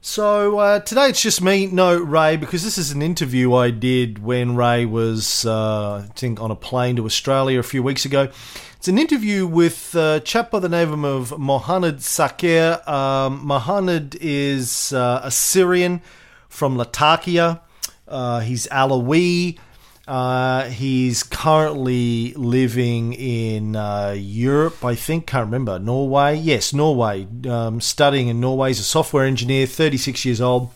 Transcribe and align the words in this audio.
So, 0.00 0.58
uh, 0.58 0.80
today 0.80 1.10
it's 1.10 1.20
just 1.20 1.42
me, 1.42 1.66
no 1.66 1.98
Ray, 1.98 2.38
because 2.38 2.64
this 2.64 2.78
is 2.78 2.92
an 2.92 3.02
interview 3.02 3.52
I 3.52 3.70
did 3.70 4.24
when 4.24 4.56
Ray 4.56 4.86
was, 4.86 5.44
uh, 5.44 5.96
I 5.96 6.06
think, 6.14 6.40
on 6.40 6.50
a 6.50 6.56
plane 6.56 6.96
to 6.96 7.04
Australia 7.04 7.60
a 7.60 7.62
few 7.62 7.82
weeks 7.82 8.06
ago. 8.06 8.30
It's 8.78 8.88
an 8.88 8.96
interview 8.96 9.46
with 9.46 9.94
a 9.94 10.22
chap 10.24 10.50
by 10.50 10.60
the 10.60 10.70
name 10.70 11.04
of 11.04 11.32
Muhannad 11.32 12.00
Saker. 12.00 12.80
Um, 12.86 13.46
Muhannad 13.46 14.16
is 14.18 14.94
uh, 14.94 15.20
a 15.22 15.30
Syrian 15.30 16.00
from 16.48 16.78
Lattakia. 16.78 17.60
Uh, 18.08 18.40
he's 18.40 18.66
Alawi. 18.68 19.58
Uh, 20.06 20.64
he's 20.70 21.22
currently 21.22 22.32
living 22.32 23.12
in 23.12 23.76
uh, 23.76 24.14
Europe, 24.16 24.82
I 24.82 24.94
think. 24.94 25.26
Can't 25.26 25.44
remember. 25.44 25.78
Norway? 25.78 26.36
Yes, 26.36 26.72
Norway. 26.72 27.26
Um, 27.46 27.80
studying 27.82 28.28
in 28.28 28.40
Norway. 28.40 28.70
He's 28.70 28.80
a 28.80 28.84
software 28.84 29.26
engineer, 29.26 29.66
36 29.66 30.24
years 30.24 30.40
old. 30.40 30.70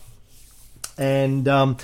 And 0.99 1.47
um, 1.47 1.77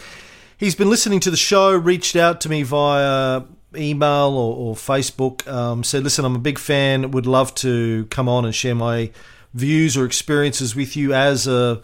he's 0.58 0.76
been 0.76 0.92
listening 0.92 1.20
to 1.22 1.32
the 1.32 1.38
show, 1.38 1.76
reached 1.76 2.16
out 2.16 2.42
to 2.42 2.50
me 2.50 2.62
via 2.62 3.42
email 3.76 4.38
or, 4.38 4.56
or 4.56 4.76
Facebook, 4.76 5.48
um, 5.48 5.84
said, 5.84 6.04
Listen, 6.04 6.26
I'm 6.26 6.36
a 6.36 6.40
big 6.40 6.60
fan, 6.60 7.10
would 7.12 7.26
love 7.26 7.56
to 7.56 8.06
come 8.12 8.30
on 8.30 8.46
and 8.46 8.54
share 8.54 8.76
my 8.76 9.10
views 9.56 9.98
or 9.98 10.06
experiences 10.06 10.76
with 10.76 10.96
you 10.96 11.14
as 11.14 11.48
a 11.48 11.82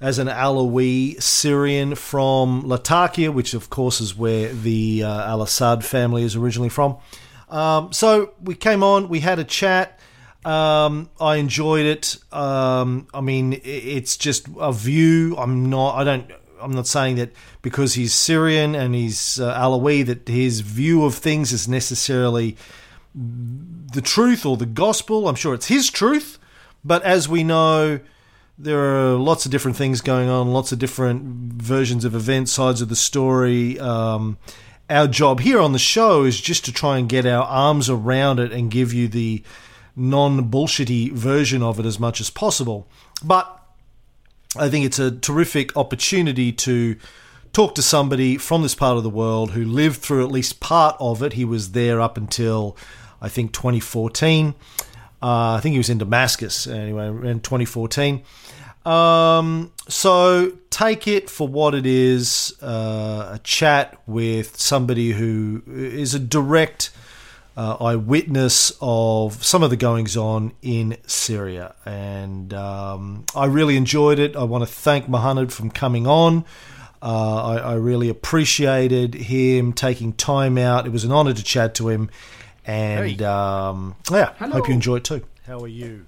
as 0.00 0.18
an 0.18 0.28
Alawi 0.28 1.20
Syrian 1.22 1.94
from 1.94 2.62
Lattakia, 2.62 3.32
which 3.32 3.54
of 3.54 3.68
course 3.68 4.00
is 4.00 4.16
where 4.16 4.52
the 4.52 5.02
uh, 5.04 5.28
Al 5.28 5.42
Assad 5.42 5.84
family 5.84 6.22
is 6.22 6.36
originally 6.36 6.70
from. 6.70 6.96
Um, 7.50 7.92
so 7.92 8.32
we 8.42 8.54
came 8.54 8.82
on, 8.82 9.08
we 9.08 9.20
had 9.20 9.38
a 9.38 9.44
chat. 9.44 9.98
Um, 10.44 11.10
I 11.20 11.36
enjoyed 11.36 11.84
it. 11.84 12.16
Um, 12.32 13.08
I 13.12 13.20
mean, 13.20 13.60
it's 13.62 14.16
just 14.16 14.48
a 14.58 14.72
view. 14.72 15.36
I'm 15.36 15.68
not. 15.68 15.96
I 15.96 16.04
don't. 16.04 16.30
I'm 16.58 16.72
not 16.72 16.86
saying 16.86 17.16
that 17.16 17.32
because 17.62 17.94
he's 17.94 18.14
Syrian 18.14 18.74
and 18.74 18.94
he's 18.94 19.40
uh, 19.40 19.54
Alawi 19.54 20.04
that 20.06 20.28
his 20.28 20.60
view 20.60 21.04
of 21.04 21.14
things 21.14 21.52
is 21.52 21.68
necessarily 21.68 22.56
the 23.14 24.00
truth 24.02 24.46
or 24.46 24.56
the 24.56 24.66
gospel. 24.66 25.28
I'm 25.28 25.34
sure 25.34 25.54
it's 25.54 25.66
his 25.66 25.90
truth, 25.90 26.38
but 26.84 27.02
as 27.02 27.28
we 27.28 27.44
know, 27.44 28.00
there 28.62 28.94
are 28.94 29.14
lots 29.14 29.46
of 29.46 29.50
different 29.50 29.78
things 29.78 30.02
going 30.02 30.28
on, 30.28 30.52
lots 30.52 30.70
of 30.70 30.78
different 30.78 31.22
versions 31.62 32.04
of 32.04 32.14
events, 32.14 32.52
sides 32.52 32.82
of 32.82 32.90
the 32.90 32.96
story. 32.96 33.80
Um, 33.80 34.36
our 34.90 35.06
job 35.06 35.40
here 35.40 35.58
on 35.60 35.72
the 35.72 35.78
show 35.78 36.24
is 36.24 36.38
just 36.38 36.66
to 36.66 36.72
try 36.72 36.98
and 36.98 37.08
get 37.08 37.24
our 37.24 37.44
arms 37.44 37.88
around 37.88 38.38
it 38.38 38.52
and 38.52 38.70
give 38.70 38.92
you 38.92 39.08
the 39.08 39.42
non 39.96 40.50
bullshitty 40.50 41.12
version 41.12 41.62
of 41.62 41.80
it 41.80 41.86
as 41.86 41.98
much 41.98 42.20
as 42.20 42.28
possible. 42.28 42.86
But 43.24 43.58
I 44.56 44.68
think 44.68 44.84
it's 44.84 44.98
a 44.98 45.10
terrific 45.10 45.74
opportunity 45.74 46.52
to 46.52 46.96
talk 47.54 47.74
to 47.76 47.82
somebody 47.82 48.36
from 48.36 48.60
this 48.60 48.74
part 48.74 48.98
of 48.98 49.04
the 49.04 49.10
world 49.10 49.52
who 49.52 49.64
lived 49.64 50.00
through 50.00 50.22
at 50.22 50.30
least 50.30 50.60
part 50.60 50.96
of 51.00 51.22
it. 51.22 51.32
He 51.32 51.46
was 51.46 51.72
there 51.72 51.98
up 51.98 52.18
until 52.18 52.76
I 53.22 53.30
think 53.30 53.52
2014. 53.52 54.54
Uh, 55.22 55.54
I 55.54 55.60
think 55.60 55.72
he 55.72 55.78
was 55.78 55.90
in 55.90 55.98
Damascus 55.98 56.66
anyway 56.66 57.08
in 57.08 57.40
2014. 57.40 58.22
Um, 58.84 59.72
so 59.88 60.52
take 60.70 61.06
it 61.06 61.28
for 61.28 61.46
what 61.46 61.74
it 61.74 61.84
is 61.84 62.56
uh, 62.62 63.32
a 63.34 63.40
chat 63.44 64.00
with 64.06 64.58
somebody 64.58 65.12
who 65.12 65.62
is 65.66 66.14
a 66.14 66.18
direct 66.18 66.90
uh, 67.56 67.76
eyewitness 67.80 68.72
of 68.80 69.44
some 69.44 69.62
of 69.62 69.68
the 69.68 69.76
goings 69.76 70.16
on 70.16 70.52
in 70.62 70.96
Syria. 71.06 71.74
And 71.84 72.54
um, 72.54 73.26
I 73.34 73.46
really 73.46 73.76
enjoyed 73.76 74.18
it. 74.18 74.34
I 74.34 74.44
want 74.44 74.66
to 74.66 74.72
thank 74.72 75.08
Mohammed 75.08 75.52
for 75.52 75.68
coming 75.68 76.06
on. 76.06 76.46
Uh, 77.02 77.44
I, 77.44 77.56
I 77.56 77.74
really 77.74 78.08
appreciated 78.08 79.14
him 79.14 79.72
taking 79.72 80.12
time 80.12 80.56
out. 80.58 80.86
It 80.86 80.90
was 80.90 81.04
an 81.04 81.12
honor 81.12 81.32
to 81.32 81.42
chat 81.42 81.74
to 81.76 81.88
him. 81.88 82.10
And 82.66 83.22
um, 83.22 83.96
yeah, 84.10 84.34
Hello. 84.38 84.52
hope 84.52 84.68
you 84.68 84.74
enjoy 84.74 84.96
it 84.96 85.04
too. 85.04 85.22
How 85.46 85.60
are 85.60 85.68
you? 85.68 86.06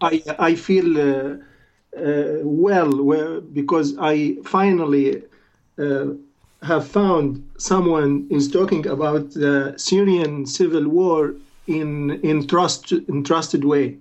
I 0.00 0.22
I 0.38 0.54
feel 0.54 0.98
uh, 0.98 1.36
uh, 1.96 2.38
well, 2.42 3.02
well 3.02 3.40
because 3.40 3.96
I 3.98 4.36
finally 4.44 5.22
uh, 5.78 6.06
have 6.62 6.86
found 6.86 7.48
someone 7.58 8.26
is 8.30 8.50
talking 8.50 8.86
about 8.86 9.30
the 9.32 9.74
Syrian 9.76 10.46
civil 10.46 10.88
war 10.88 11.34
in 11.66 12.10
in 12.22 12.46
trust 12.46 12.92
in 12.92 13.24
trusted 13.24 13.64
way. 13.64 13.98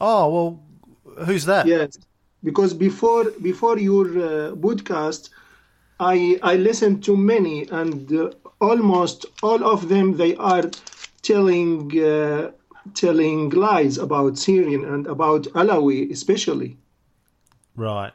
Oh, 0.00 0.28
well, 0.28 1.24
who's 1.26 1.44
that? 1.46 1.66
Yes, 1.66 1.98
because 2.42 2.74
before 2.74 3.30
before 3.40 3.78
your 3.78 4.06
uh, 4.06 4.54
podcast, 4.56 5.30
I 6.00 6.38
I 6.42 6.56
listened 6.56 7.04
to 7.04 7.16
many 7.16 7.68
and 7.68 8.12
uh, 8.12 8.30
almost 8.62 9.26
all 9.42 9.64
of 9.64 9.88
them 9.88 10.16
they 10.16 10.34
are 10.36 10.70
telling 11.22 11.90
uh, 11.98 12.50
telling 12.94 13.50
lies 13.50 13.98
about 13.98 14.38
Syrian 14.38 14.84
and 14.84 15.06
about 15.06 15.42
Alawi 15.54 16.10
especially. 16.10 16.76
Right. 17.76 18.12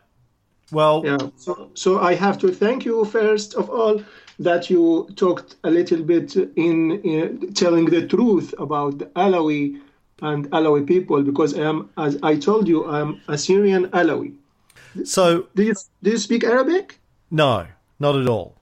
Well, 0.72 1.04
Yeah. 1.06 1.18
So 1.38 1.72
so 1.74 2.00
I 2.00 2.16
have 2.16 2.38
to 2.40 2.52
thank 2.52 2.86
you 2.86 3.06
first 3.06 3.56
of 3.56 3.70
all 3.70 4.04
that 4.40 4.70
you 4.70 5.08
talked 5.16 5.56
a 5.64 5.70
little 5.70 6.04
bit 6.04 6.36
in, 6.36 6.92
in 7.02 7.54
telling 7.54 7.86
the 7.86 8.06
truth 8.08 8.54
about 8.60 9.00
the 9.00 9.06
Alawi 9.16 9.82
and 10.22 10.50
Alawi 10.52 10.86
people 10.86 11.24
because 11.24 11.58
I 11.58 11.64
am 11.64 11.90
as 11.98 12.18
I 12.24 12.36
told 12.38 12.68
you 12.68 12.86
I'm 12.86 13.22
a 13.28 13.38
Syrian 13.38 13.88
Alawi. 13.92 14.36
so 15.04 15.48
Do 15.56 15.64
you 15.64 15.74
do 16.04 16.12
you 16.12 16.18
speak 16.18 16.44
Arabic? 16.44 17.00
no, 17.32 17.68
not 18.00 18.16
at 18.16 18.28
all. 18.28 18.57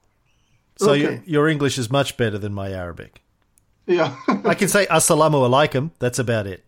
So 0.77 0.91
Okay. 0.91 1.01
your, 1.01 1.21
your 1.25 1.47
English 1.47 1.77
is 1.77 1.89
much 1.89 2.17
better 2.17 2.37
than 2.37 2.53
my 2.53 2.71
Arabic. 2.71 3.21
Yeah. 3.87 4.15
I 4.45 4.53
can 4.55 4.67
say 4.67 4.85
assalamu 4.87 5.39
alaikum. 5.49 5.91
That's 5.99 6.19
about 6.19 6.47
it. 6.47 6.63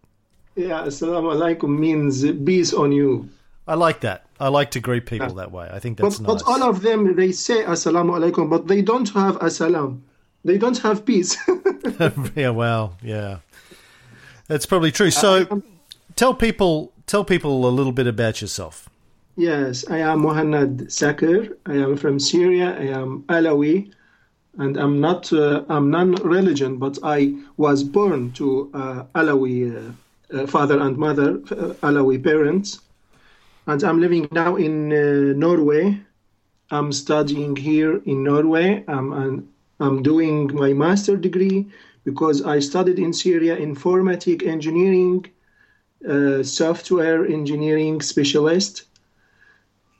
yeah. 0.55 0.81
Assalamu 0.85 1.33
alaikum 1.35 1.77
means 1.77 2.23
peace 2.45 2.73
on 2.73 2.91
you. 2.91 3.29
I 3.67 3.75
like 3.75 3.99
that. 4.01 4.25
I 4.39 4.47
like 4.47 4.71
to 4.71 4.79
greet 4.79 5.05
people 5.05 5.33
that 5.35 5.51
way. 5.51 5.69
I 5.73 5.79
think 5.79 5.97
But, 5.97 6.03
that's 6.09 6.19
nice. 6.21 6.41
but 6.43 6.43
all 6.49 6.63
of 6.63 6.81
them 6.83 7.15
they 7.15 7.31
say 7.33 7.63
assalamu 7.63 8.11
alaikum, 8.17 8.49
but 8.49 8.67
they 8.67 8.81
don't 8.81 9.09
have 9.09 9.35
assalam. 9.39 10.01
They 10.45 10.57
don't 10.57 10.77
have 10.77 11.03
peace. 11.05 11.35
yeah, 12.35 12.49
well, 12.51 12.95
yeah, 13.03 13.39
that's 14.47 14.65
probably 14.65 14.91
true. 14.91 15.11
So, 15.11 15.41
uh, 15.41 15.45
um, 15.51 15.63
tell 16.15 16.33
people 16.33 16.93
tell 17.07 17.25
people 17.25 17.67
a 17.67 17.73
little 17.79 17.91
bit 17.91 18.07
about 18.07 18.39
yourself. 18.41 18.87
Yes, 19.35 19.83
I 19.89 19.97
am 19.99 20.21
Muhannad 20.21 20.89
Saker. 20.91 21.57
I 21.65 21.73
am 21.73 21.97
from 21.97 22.19
Syria. 22.19 22.77
I 22.79 22.87
am 22.99 23.23
Alawi, 23.27 23.91
and 24.57 24.77
I'm 24.77 24.99
not. 24.99 25.31
Uh, 25.31 25.63
I'm 25.69 25.89
non-religion, 25.89 26.77
but 26.77 26.97
I 27.03 27.33
was 27.57 27.83
born 27.83 28.31
to 28.33 28.71
uh, 28.73 29.03
Alawi 29.15 29.57
uh, 29.71 29.91
uh, 30.35 30.47
father 30.47 30.79
and 30.79 30.97
mother, 30.97 31.35
uh, 31.51 31.87
Alawi 31.87 32.23
parents, 32.23 32.79
and 33.67 33.83
I'm 33.83 34.01
living 34.01 34.27
now 34.31 34.55
in 34.55 34.91
uh, 34.91 35.33
Norway. 35.37 35.99
I'm 36.71 36.91
studying 36.91 37.55
here 37.55 38.01
in 38.05 38.23
Norway. 38.23 38.83
I'm 38.87 39.47
I'm 39.79 40.03
doing 40.03 40.53
my 40.53 40.73
master 40.73 41.15
degree 41.15 41.67
because 42.03 42.41
I 42.43 42.59
studied 42.59 42.99
in 42.99 43.13
Syria 43.13 43.55
informatic 43.55 44.45
engineering, 44.45 45.25
software 46.43 47.25
engineering 47.25 48.01
specialist 48.01 48.85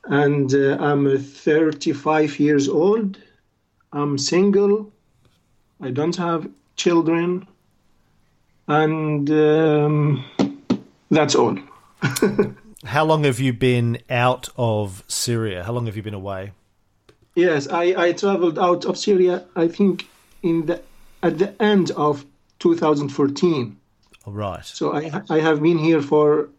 and 0.09 0.51
I'm 0.53 1.17
35 1.19 2.39
years 2.39 2.67
old. 2.67 3.17
I'm 3.97 4.17
single. 4.17 4.91
I 5.81 5.91
don't 5.91 6.15
have 6.15 6.49
children, 6.75 7.47
and 8.67 9.29
um, 9.29 10.23
that's 11.09 11.35
all. 11.35 11.57
How 12.85 13.03
long 13.05 13.23
have 13.23 13.39
you 13.39 13.53
been 13.53 13.97
out 14.09 14.49
of 14.55 15.03
Syria? 15.07 15.63
How 15.63 15.73
long 15.73 15.87
have 15.87 15.95
you 15.97 16.03
been 16.03 16.13
away? 16.13 16.51
Yes, 17.35 17.67
I, 17.67 17.83
I 17.97 18.11
traveled 18.13 18.59
out 18.59 18.85
of 18.85 18.97
Syria. 18.97 19.45
I 19.55 19.67
think 19.67 20.07
in 20.43 20.67
the 20.67 20.81
at 21.23 21.39
the 21.39 21.59
end 21.61 21.91
of 21.91 22.25
2014. 22.59 23.77
All 24.25 24.33
right. 24.33 24.65
So 24.65 24.93
I 24.93 25.21
I 25.29 25.39
have 25.39 25.61
been 25.61 25.77
here 25.77 26.01
for 26.01 26.49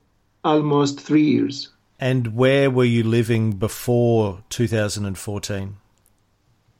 almost 0.45 1.01
three 1.01 1.25
years. 1.25 1.69
And 2.01 2.35
where 2.37 2.71
were 2.71 2.85
you 2.85 3.03
living 3.03 3.53
before 3.53 4.43
2014? 4.51 5.77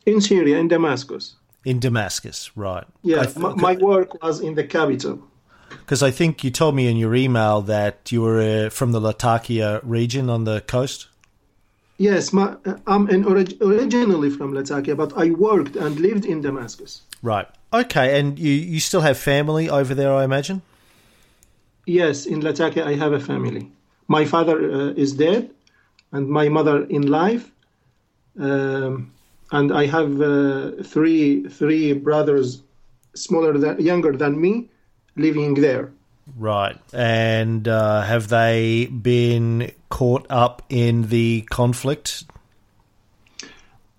In 0.09 0.23
Syria, 0.23 0.57
in 0.59 0.69
Damascus. 0.69 1.35
In 1.65 1.81
Damascus, 1.81 2.51
right. 2.57 2.87
Yeah, 3.03 3.27
my, 3.37 3.55
my 3.55 3.75
work 3.77 4.23
was 4.23 4.41
in 4.41 4.55
the 4.55 4.65
capital. 4.65 5.21
Because 5.69 6.03
I 6.03 6.11
think 6.11 6.43
you 6.43 6.51
told 6.51 6.75
me 6.75 6.89
in 6.89 6.97
your 6.97 7.15
email 7.15 7.61
that 7.63 8.11
you 8.11 8.23
were 8.23 8.41
uh, 8.41 8.71
from 8.71 8.93
the 8.93 9.01
Lattakia 9.01 9.81
region 9.83 10.31
on 10.31 10.45
the 10.45 10.63
coast. 10.63 11.09
Yes, 11.99 12.33
my, 12.33 12.57
I'm 12.87 13.09
an 13.11 13.27
orig- 13.27 13.59
originally 13.61 14.31
from 14.31 14.55
Lattakia, 14.55 14.97
but 14.97 15.13
I 15.15 15.31
worked 15.31 15.77
and 15.77 16.01
lived 16.01 16.25
in 16.25 16.41
Damascus. 16.41 17.03
Right. 17.23 17.49
Okay, 17.71 18.19
and 18.19 18.39
you, 18.39 18.53
you 18.53 18.81
still 18.81 19.03
have 19.03 19.19
family 19.19 19.69
over 19.69 19.95
there, 19.95 20.15
I 20.15 20.25
imagine? 20.25 20.63
Yes, 21.85 22.25
in 22.25 22.41
Lattakia 22.41 22.87
I 22.87 22.95
have 22.95 23.13
a 23.13 23.21
family. 23.21 23.71
My 24.07 24.25
father 24.25 24.57
uh, 24.73 24.91
is 24.97 25.13
dead, 25.13 25.51
and 26.13 26.31
my 26.31 26.49
mother 26.49 26.85
in 26.85 27.03
life. 27.09 27.51
Um, 28.41 29.13
and 29.51 29.73
I 29.73 29.87
have 29.87 30.21
uh, 30.21 30.83
three 30.83 31.49
three 31.49 31.93
brothers, 31.93 32.63
smaller 33.15 33.57
than 33.59 33.81
younger 33.81 34.13
than 34.13 34.41
me, 34.41 34.69
living 35.17 35.55
there. 35.55 35.91
Right. 36.37 36.79
And 36.93 37.67
uh, 37.67 38.03
have 38.03 38.29
they 38.29 38.87
been 38.87 39.73
caught 39.89 40.27
up 40.29 40.63
in 40.69 41.09
the 41.09 41.43
conflict? 41.51 42.25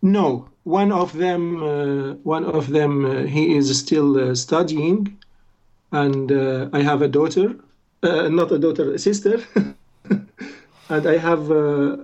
No, 0.01 0.47
one 0.63 0.91
of 0.91 1.13
them, 1.13 1.63
uh, 1.63 2.13
one 2.23 2.45
of 2.45 2.69
them, 2.69 3.05
uh, 3.05 3.23
he 3.23 3.55
is 3.55 3.77
still 3.77 4.31
uh, 4.31 4.35
studying, 4.35 5.17
and 5.91 6.31
uh, 6.31 6.69
I 6.71 6.81
have 6.81 7.01
a 7.01 7.07
daughter, 7.07 7.55
uh, 8.03 8.29
not 8.29 8.51
a 8.51 8.59
daughter, 8.59 8.93
a 8.93 8.99
sister, 8.99 9.41
and 10.89 11.07
I 11.07 11.17
have 11.17 11.51
uh, 11.51 11.97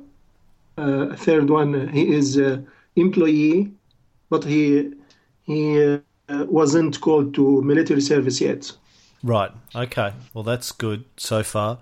a 0.78 1.16
third 1.16 1.50
one. 1.50 1.88
He 1.90 2.14
is 2.14 2.38
employee, 2.96 3.72
but 4.30 4.44
he 4.44 4.92
he 5.44 6.00
wasn't 6.30 7.00
called 7.02 7.34
to 7.36 7.62
military 7.62 8.02
service 8.02 8.42
yet. 8.42 8.72
Right. 9.24 9.52
Okay. 9.76 10.14
Well, 10.34 10.44
that's 10.44 10.72
good 10.72 11.06
so 11.18 11.44
far. 11.44 11.80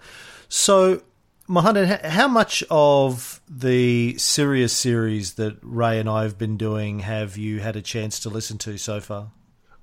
So, 0.48 1.02
Mohammed, 1.48 2.06
how 2.06 2.28
much 2.28 2.64
of 2.70 3.42
the 3.50 4.18
Syria 4.18 4.70
series 4.70 5.34
that 5.34 5.58
Ray 5.62 6.00
and 6.00 6.10
I 6.10 6.24
have 6.24 6.38
been 6.38 6.58
doing 6.58 7.00
have 7.00 7.38
you 7.38 7.60
had 7.60 7.76
a 7.76 7.82
chance 7.82 8.20
to 8.22 8.30
listen 8.30 8.58
to 8.60 8.78
so 8.78 9.02
far? 9.02 9.32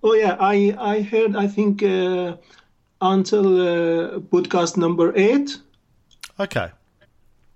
Oh 0.03 0.15
yeah, 0.15 0.37
I 0.41 0.75
I 0.79 1.03
heard 1.03 1.37
I 1.37 1.47
think 1.47 1.83
uh, 1.83 2.37
until 3.03 3.61
uh, 3.61 4.19
podcast 4.21 4.79
number 4.79 5.13
eight. 5.15 5.59
Okay. 6.39 6.71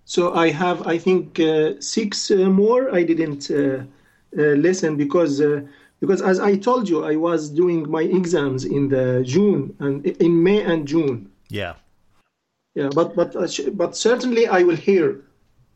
So 0.04 0.34
I 0.34 0.50
have 0.50 0.86
I 0.86 0.98
think 0.98 1.40
uh, 1.40 1.80
six 1.80 2.30
uh, 2.30 2.50
more. 2.50 2.94
I 2.94 3.02
didn't 3.04 3.50
uh, 3.50 3.84
uh, 4.36 4.42
listen 4.56 4.96
because 4.96 5.42
because 6.00 6.20
as 6.20 6.38
I 6.38 6.56
told 6.56 6.88
you, 6.88 7.04
I 7.04 7.16
was 7.16 7.48
doing 7.48 7.90
my 7.90 8.02
exams 8.02 8.64
in 8.64 8.88
the 8.88 9.22
June 9.24 9.74
and 9.78 10.04
in 10.06 10.42
May 10.42 10.62
and 10.62 10.86
June. 10.86 11.30
Yeah. 11.48 11.74
Yeah, 12.74 12.90
but 12.94 13.16
but 13.16 13.34
uh, 13.34 13.46
but 13.72 13.96
certainly 13.96 14.46
I 14.46 14.62
will 14.62 14.76
hear 14.76 15.22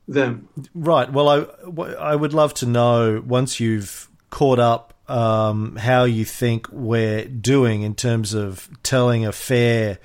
them. 0.07 0.49
Right. 0.75 1.11
Well, 1.11 1.29
I 1.29 1.83
I 1.95 2.15
would 2.15 2.35
love 2.35 2.53
to 2.55 2.67
know 2.67 3.23
once 3.27 3.61
you've 3.61 4.09
caught 4.31 4.59
up 4.59 4.93
um, 5.09 5.77
how 5.77 6.05
you 6.05 6.27
think 6.27 6.69
we're 6.71 7.25
doing 7.25 7.81
in 7.83 7.95
terms 7.95 8.35
of 8.35 8.69
telling 8.83 9.25
a 9.25 9.33
fair 9.33 9.99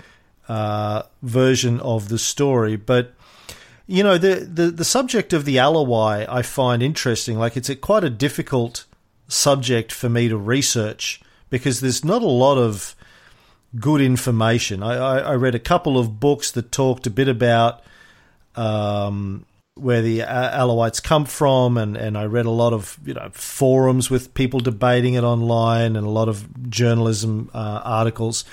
uh, 0.48 1.04
version 1.22 1.82
of 1.82 2.08
the 2.08 2.20
story, 2.20 2.78
but. 2.78 3.14
You 3.86 4.04
know 4.04 4.18
the, 4.18 4.36
the 4.36 4.72
the 4.72 4.86
subject 4.86 5.34
of 5.34 5.46
the 5.46 5.58
Alawite 5.58 6.28
I 6.30 6.42
find 6.42 6.82
interesting. 6.82 7.38
Like 7.38 7.58
it's 7.58 7.70
a, 7.70 7.76
quite 7.76 8.04
a 8.04 8.10
difficult 8.10 8.86
subject 9.28 9.92
for 9.92 10.10
me 10.10 10.30
to 10.30 10.38
research 10.38 11.22
because 11.50 11.82
there's 11.82 12.06
not 12.06 12.22
a 12.22 12.28
lot 12.28 12.58
of 12.58 12.96
good 13.80 14.02
information. 14.02 14.84
I, 14.84 14.96
I, 14.96 15.18
I 15.20 15.34
read 15.34 15.56
a 15.56 15.60
couple 15.60 15.98
of 15.98 16.20
books 16.20 16.52
that 16.52 16.72
talked 16.72 17.08
a 17.08 17.10
bit 17.10 17.28
about 17.28 17.84
um, 18.56 19.46
where 19.76 20.02
the 20.02 20.20
Alawites 20.20 21.02
come 21.02 21.26
from, 21.26 21.78
and, 21.78 21.98
and 21.98 22.18
I 22.18 22.26
read 22.26 22.46
a 22.46 22.52
lot 22.52 22.74
of 22.74 22.98
you 23.06 23.14
know 23.16 23.30
forums 23.34 24.10
with 24.10 24.34
people 24.34 24.60
debating 24.60 25.16
it 25.16 25.24
online, 25.24 25.96
and 25.96 26.06
a 26.06 26.10
lot 26.10 26.30
of 26.30 26.70
journalism 26.70 27.50
uh, 27.54 27.82
articles. 27.84 28.46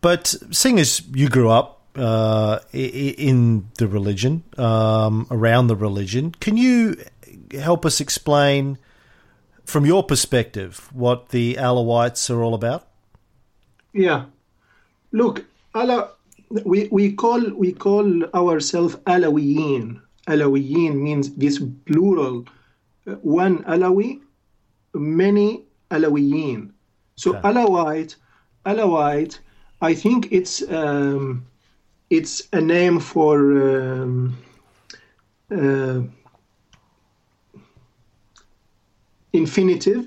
But 0.00 0.34
seeing 0.50 0.78
as 0.78 1.02
you 1.12 1.28
grew 1.28 1.50
up 1.50 1.80
uh, 1.96 2.58
in 2.72 3.68
the 3.78 3.86
religion, 3.86 4.42
um, 4.58 5.26
around 5.30 5.68
the 5.68 5.76
religion, 5.76 6.32
can 6.32 6.56
you 6.56 6.96
help 7.52 7.86
us 7.86 8.00
explain? 8.00 8.78
from 9.64 9.86
your 9.86 10.02
perspective, 10.02 10.88
what 10.92 11.30
the 11.30 11.54
Alawites 11.54 12.30
are 12.30 12.42
all 12.42 12.54
about? 12.54 12.86
Yeah, 13.92 14.26
look, 15.12 15.44
Ala, 15.74 16.10
we, 16.64 16.88
we 16.90 17.12
call 17.12 17.50
we 17.50 17.72
call 17.72 18.24
ourselves 18.34 18.96
Alawiyin. 19.06 20.00
Alawiyin 20.26 20.94
means 20.94 21.34
this 21.34 21.62
plural, 21.86 22.46
uh, 23.06 23.12
one 23.22 23.62
Alawi, 23.64 24.20
many 24.94 25.64
Alawiyin. 25.90 26.70
So 27.16 27.36
okay. 27.36 27.48
Alawite, 27.48 28.16
Alawite, 28.66 29.38
I 29.80 29.94
think 29.94 30.32
it's 30.32 30.62
um, 30.70 31.46
it's 32.10 32.48
a 32.52 32.60
name 32.60 33.00
for. 33.00 33.36
Um, 34.00 34.36
uh, 35.50 36.00
infinitive, 39.34 40.06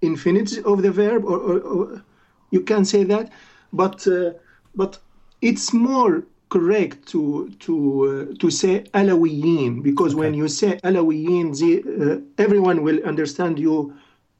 infinitive 0.00 0.66
of 0.66 0.82
the 0.82 0.90
verb, 0.90 1.24
or, 1.24 1.38
or, 1.38 1.60
or 1.60 2.04
you 2.50 2.62
can 2.62 2.84
say 2.84 3.04
that, 3.04 3.30
but 3.72 4.06
uh, 4.08 4.32
but 4.74 4.98
it's 5.40 5.72
more 5.72 6.24
correct 6.48 7.06
to 7.08 7.50
to 7.60 7.74
uh, 8.32 8.38
to 8.38 8.50
say 8.50 8.84
Alawiyin 8.94 9.82
because 9.82 10.14
okay. 10.14 10.20
when 10.20 10.34
you 10.34 10.48
say 10.48 10.78
Alawiyin, 10.82 11.56
the, 11.58 11.72
uh, 12.14 12.42
everyone 12.42 12.82
will 12.82 13.02
understand 13.04 13.58
you 13.58 13.94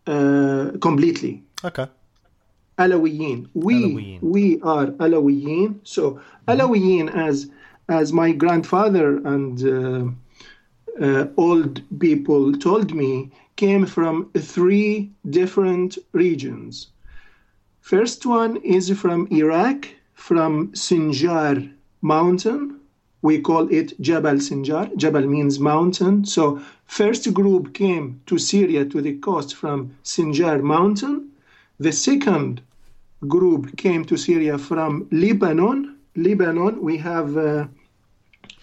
uh, 0.07 0.73
completely. 0.81 1.43
Okay. 1.65 1.87
Alawiyin. 2.79 3.49
We 3.55 3.75
Alawiyin. 3.75 4.23
we 4.23 4.61
are 4.63 4.87
Alawiyin. 4.87 5.81
So 5.85 6.13
mm-hmm. 6.13 6.51
Alawiyin, 6.51 7.15
as 7.15 7.51
as 7.89 8.13
my 8.13 8.33
grandfather 8.33 9.19
and 9.27 10.17
uh, 11.01 11.05
uh, 11.05 11.27
old 11.37 11.83
people 11.99 12.53
told 12.53 12.95
me, 12.95 13.31
came 13.57 13.87
from 13.87 14.31
three 14.37 15.11
different 15.29 15.99
regions. 16.13 16.89
First 17.81 18.25
one 18.25 18.57
is 18.59 18.91
from 18.91 19.27
Iraq, 19.31 19.89
from 20.15 20.69
Sinjar 20.73 21.71
mountain. 22.01 22.79
We 23.23 23.41
call 23.41 23.69
it 23.73 24.01
Jabal 24.01 24.37
Sinjar. 24.37 24.97
Jabal 24.97 25.27
means 25.27 25.59
mountain. 25.59 26.25
So 26.25 26.61
first 26.87 27.33
group 27.35 27.75
came 27.75 28.21
to 28.27 28.39
Syria 28.39 28.85
to 28.87 29.01
the 29.03 29.15
coast 29.19 29.55
from 29.55 29.97
Sinjar 30.05 30.63
mountain. 30.63 31.32
The 31.83 31.91
second 31.91 32.63
group 33.27 33.77
came 33.77 34.05
to 34.05 34.17
Syria 34.17 34.57
from 34.57 35.09
Lebanon. 35.11 35.97
Lebanon, 36.15 36.81
we 36.81 36.97
have 36.99 37.37
uh, 37.37 37.67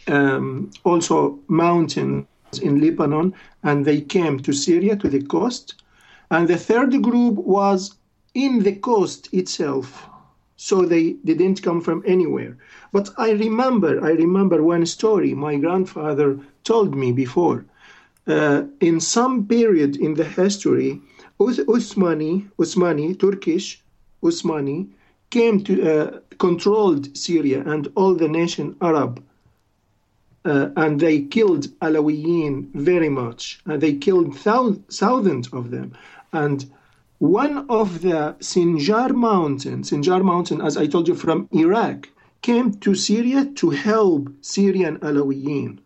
um, 0.07 0.71
also 0.85 1.37
mountains 1.49 2.25
in 2.61 2.79
Lebanon, 2.79 3.33
and 3.63 3.83
they 3.83 3.99
came 3.99 4.39
to 4.39 4.53
Syria, 4.53 4.95
to 4.95 5.09
the 5.09 5.21
coast. 5.21 5.83
And 6.31 6.47
the 6.47 6.55
third 6.55 7.01
group 7.01 7.35
was 7.35 7.95
in 8.35 8.63
the 8.63 8.75
coast 8.75 9.27
itself. 9.33 10.07
So 10.55 10.85
they 10.85 11.17
didn't 11.25 11.61
come 11.61 11.81
from 11.81 12.01
anywhere. 12.05 12.57
But 12.93 13.09
I 13.17 13.31
remember, 13.31 14.01
I 14.01 14.11
remember 14.11 14.63
one 14.63 14.85
story 14.85 15.33
my 15.33 15.57
grandfather 15.57 16.39
told 16.63 16.95
me 16.95 17.11
before. 17.11 17.65
Uh, 18.27 18.63
in 18.79 19.01
some 19.01 19.45
period 19.45 19.97
in 19.97 20.13
the 20.13 20.23
history, 20.23 21.01
Usmani, 21.39 22.49
Usmani, 22.57 23.17
Turkish 23.17 23.81
Usmani, 24.23 24.89
came 25.29 25.63
to 25.63 25.73
uh, 25.91 26.19
controlled 26.37 27.15
Syria 27.17 27.63
and 27.65 27.87
all 27.95 28.13
the 28.15 28.27
nation 28.27 28.75
Arab 28.81 29.23
uh, 30.45 30.69
and 30.77 30.99
they 30.99 31.21
killed 31.21 31.67
Alawiyin 31.79 32.69
very 32.73 33.09
much. 33.09 33.59
Uh, 33.67 33.77
they 33.77 33.93
killed 33.93 34.33
thou- 34.37 34.77
thousands 34.91 35.47
of 35.49 35.71
them. 35.71 35.93
And 36.33 36.69
one 37.19 37.69
of 37.69 38.01
the 38.01 38.35
Sinjar 38.39 39.13
mountains, 39.13 39.91
Sinjar 39.91 40.23
mountain, 40.23 40.61
as 40.61 40.77
I 40.77 40.87
told 40.87 41.07
you, 41.07 41.15
from 41.15 41.49
Iraq, 41.51 42.09
came 42.41 42.71
to 42.75 42.95
Syria 42.95 43.45
to 43.55 43.69
help 43.71 44.29
Syrian 44.41 44.97
Alawiyin. 44.99 45.79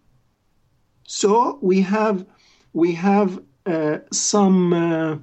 So 1.08 1.58
we 1.62 1.82
have 1.82 2.26
we 2.74 2.94
have 2.94 3.40
uh, 3.66 3.98
some 4.12 4.74
uh, 4.74 5.18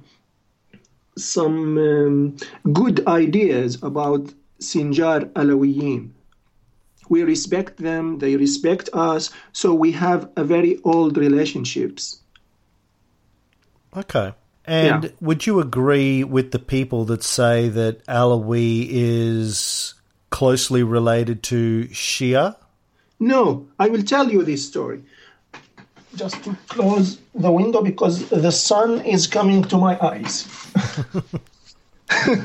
some 1.17 1.77
um, 1.77 2.37
good 2.73 3.05
ideas 3.07 3.77
about 3.83 4.31
Sinjar 4.59 5.25
Alawiyin. 5.33 6.11
We 7.09 7.23
respect 7.23 7.77
them; 7.77 8.19
they 8.19 8.35
respect 8.37 8.89
us. 8.93 9.29
So 9.51 9.73
we 9.73 9.91
have 9.91 10.29
a 10.37 10.43
very 10.43 10.79
old 10.83 11.17
relationships. 11.17 12.21
Okay. 13.95 14.33
And 14.65 15.03
Yeah. 15.03 15.09
would 15.19 15.45
you 15.47 15.59
agree 15.59 16.23
with 16.23 16.51
the 16.51 16.59
people 16.59 17.03
that 17.05 17.23
say 17.23 17.67
that 17.69 18.05
Alawi 18.05 18.87
is 18.89 19.95
closely 20.29 20.83
related 20.83 21.43
to 21.43 21.87
Shia? 21.91 22.55
No, 23.19 23.67
I 23.77 23.89
will 23.89 24.03
tell 24.03 24.31
you 24.31 24.43
this 24.43 24.65
story. 24.65 25.03
Just 26.15 26.43
to 26.43 26.55
close 26.67 27.19
the 27.33 27.51
window 27.51 27.81
because 27.81 28.27
the 28.29 28.51
sun 28.51 29.01
is 29.05 29.27
coming 29.27 29.63
to 29.65 29.77
my 29.77 29.97
eyes. 29.99 30.47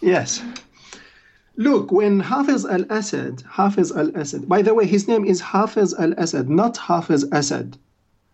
yes. 0.00 0.42
Look, 1.56 1.90
when 1.90 2.20
Hafiz 2.20 2.64
al 2.64 2.84
Assad, 2.90 3.42
Hafiz 3.48 3.92
al 3.92 4.08
Assad, 4.16 4.48
by 4.48 4.62
the 4.62 4.74
way, 4.74 4.86
his 4.86 5.08
name 5.08 5.24
is 5.24 5.40
Hafiz 5.40 5.94
al 5.94 6.12
Assad, 6.12 6.48
not 6.48 6.76
Hafiz 6.76 7.24
Assad. 7.32 7.76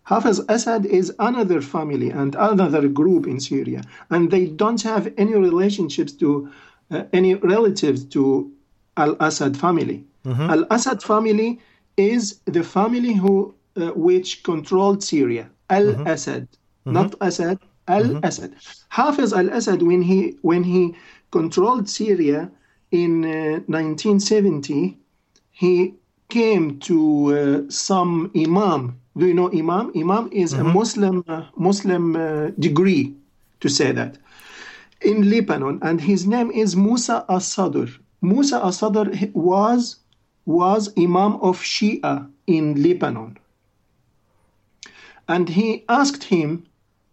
Hafiz 0.03 0.39
Assad 0.47 0.85
is 0.85 1.11
another 1.17 1.61
family 1.61 2.11
and 2.11 2.35
another 2.35 2.87
group 2.87 3.25
in 3.25 3.39
Syria, 3.39 3.81
and 4.11 4.29
they 4.29 4.45
don't 4.45 4.81
have 4.83 5.11
any 5.17 5.33
relationships 5.33 6.11
to 6.13 6.51
uh, 6.91 7.03
any 7.13 7.33
relatives 7.33 8.05
to 8.05 8.51
Al 8.97 9.17
Assad 9.19 9.57
family. 9.57 10.05
Al 10.25 10.65
Assad 10.69 11.01
family 11.03 11.59
is 11.97 12.39
the 12.45 12.63
family 12.63 13.13
who 13.13 13.53
uh, 13.77 13.91
which 13.91 14.43
controlled 14.43 15.03
Syria. 15.03 15.49
Al 15.69 15.89
Assad, 16.07 16.47
not 16.85 17.15
Assad. 17.21 17.59
Al 17.87 18.17
Assad. 18.23 18.55
Hafiz 18.89 19.33
al 19.33 19.49
Assad, 19.49 19.81
when 19.81 20.01
he 20.01 20.37
when 20.41 20.63
he 20.63 20.95
controlled 21.31 21.89
Syria 21.89 22.49
in 22.91 23.25
uh, 23.25 23.59
1970, 23.67 24.97
he 25.51 25.93
came 26.29 26.79
to 26.79 27.67
uh, 27.67 27.69
some 27.69 28.31
imam. 28.35 28.99
Do 29.17 29.27
you 29.27 29.33
know 29.33 29.49
imam? 29.51 29.91
Imam 29.95 30.29
is 30.31 30.53
a 30.53 30.63
Muslim 30.63 31.23
uh, 31.27 31.45
Muslim 31.55 32.15
uh, 32.15 32.51
degree 32.59 33.15
to 33.61 33.69
say 33.69 33.91
that 33.91 34.17
in 35.01 35.29
Lebanon, 35.29 35.79
and 35.81 36.01
his 36.01 36.25
name 36.25 36.51
is 36.51 36.75
Musa 36.75 37.25
as-Sadr. 37.29 37.85
Musa 38.21 38.63
as-Sadr 38.65 39.05
was 39.33 39.97
was 40.45 40.91
imam 40.97 41.33
of 41.41 41.59
Shia 41.59 42.29
in 42.47 42.81
Lebanon, 42.81 43.37
and 45.27 45.49
he 45.49 45.83
asked 45.89 46.23
him 46.23 46.65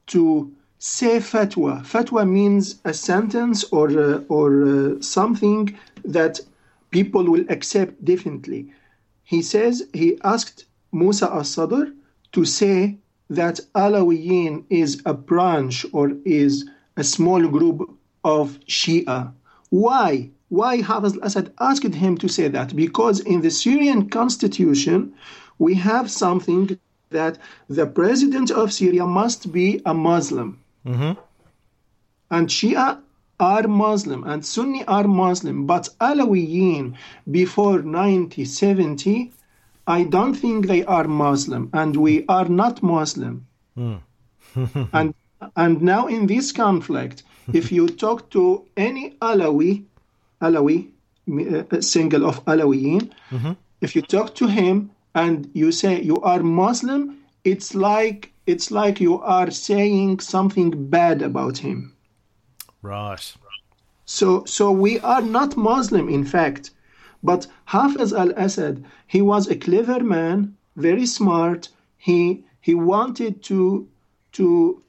to 0.09 0.53
say 0.79 1.19
fatwa. 1.19 1.83
Fatwa 1.85 2.29
means 2.29 2.81
a 2.85 2.93
sentence 2.93 3.65
or 3.65 3.89
uh, 3.91 4.21
or 4.29 4.65
uh, 4.65 5.01
something 5.01 5.79
that 6.05 6.41
people 6.91 7.25
will 7.25 7.45
accept 7.49 8.05
definitely. 8.05 8.73
He 9.25 9.41
says 9.43 9.83
he 9.95 10.19
asked 10.25 10.67
Musa 10.93 11.33
as-Sadr 11.33 11.85
to 12.33 12.45
say 12.45 12.99
that 13.31 13.61
Alawiyin 13.75 14.65
is 14.69 15.01
a 15.07 15.15
branch 15.15 15.87
or 15.93 16.13
is 16.25 16.69
a 16.97 17.05
small 17.05 17.47
group 17.49 17.97
of 18.25 18.59
Shia. 18.67 19.33
Why? 19.71 20.31
Why 20.49 20.83
Hafiz 20.83 21.15
al-Assad 21.15 21.53
asked 21.61 21.95
him 21.95 22.19
to 22.19 22.29
say 22.29 22.49
that? 22.49 22.77
Because 22.77 23.21
in 23.21 23.41
the 23.41 23.51
Syrian 23.51 24.11
constitution, 24.11 25.15
we 25.59 25.75
have 25.75 26.11
something 26.11 26.79
that 27.13 27.39
the 27.69 27.87
president 27.87 28.51
of 28.51 28.73
Syria 28.73 29.07
must 29.07 29.53
be 29.53 29.81
a 29.87 29.95
Muslim. 29.95 30.59
Mm-hmm. 30.87 31.13
And 32.31 32.49
Shia 32.49 33.01
are 33.43 33.67
Muslim 33.67 34.25
and 34.25 34.45
Sunni 34.47 34.85
are 34.87 35.09
Muslim, 35.09 35.67
but 35.67 35.89
Alawiyin 36.01 36.95
before 37.31 37.83
1970, 37.83 39.33
I 39.87 40.05
don't 40.05 40.35
think 40.35 40.67
they 40.67 40.85
are 40.85 41.09
Muslim, 41.09 41.69
and 41.73 41.97
we 41.97 42.25
are 42.29 42.49
not 42.49 42.83
Muslim. 42.83 43.47
Hmm. 43.75 43.97
and 44.93 45.15
and 45.57 45.83
now 45.83 46.07
in 46.07 46.27
this 46.29 46.53
conflict, 46.53 47.25
if 47.53 47.73
you 47.73 47.89
talk 47.89 48.31
to 48.31 48.65
any 48.77 49.11
Alawi, 49.21 49.85
Alawi, 50.41 50.91
uh, 51.29 51.81
single 51.81 52.27
of 52.27 52.45
Alawiyin, 52.45 53.11
mm-hmm. 53.31 53.53
if 53.81 53.97
you 53.97 54.03
talk 54.03 54.35
to 54.37 54.47
him 54.47 54.91
and 55.15 55.51
you 55.53 55.73
say 55.73 56.01
you 56.03 56.21
are 56.23 56.43
Muslim, 56.43 57.19
it's 57.45 57.75
like 57.75 58.33
it's 58.47 58.71
like 58.71 59.01
you 59.01 59.21
are 59.21 59.51
saying 59.51 60.21
something 60.21 60.89
bad 60.89 61.23
about 61.23 61.59
him. 61.59 61.95
Right. 62.83 63.35
So, 64.05 64.45
so 64.45 64.73
we 64.73 64.99
are 65.01 65.23
not 65.23 65.57
Muslim, 65.57 66.09
in 66.09 66.25
fact. 66.25 66.71
But 67.23 67.47
Hafiz 67.67 68.13
al-Assad, 68.13 68.85
he 69.07 69.23
was 69.23 69.47
a 69.49 69.57
clever 69.57 70.03
man, 70.03 70.57
very 70.77 71.07
smart. 71.07 71.69
He 71.97 72.45
he 72.61 72.75
wanted 72.75 73.43
to 73.45 73.89
to 74.33 74.83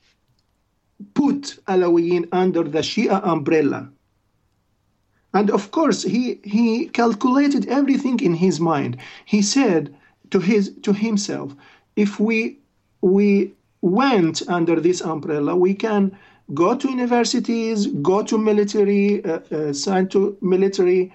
put 1.14 1.60
Alawiyin 1.68 2.28
under 2.32 2.64
the 2.64 2.80
Shia 2.80 3.22
umbrella. 3.24 3.90
And 5.34 5.52
of 5.52 5.70
course, 5.72 6.02
he 6.04 6.40
he 6.44 6.88
calculated 6.88 7.68
everything 7.68 8.20
in 8.20 8.34
his 8.34 8.60
mind. 8.60 8.98
He 9.26 9.42
said 9.44 9.96
to 10.34 10.40
his 10.40 10.74
to 10.82 10.94
himself, 10.94 11.56
if 11.96 12.20
we 12.20 12.58
we 13.02 13.54
went 13.82 14.42
under 14.48 14.80
this 14.80 15.00
umbrella, 15.02 15.56
we 15.56 15.76
can 15.76 16.18
go 16.56 16.76
to 16.76 16.90
universities, 16.90 17.86
go 18.02 18.24
to 18.24 18.38
military, 18.40 19.24
uh, 19.26 19.40
uh, 19.52 19.74
sign 19.74 20.08
to 20.08 20.36
military, 20.42 21.14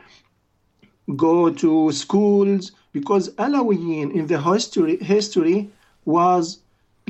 go 1.17 1.51
to 1.51 1.91
schools, 1.91 2.71
because 2.93 3.31
Alawiyin 3.47 4.15
in 4.15 4.29
the 4.29 4.41
history 4.41 4.97
history 4.99 5.69
was 6.05 6.61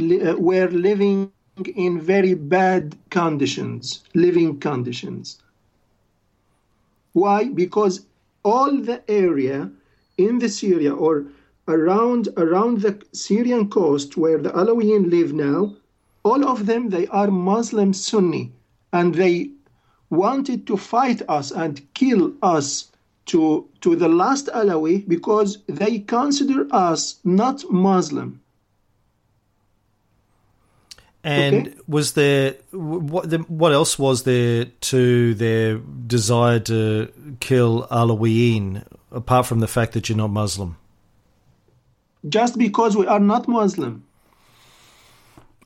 uh, 0.00 0.34
were 0.38 0.70
living 0.70 1.30
in 1.74 2.00
very 2.00 2.34
bad 2.34 2.96
conditions, 3.10 4.02
living 4.14 4.58
conditions. 4.58 5.42
Why? 7.12 7.48
Because 7.48 8.06
all 8.44 8.72
the 8.90 9.02
area 9.10 9.70
in 10.16 10.38
the 10.38 10.48
Syria 10.48 10.94
or 10.94 11.26
around 11.68 12.28
around 12.36 12.80
the 12.80 13.00
Syrian 13.12 13.68
coast 13.68 14.16
where 14.16 14.38
the 14.38 14.50
Alawiyin 14.50 15.10
live 15.10 15.32
now, 15.32 15.74
all 16.24 16.44
of 16.48 16.66
them 16.66 16.88
they 16.90 17.06
are 17.08 17.30
Muslim 17.30 17.92
Sunni, 17.92 18.52
and 18.92 19.14
they 19.14 19.50
wanted 20.10 20.66
to 20.66 20.76
fight 20.76 21.20
us 21.28 21.50
and 21.52 21.82
kill 21.94 22.32
us 22.42 22.90
to 23.26 23.66
to 23.82 23.94
the 23.94 24.08
last 24.08 24.46
Alawi 24.54 25.06
because 25.06 25.58
they 25.66 25.98
consider 26.00 26.66
us 26.72 27.16
not 27.24 27.64
Muslim. 27.70 28.40
And 31.24 31.54
Okay. 31.68 31.74
was 31.86 32.12
there 32.12 32.54
what? 32.70 33.28
the- 33.28 33.38
What 33.48 33.72
else 33.72 33.98
was 33.98 34.22
there 34.22 34.66
to 34.92 35.34
their 35.34 35.78
desire 36.06 36.60
to 36.60 37.08
kill 37.40 37.86
Alawiyin 37.90 38.84
apart 39.12 39.46
from 39.46 39.60
the 39.60 39.66
fact 39.66 39.92
that 39.92 40.08
you're 40.08 40.16
not 40.16 40.30
Muslim? 40.30 40.76
Just 42.28 42.58
because 42.58 42.96
we 42.96 43.06
are 43.06 43.20
not 43.20 43.48
Muslim. 43.48 44.04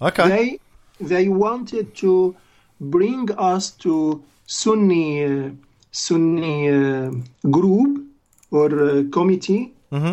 Okay. 0.01 0.29
they 0.29 0.59
they 1.01 1.29
wanted 1.29 1.95
to 1.95 2.35
bring 2.81 3.31
us 3.39 3.71
to 3.71 4.23
Sunni 4.47 5.25
uh, 5.25 5.51
Sunni 5.93 6.69
uh, 6.69 7.11
group 7.51 8.05
or 8.51 8.69
uh, 8.83 9.05
committee, 9.11 9.73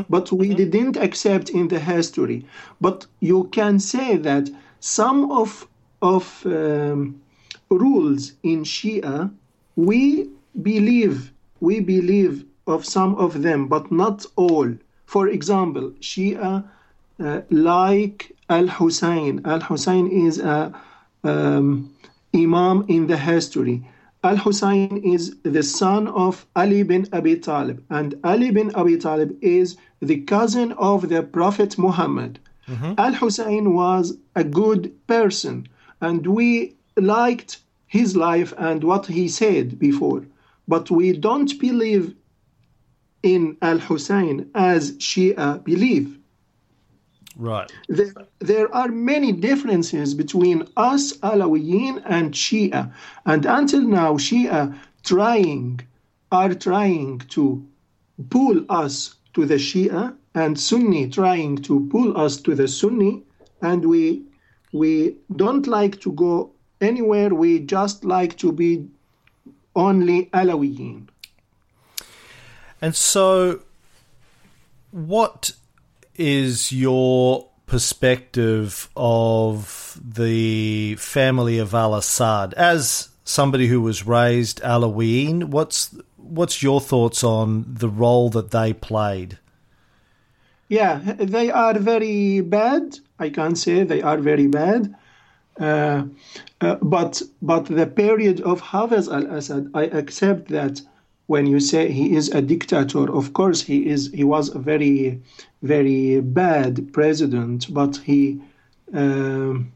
but 0.10 0.32
we 0.32 0.54
didn't 0.54 0.98
accept 0.98 1.50
in 1.50 1.68
the 1.68 1.80
history. 1.80 2.46
But 2.80 3.08
you 3.20 3.46
can 3.46 3.80
say 3.80 4.18
that 4.18 4.50
some 4.80 5.32
of 5.32 5.68
of 6.02 6.46
um, 6.46 7.20
rules 7.70 8.34
in 8.44 8.64
Shia 8.64 9.32
we 9.76 10.30
believe 10.62 11.32
we 11.62 11.80
believe 11.80 12.46
of 12.68 12.86
some 12.86 13.16
of 13.16 13.42
them, 13.42 13.68
but 13.68 13.92
not 13.92 14.26
all. 14.36 14.70
For 15.14 15.28
example, 15.28 15.86
Shia 16.02 16.64
uh, 17.20 17.42
like 17.50 18.32
Al 18.48 18.68
Hussein. 18.68 19.42
Al 19.44 19.62
Hussein 19.62 20.06
is 20.08 20.38
a 20.40 20.72
um, 21.24 21.92
imam 22.34 22.86
in 22.88 23.08
the 23.08 23.18
history. 23.18 23.84
Al 24.24 24.38
Hussein 24.38 24.98
is 24.98 25.36
the 25.42 25.64
son 25.64 26.08
of 26.08 26.46
Ali 26.56 26.84
bin 26.84 27.08
Abi 27.12 27.38
Talib, 27.40 27.84
and 27.90 28.14
Ali 28.24 28.52
bin 28.52 28.70
Abi 28.76 28.98
Talib 28.98 29.36
is 29.42 29.78
the 30.00 30.20
cousin 30.34 30.74
of 30.74 31.10
the 31.10 31.24
Prophet 31.24 31.78
Muhammad. 31.78 32.40
Al 33.00 33.14
Hussein 33.14 33.74
was 33.74 34.16
a 34.36 34.44
good 34.44 34.84
person, 35.08 35.68
and 36.02 36.28
we 36.28 36.76
liked 36.98 37.58
his 37.88 38.16
life 38.16 38.54
and 38.60 38.84
what 38.84 39.08
he 39.08 39.28
said 39.28 39.80
before, 39.80 40.24
but 40.68 40.92
we 40.92 41.14
don't 41.14 41.60
believe 41.60 42.14
in 43.24 43.58
Al 43.62 43.80
Hussein 43.80 44.50
as 44.56 44.94
Shia 44.94 45.64
believe. 45.64 46.18
Right. 47.36 47.72
There, 47.88 48.14
there 48.40 48.74
are 48.76 48.90
many 48.90 49.32
differences 49.32 50.14
between 50.14 50.68
us 50.76 51.14
Alawiyin 51.18 52.02
and 52.06 52.34
Shia, 52.34 52.92
and 53.26 53.46
until 53.46 53.82
now, 53.82 54.14
Shia 54.16 54.78
trying 55.04 55.82
are 56.32 56.54
trying 56.54 57.20
to 57.30 57.66
pull 58.30 58.66
us 58.70 59.16
to 59.34 59.46
the 59.46 59.56
Shia, 59.56 60.16
and 60.36 60.60
Sunni 60.60 61.10
trying 61.10 61.58
to 61.58 61.88
pull 61.90 62.18
us 62.18 62.38
to 62.42 62.56
the 62.56 62.68
Sunni, 62.68 63.24
and 63.62 63.86
we 63.86 64.24
we 64.72 65.18
don't 65.36 65.66
like 65.66 66.00
to 66.02 66.12
go 66.12 66.52
anywhere. 66.82 67.34
We 67.34 67.60
just 67.60 68.04
like 68.06 68.38
to 68.38 68.52
be 68.52 68.88
only 69.76 70.28
Alawiyin. 70.28 71.09
And 72.82 72.96
so, 72.96 73.62
what 74.92 75.52
is 76.16 76.72
your 76.72 77.48
perspective 77.66 78.90
of 78.96 80.00
the 80.04 80.96
family 80.96 81.60
of 81.60 81.74
Al 81.74 81.94
Assad 81.94 82.54
as 82.56 83.10
somebody 83.24 83.68
who 83.68 83.82
was 83.82 84.08
raised 84.08 84.62
Alawiyin? 84.62 85.46
What's 85.46 85.96
what's 86.18 86.62
your 86.64 86.80
thoughts 86.80 87.24
on 87.24 87.66
the 87.68 87.90
role 87.90 88.30
that 88.30 88.52
they 88.52 88.74
played? 88.74 89.38
Yeah, 90.68 91.00
they 91.18 91.50
are 91.50 91.78
very 91.80 92.42
bad. 92.42 93.00
I 93.18 93.30
can't 93.30 93.58
say 93.58 93.84
they 93.84 94.02
are 94.02 94.18
very 94.18 94.48
bad. 94.48 94.96
Uh, 95.60 96.06
uh, 96.62 96.76
but 96.82 97.22
but 97.42 97.66
the 97.66 97.88
period 97.88 98.40
of 98.42 98.62
Hafez 98.62 99.12
al-Assad, 99.12 99.72
I 99.74 99.84
accept 99.84 100.48
that 100.50 100.82
when 101.30 101.46
you 101.46 101.60
say 101.60 101.92
he 101.92 102.16
is 102.16 102.26
a 102.30 102.42
dictator, 102.42 103.06
of 103.20 103.34
course 103.34 103.62
he 103.62 103.78
is. 103.94 104.02
He 104.20 104.24
was 104.24 104.46
a 104.50 104.60
very 104.72 105.22
very 105.62 106.22
bad 106.22 106.92
president, 106.92 107.60
but 107.80 107.98
he. 107.98 108.42
Um, 108.94 109.72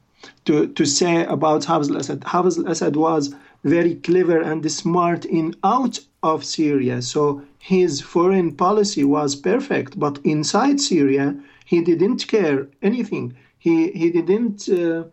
to, 0.45 0.67
to 0.67 0.85
say 0.85 1.25
about 1.25 1.61
Hafez 1.63 1.89
al-Assad, 1.91 2.21
Hafez 2.21 2.57
al-Assad 2.57 2.95
was 2.95 3.35
very 3.63 3.95
clever 3.95 4.39
and 4.41 4.59
smart 4.71 5.25
in 5.25 5.53
out 5.63 5.99
of 6.23 6.43
Syria. 6.43 7.01
So 7.01 7.43
his 7.59 8.01
foreign 8.01 8.55
policy 8.55 9.03
was 9.03 9.35
perfect, 9.35 9.99
but 9.99 10.19
inside 10.23 10.79
Syria, 10.79 11.35
he 11.65 11.81
didn't 11.81 12.27
care 12.27 12.67
anything. 12.81 13.33
He 13.59 13.91
he 13.91 14.09
didn't 14.09 14.69
uh, 14.69 15.03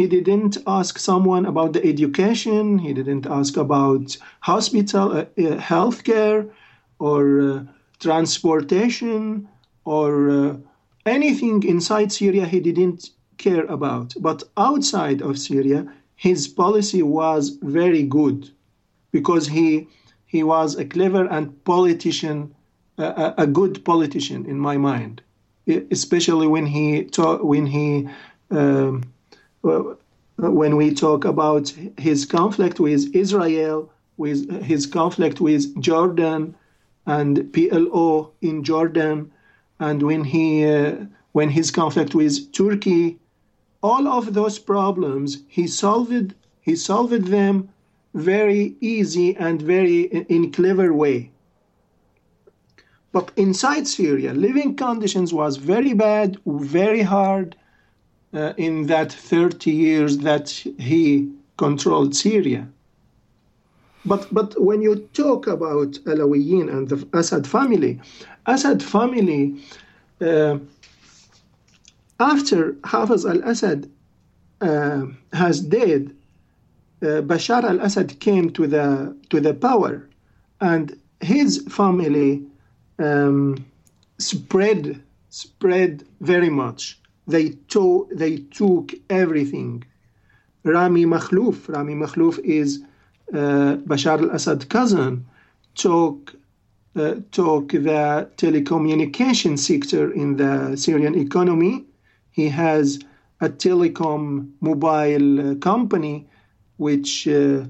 he 0.00 0.06
didn't 0.06 0.56
ask 0.66 0.98
someone 0.98 1.44
about 1.44 1.74
the 1.74 1.84
education. 1.84 2.78
He 2.78 2.94
didn't 2.94 3.26
ask 3.26 3.58
about 3.58 4.16
hospital 4.40 5.06
uh, 5.12 5.20
uh, 5.20 5.58
healthcare 5.72 6.50
or 6.98 7.22
uh, 7.40 7.64
transportation 7.98 9.46
or 9.84 10.30
uh, 10.30 10.56
anything 11.04 11.64
inside 11.64 12.10
Syria. 12.12 12.46
He 12.46 12.60
didn't 12.60 13.10
care 13.36 13.66
about. 13.66 14.14
But 14.18 14.42
outside 14.56 15.20
of 15.20 15.38
Syria, 15.38 15.80
his 16.16 16.48
policy 16.48 17.02
was 17.02 17.58
very 17.60 18.02
good 18.02 18.48
because 19.12 19.48
he 19.48 19.86
he 20.34 20.42
was 20.42 20.76
a 20.76 20.86
clever 20.94 21.24
and 21.26 21.44
politician, 21.64 22.54
a, 22.96 23.34
a 23.44 23.46
good 23.46 23.84
politician 23.84 24.46
in 24.46 24.58
my 24.58 24.78
mind, 24.78 25.20
especially 25.90 26.46
when 26.46 26.64
he 26.64 27.04
talk, 27.04 27.44
when 27.44 27.66
he 27.66 28.08
um, 28.50 29.02
when 29.62 30.76
we 30.76 30.94
talk 30.94 31.24
about 31.24 31.72
his 31.98 32.24
conflict 32.24 32.80
with 32.80 33.14
Israel, 33.14 33.90
with 34.16 34.62
his 34.62 34.86
conflict 34.86 35.40
with 35.40 35.80
Jordan 35.80 36.54
and 37.06 37.38
PLO 37.52 38.30
in 38.40 38.64
Jordan, 38.64 39.30
and 39.78 40.02
when 40.02 40.24
he 40.24 40.66
uh, 40.66 40.96
when 41.32 41.50
his 41.50 41.70
conflict 41.70 42.14
with 42.14 42.52
Turkey 42.52 43.18
all 43.82 44.06
of 44.06 44.34
those 44.34 44.58
problems 44.58 45.38
he 45.48 45.66
solved 45.66 46.34
he 46.60 46.76
solved 46.76 47.26
them 47.26 47.68
very 48.14 48.76
easy 48.80 49.36
and 49.36 49.62
very 49.62 50.02
in 50.02 50.52
clever 50.52 50.92
way. 50.92 51.30
But 53.12 53.32
inside 53.36 53.86
syria 53.86 54.34
living 54.34 54.76
conditions 54.76 55.32
was 55.32 55.56
very 55.56 55.94
bad 55.94 56.38
very 56.46 57.02
hard 57.02 57.56
uh, 58.34 58.52
in 58.56 58.86
that 58.86 59.12
30 59.12 59.70
years 59.70 60.18
that 60.18 60.48
he 60.50 61.30
controlled 61.56 62.14
syria 62.14 62.66
but 64.04 64.32
but 64.32 64.60
when 64.60 64.80
you 64.82 64.96
talk 65.12 65.46
about 65.46 65.92
alawiyin 66.04 66.68
and 66.72 66.88
the 66.88 67.08
assad 67.18 67.46
family 67.46 68.00
assad 68.46 68.82
family 68.82 69.60
uh, 70.20 70.58
after 72.20 72.72
Hafez 72.84 73.24
al-Assad 73.28 73.90
uh, 74.60 75.06
has 75.32 75.62
died, 75.62 76.10
uh, 77.02 77.22
Bashar 77.22 77.64
al-Assad 77.64 78.20
came 78.20 78.50
to 78.50 78.66
the 78.66 79.16
to 79.30 79.40
the 79.40 79.54
power, 79.54 80.06
and 80.60 80.96
his 81.20 81.64
family 81.68 82.42
um, 82.98 83.64
spread 84.18 85.02
spread 85.30 86.04
very 86.20 86.50
much. 86.50 86.98
They 87.30 87.50
to, 87.72 88.08
they 88.12 88.34
took 88.58 88.92
everything. 89.08 89.84
Rami 90.64 91.04
Makhlouf, 91.06 91.68
Rami 91.74 91.94
Makhlouf 91.94 92.38
is 92.40 92.82
uh, 93.32 93.76
Bashar 93.88 94.18
al-Assad 94.24 94.68
cousin, 94.68 95.24
took 95.74 96.34
uh, 96.96 97.14
took 97.30 97.68
the 97.68 98.28
telecommunication 98.36 99.58
sector 99.58 100.12
in 100.12 100.36
the 100.36 100.76
Syrian 100.76 101.14
economy 101.16 101.86
he 102.30 102.48
has 102.48 102.98
a 103.40 103.48
telecom 103.48 104.50
mobile 104.60 105.52
uh, 105.52 105.54
company, 105.56 106.26
which 106.76 107.26
uh, 107.28 107.64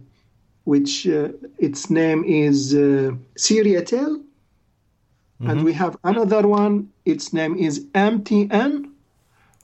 which 0.64 1.06
uh, 1.08 1.28
its 1.58 1.90
name 1.90 2.24
is 2.24 2.74
uh, 2.74 3.10
Syriatel, 3.36 4.16
mm-hmm. 4.16 5.50
and 5.50 5.64
we 5.64 5.72
have 5.72 5.96
another 6.04 6.46
one. 6.46 6.90
Its 7.04 7.32
name 7.32 7.56
is 7.56 7.86
MTN. 7.94 8.89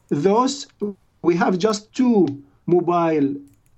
Those 0.08 0.66
we 1.22 1.36
have 1.36 1.58
just 1.58 1.92
two 1.92 2.42
mobile 2.66 3.34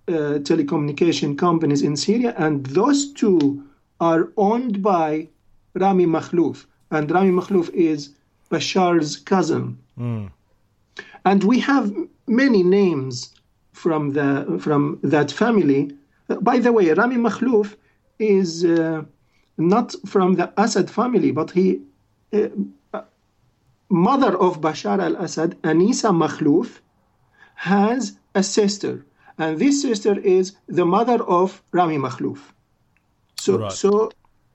uh, 0.09 0.41
telecommunication 0.49 1.37
companies 1.37 1.83
in 1.83 1.97
Syria, 1.97 2.35
and 2.39 2.65
those 2.67 3.13
two 3.13 3.63
are 4.01 4.33
owned 4.37 4.83
by 4.83 5.29
Rami 5.75 6.07
Makhlouf, 6.07 6.67
and 6.91 7.11
Rami 7.11 7.31
Makhlouf 7.31 7.69
is 7.71 8.15
Bashar's 8.51 9.17
cousin. 9.17 9.79
Mm 9.99 10.31
and 11.25 11.45
we 11.45 11.59
have 11.61 11.93
many 12.27 12.63
names 12.63 13.35
from 13.73 14.03
the 14.17 14.29
from 14.65 14.99
that 15.03 15.31
family. 15.31 15.81
Uh, 16.29 16.37
by 16.51 16.59
the 16.59 16.73
way, 16.73 16.87
Rami 17.01 17.17
Makhlouf 17.17 17.69
is 18.19 18.65
uh, 18.65 19.03
not 19.57 19.95
from 20.07 20.29
the 20.39 20.47
Assad 20.57 20.89
family, 20.91 21.31
but 21.31 21.51
he 21.51 21.67
uh, 22.33 22.49
mother 23.89 24.37
of 24.37 24.61
Bashar 24.61 25.01
al-Assad, 25.01 25.61
Anisa 25.63 26.11
Makhlouf, 26.13 26.81
has 27.55 28.19
a 28.35 28.43
sister, 28.43 29.05
and 29.39 29.59
this 29.59 29.83
sister 29.83 30.19
is 30.19 30.53
the 30.69 30.85
mother 30.85 31.23
of 31.25 31.63
Rami 31.73 31.99
Makhlouf. 31.99 32.39
So 33.37 33.59
right. 33.59 33.73
so 33.73 34.11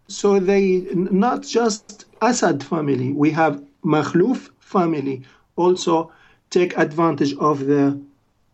so 0.07 0.39
they 0.39 0.87
not 0.93 1.43
just 1.43 2.05
Assad 2.21 2.63
family. 2.63 3.11
We 3.11 3.31
have 3.31 3.61
Makhlouf 3.83 4.49
family 4.59 5.23
also 5.55 6.11
take 6.49 6.77
advantage 6.77 7.33
of 7.37 7.65
the 7.65 7.99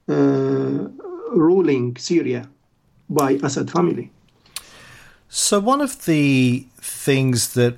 uh, 0.07 0.87
ruling 1.31 1.95
Syria 1.97 2.49
by 3.09 3.31
Assad 3.43 3.69
family. 3.69 4.11
So 5.27 5.59
one 5.59 5.81
of 5.81 6.05
the 6.05 6.65
things 6.77 7.53
that 7.53 7.77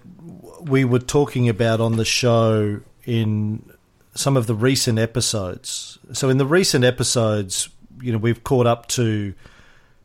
we 0.62 0.86
were 0.86 1.00
talking 1.00 1.50
about 1.50 1.82
on 1.82 1.98
the 1.98 2.06
show 2.06 2.80
in 3.06 3.72
some 4.16 4.38
of 4.38 4.48
the 4.48 4.56
recent 4.56 5.00
episodes. 5.00 6.00
So 6.14 6.30
in 6.30 6.38
the 6.38 6.46
recent 6.46 6.84
episodes, 6.84 7.70
you 8.02 8.12
know, 8.12 8.18
we've 8.18 8.44
caught 8.44 8.68
up 8.68 8.88
to 8.90 9.34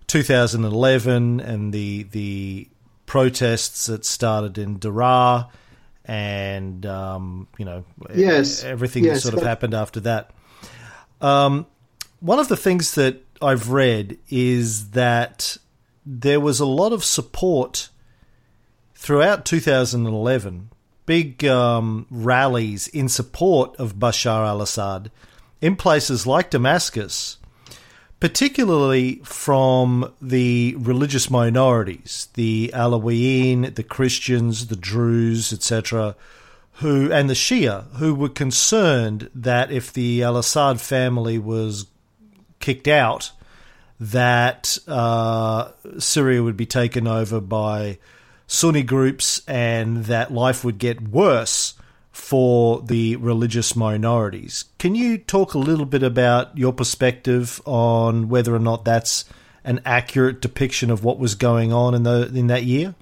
2011 0.07 1.41
and 1.41 1.73
the 1.73 2.05
the 2.05 2.69
protests 3.07 3.87
that 3.87 4.05
started 4.05 4.59
in 4.59 4.79
Daraa 4.79 5.49
and 6.05 6.87
um, 6.87 7.49
you 7.59 7.65
know, 7.65 7.85
yes, 8.15 8.65
everything 8.65 9.05
yes, 9.05 9.17
that 9.17 9.21
sort 9.31 9.35
of 9.35 9.43
happened 9.43 9.75
after 9.75 10.01
that. 10.01 10.31
Um, 11.21 11.67
one 12.21 12.39
of 12.39 12.49
the 12.49 12.57
things 12.57 12.95
that 12.95 13.25
I've 13.43 13.71
read 13.71 14.19
is 14.29 14.91
that 14.91 15.57
there 16.05 16.41
was 16.41 16.61
a 16.61 16.67
lot 16.67 16.93
of 16.93 17.05
support 17.05 17.89
throughout 18.95 19.45
2011, 19.45 20.71
big 21.07 21.45
um, 21.45 22.07
rallies 22.11 22.89
in 22.89 23.09
support 23.09 23.75
of 23.77 23.97
Bashar 23.97 24.47
al 24.47 24.61
Assad 24.61 25.11
in 25.61 25.77
places 25.77 26.27
like 26.27 26.51
Damascus 26.51 27.39
particularly 28.21 29.17
from 29.25 30.13
the 30.23 30.75
religious 30.79 31.31
minorities, 31.31 32.29
the 32.35 32.71
Alawiyin, 32.75 33.75
the 33.75 33.83
Christians, 33.83 34.69
the 34.69 34.77
Druze, 34.77 35.53
etc., 35.53 36.17
who 36.81 37.11
and 37.11 37.29
the 37.29 37.35
Shia, 37.35 37.91
who 37.97 38.15
were 38.15 38.29
concerned 38.29 39.31
that 39.35 39.71
if 39.71 39.93
the 39.93 40.23
Al 40.23 40.37
Assad 40.37 40.81
family 40.81 41.39
was 41.39 41.87
kicked 42.61 42.89
out, 42.89 43.33
that 43.99 44.79
uh, 44.87 45.71
Syria 45.99 46.43
would 46.43 46.57
be 46.57 46.67
taken 46.67 47.07
over 47.07 47.41
by 47.41 47.99
Sunni 48.47 48.83
groups 48.83 49.43
and 49.49 50.05
that 50.05 50.33
life 50.33 50.65
would 50.65 50.79
get 50.79 51.09
worse 51.09 51.75
for 52.13 52.81
the 52.81 53.17
religious 53.17 53.77
minorities. 53.77 54.65
Can 54.79 54.95
you 54.95 55.19
talk 55.19 55.55
a 55.55 55.59
little 55.59 55.85
bit 55.85 56.03
about 56.03 56.57
your 56.57 56.73
perspective 56.73 57.61
on 57.67 58.29
whether 58.29 58.55
or 58.55 58.59
not 58.59 58.85
that's 58.85 59.27
an 59.65 59.81
accurate 59.85 60.41
depiction 60.41 60.91
of 60.91 61.05
what 61.05 61.19
was 61.19 61.35
going 61.35 61.73
on 61.73 61.95
in 61.95 62.05
the 62.05 62.31
in 62.35 62.47
that 62.47 62.65
year? 62.65 62.95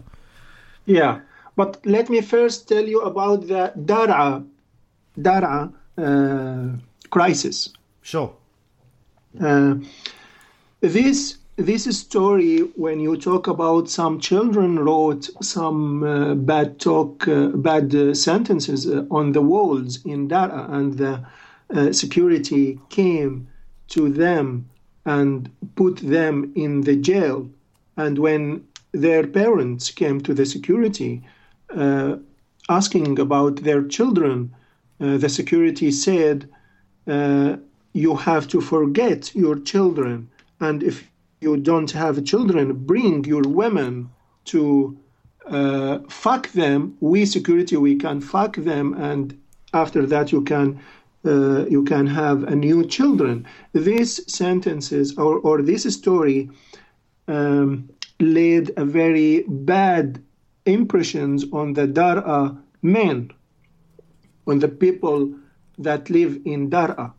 Yeah, 0.86 1.20
but 1.56 1.84
let 1.86 2.10
me 2.10 2.20
first 2.22 2.68
tell 2.68 2.84
you 2.86 3.02
about 3.02 3.46
the 3.46 3.72
Dar'a 3.76 4.44
Dar'a 5.18 5.72
uh, 5.96 6.76
crisis. 7.10 7.68
Sure. 8.02 8.34
Uh, 9.40 9.76
this 10.80 11.38
this 11.56 11.84
story, 11.96 12.58
when 12.74 12.98
you 12.98 13.16
talk 13.16 13.46
about 13.46 13.88
some 13.88 14.18
children 14.18 14.78
wrote 14.78 15.28
some 15.40 16.02
uh, 16.02 16.34
bad 16.34 16.80
talk, 16.80 17.28
uh, 17.28 17.48
bad 17.48 17.94
uh, 17.94 18.12
sentences 18.12 18.88
uh, 18.88 19.04
on 19.10 19.32
the 19.32 19.40
walls 19.40 20.04
in 20.04 20.28
Dar'a, 20.28 20.68
and 20.72 20.98
the 20.98 21.24
uh, 21.72 21.92
security 21.92 22.80
came 22.88 23.46
to 23.88 24.08
them 24.08 24.68
and 25.04 25.48
put 25.76 25.98
them 25.98 26.52
in 26.56 26.80
the 26.80 26.96
jail. 26.96 27.48
And 27.96 28.18
when 28.18 28.66
their 28.90 29.24
parents 29.24 29.92
came 29.92 30.20
to 30.22 30.34
the 30.34 30.46
security 30.46 31.22
uh, 31.70 32.16
asking 32.68 33.20
about 33.20 33.56
their 33.56 33.84
children, 33.84 34.52
the 34.98 35.28
security 35.28 35.90
said, 35.90 36.48
You 37.06 38.16
have 38.16 38.48
to 38.48 38.60
forget 38.60 39.34
your 39.34 39.58
children. 39.58 40.30
And 40.60 40.82
if 40.82 41.10
you 41.44 41.56
don't 41.70 41.92
have 41.92 42.24
children, 42.24 42.66
bring 42.92 43.24
your 43.24 43.46
women 43.60 44.10
to 44.46 44.98
uh, 45.46 45.98
fuck 46.08 46.44
them. 46.52 46.96
We 47.00 47.26
security, 47.26 47.76
we 47.76 47.96
can 47.96 48.20
fuck 48.20 48.56
them, 48.56 48.94
and 48.94 49.38
after 49.72 50.06
that 50.06 50.32
you 50.32 50.42
can 50.42 50.68
uh, 51.24 51.66
you 51.74 51.82
can 51.84 52.06
have 52.06 52.38
a 52.44 52.56
new 52.56 52.78
children. 52.96 53.46
These 53.72 54.12
sentences 54.32 55.06
or 55.24 55.38
or 55.38 55.62
this 55.62 55.84
story 55.94 56.50
um, 57.28 57.88
laid 58.20 58.72
a 58.76 58.84
very 58.84 59.44
bad 59.48 60.22
impressions 60.66 61.44
on 61.52 61.74
the 61.74 61.86
Dar'a 61.86 62.56
men, 62.82 63.30
on 64.46 64.58
the 64.60 64.68
people 64.84 65.34
that 65.78 66.10
live 66.10 66.40
in 66.44 66.70
Dar'a. 66.70 67.12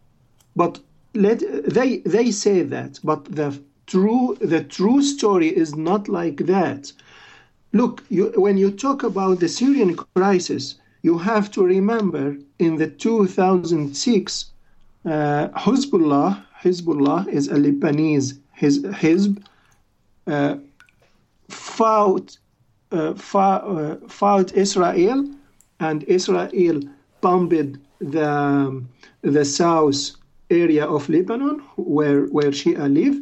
But 0.55 0.79
let 1.13 1.39
they 1.77 1.99
they 2.15 2.31
say 2.31 2.63
that, 2.63 2.99
but 3.03 3.25
the 3.25 3.59
true 3.87 4.37
the 4.41 4.63
true 4.63 5.01
story 5.01 5.47
is 5.47 5.75
not 5.75 6.07
like 6.07 6.37
that. 6.45 6.91
Look, 7.73 8.03
you, 8.09 8.31
when 8.35 8.57
you 8.57 8.71
talk 8.71 9.03
about 9.03 9.39
the 9.39 9.49
Syrian 9.49 9.95
crisis, 10.15 10.75
you 11.01 11.17
have 11.17 11.51
to 11.51 11.63
remember 11.63 12.37
in 12.59 12.77
the 12.77 12.87
2006 12.87 14.45
uh, 15.05 15.09
Hezbollah, 15.49 16.43
Hezbollah 16.61 17.27
is 17.27 17.47
a 17.47 17.55
Lebanese 17.55 18.39
his, 18.55 19.29
uh, 20.27 20.55
fought, 21.49 22.37
uh, 22.91 23.13
uh, 23.33 23.95
fought 24.07 24.53
Israel, 24.53 25.29
and 25.79 26.03
Israel 26.05 26.81
bombed 27.21 27.79
the, 27.99 28.83
the 29.21 29.45
south 29.45 30.11
area 30.49 30.85
of 30.85 31.09
Lebanon 31.09 31.59
where, 31.75 32.25
where 32.27 32.51
Shia 32.51 32.91
live 32.91 33.21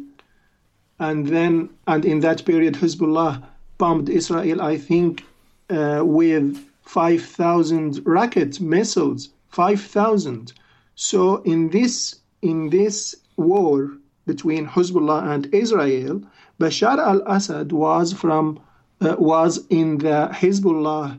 and 1.08 1.26
then 1.26 1.68
and 1.86 2.04
in 2.04 2.20
that 2.20 2.44
period 2.44 2.74
Hezbollah 2.74 3.42
bombed 3.78 4.08
Israel 4.08 4.60
I 4.62 4.76
think 4.78 5.24
uh, 5.70 6.02
with 6.04 6.46
5000 6.82 8.00
rocket 8.04 8.60
missiles 8.60 9.28
5000 9.48 10.52
so 10.94 11.42
in 11.42 11.70
this 11.70 12.16
in 12.42 12.70
this 12.70 13.14
war 13.36 13.90
between 14.26 14.66
Hezbollah 14.66 15.20
and 15.32 15.42
Israel 15.54 16.22
Bashar 16.60 16.98
al-Assad 16.98 17.72
was 17.72 18.12
from 18.12 18.60
uh, 19.00 19.16
was 19.18 19.66
in 19.70 19.98
the 19.98 20.28
Hezbollah 20.32 21.18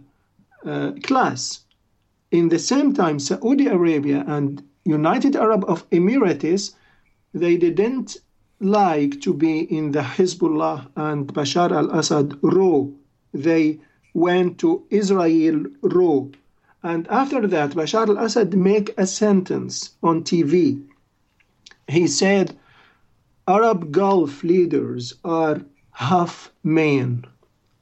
uh, 0.66 0.92
class. 1.04 1.60
In 2.32 2.50
the 2.50 2.60
same 2.60 2.94
time 2.94 3.20
Saudi 3.20 3.68
Arabia 3.68 4.24
and 4.28 4.64
United 4.86 5.36
Arab 5.36 5.66
of 5.68 5.88
Emirates 5.90 6.74
they 7.34 7.58
didn't 7.58 8.18
like 8.66 9.22
to 9.22 9.34
be 9.34 9.60
in 9.60 9.92
the 9.92 10.02
Hezbollah 10.02 10.88
and 10.96 11.32
Bashar 11.34 11.72
al 11.72 11.92
Assad 11.92 12.38
row. 12.42 12.94
They 13.34 13.80
went 14.14 14.60
to 14.60 14.84
Israel 14.90 15.66
row. 15.82 16.32
And 16.84 17.08
after 17.08 17.46
that, 17.48 17.72
Bashar 17.72 18.08
al 18.10 18.18
Assad 18.18 18.54
make 18.56 18.94
a 18.98 19.08
sentence 19.08 19.92
on 20.02 20.24
TV. 20.24 20.84
He 21.88 22.08
said, 22.08 22.58
Arab 23.48 23.92
Gulf 23.92 24.44
leaders 24.44 25.14
are 25.24 25.62
half 25.92 26.52
men, 26.64 27.26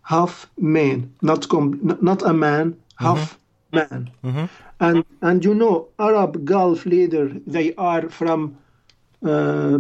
half 0.02 0.50
men, 0.58 1.14
not 1.22 1.48
com- 1.48 1.98
not 2.02 2.22
a 2.22 2.34
man, 2.34 2.78
half 2.98 3.40
mm-hmm. 3.72 3.78
man. 3.78 4.12
Mm-hmm. 4.24 4.46
And 4.80 5.06
and 5.22 5.46
you 5.46 5.56
know, 5.56 5.88
Arab 5.98 6.44
Gulf 6.44 6.86
leader, 6.86 7.30
they 7.48 7.74
are 7.76 8.10
from 8.10 8.58
uh, 9.26 9.80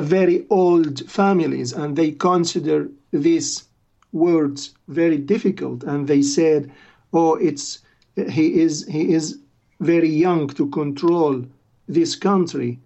very 0.00 0.46
old 0.50 1.08
families 1.10 1.72
and 1.72 1.96
they 1.96 2.10
consider 2.12 2.88
these 3.12 3.64
words 4.12 4.74
very 4.88 5.18
difficult 5.18 5.82
and 5.84 6.06
they 6.08 6.22
said 6.22 6.70
oh 7.12 7.34
it's 7.34 7.80
he 8.28 8.60
is 8.60 8.86
he 8.86 9.12
is 9.12 9.38
very 9.80 10.08
young 10.08 10.46
to 10.48 10.68
control 10.68 11.44
this 11.88 12.14
country. 12.14 12.78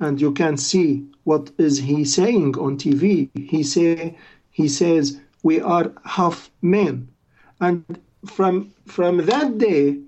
And 0.00 0.20
you 0.20 0.32
can 0.32 0.56
see 0.56 1.06
what 1.24 1.50
is 1.58 1.78
he 1.78 2.04
saying 2.04 2.56
on 2.58 2.76
TV 2.76 3.30
he 3.34 3.62
say 3.62 4.16
he 4.50 4.68
says 4.68 5.18
we 5.42 5.60
are 5.60 5.92
half 6.04 6.50
men. 6.62 7.08
And 7.60 8.00
from 8.26 8.72
from 8.86 9.18
that 9.26 9.58
day 9.58 9.98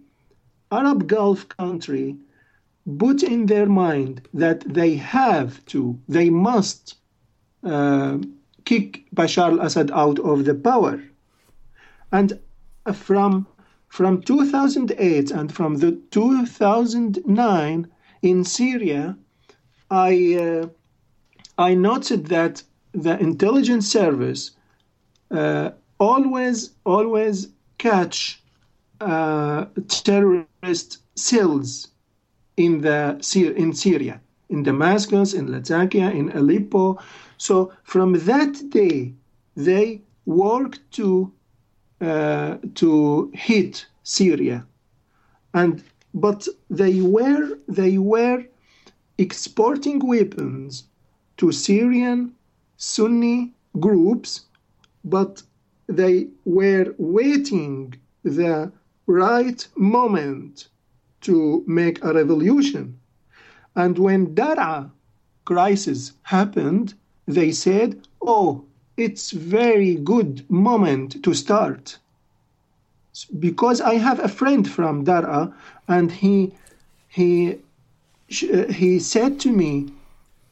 arab 0.72 1.06
gulf 1.06 1.48
country 1.48 2.16
put 2.98 3.22
in 3.22 3.46
their 3.46 3.66
mind 3.66 4.28
that 4.32 4.60
they 4.60 4.94
have 4.94 5.64
to, 5.66 5.98
they 6.08 6.30
must 6.30 6.96
uh, 7.64 8.18
kick 8.64 9.04
Bashar 9.14 9.52
al-Assad 9.52 9.90
out 9.90 10.18
of 10.20 10.44
the 10.44 10.54
power. 10.54 11.02
And 12.12 12.38
from 12.92 13.46
from 13.88 14.20
2008 14.22 15.30
and 15.30 15.52
from 15.52 15.76
the 15.76 15.92
2009 16.10 17.88
in 18.22 18.44
Syria, 18.44 19.16
I 19.90 20.34
uh, 20.34 20.68
I 21.58 21.74
noted 21.74 22.26
that 22.26 22.62
the 22.92 23.18
intelligence 23.18 23.90
service 23.90 24.52
uh, 25.30 25.70
always 25.98 26.70
always 26.84 27.48
catch 27.78 28.42
uh, 29.00 29.66
terrorist 29.88 30.98
cells 31.16 31.88
in 32.56 32.80
the 32.80 33.18
in 33.56 33.72
Syria, 33.74 34.20
in 34.48 34.62
Damascus, 34.62 35.34
in 35.34 35.48
Lattakia, 35.48 36.14
in 36.14 36.30
Aleppo. 36.32 36.98
So 37.36 37.72
from 37.84 38.14
that 38.26 38.70
day, 38.70 39.12
they 39.56 40.00
worked 40.24 40.80
to 40.92 41.32
uh, 42.00 42.56
to 42.74 43.30
hit 43.34 43.86
Syria, 44.02 44.66
and 45.54 45.82
but 46.14 46.48
they 46.70 47.00
were 47.00 47.58
they 47.68 47.98
were 47.98 48.44
exporting 49.18 49.98
weapons 50.06 50.84
to 51.38 51.52
Syrian 51.52 52.34
Sunni 52.76 53.52
groups, 53.80 54.46
but 55.04 55.42
they 55.86 56.28
were 56.44 56.94
waiting 56.98 57.94
the 58.22 58.72
right 59.06 59.66
moment 59.76 60.68
to 61.22 61.64
make 61.66 62.02
a 62.02 62.12
revolution. 62.12 62.98
And 63.74 63.98
when 63.98 64.34
Dar'a 64.34 64.90
crisis 65.44 66.12
happened, 66.22 66.94
they 67.26 67.52
said, 67.52 68.06
"Oh, 68.22 68.64
it's 68.96 69.30
very 69.32 69.94
good 69.96 70.48
moment 70.50 71.22
to 71.22 71.34
start." 71.34 71.98
Because 73.38 73.80
I 73.80 73.94
have 73.94 74.20
a 74.20 74.28
friend 74.28 74.68
from 74.68 75.04
Dar'a, 75.04 75.52
and 75.88 76.12
he 76.12 76.52
he 77.08 77.58
he 78.28 78.98
said 78.98 79.40
to 79.40 79.50
me, 79.50 79.88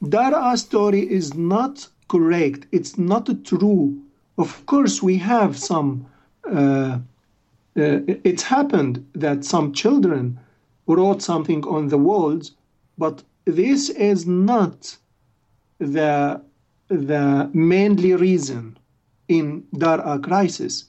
Daraa 0.03 0.57
story 0.57 1.01
is 1.09 1.33
not 1.33 1.87
correct. 2.07 2.67
It's 2.71 2.97
not 2.97 3.29
true. 3.43 4.01
Of 4.37 4.65
course, 4.65 5.01
we 5.01 5.17
have 5.17 5.57
some. 5.57 6.05
Uh, 6.49 6.99
uh, 7.77 7.99
it's 8.23 8.43
happened 8.43 9.05
that 9.13 9.43
some 9.43 9.73
children 9.73 10.39
wrote 10.87 11.21
something 11.21 11.63
on 11.65 11.87
the 11.87 11.97
walls, 11.97 12.51
but 12.97 13.23
this 13.45 13.89
is 13.89 14.25
not 14.25 14.97
the 15.79 16.41
the 16.87 17.49
mainly 17.53 18.13
reason 18.13 18.77
in 19.27 19.63
Daraa 19.75 20.21
crisis. 20.21 20.85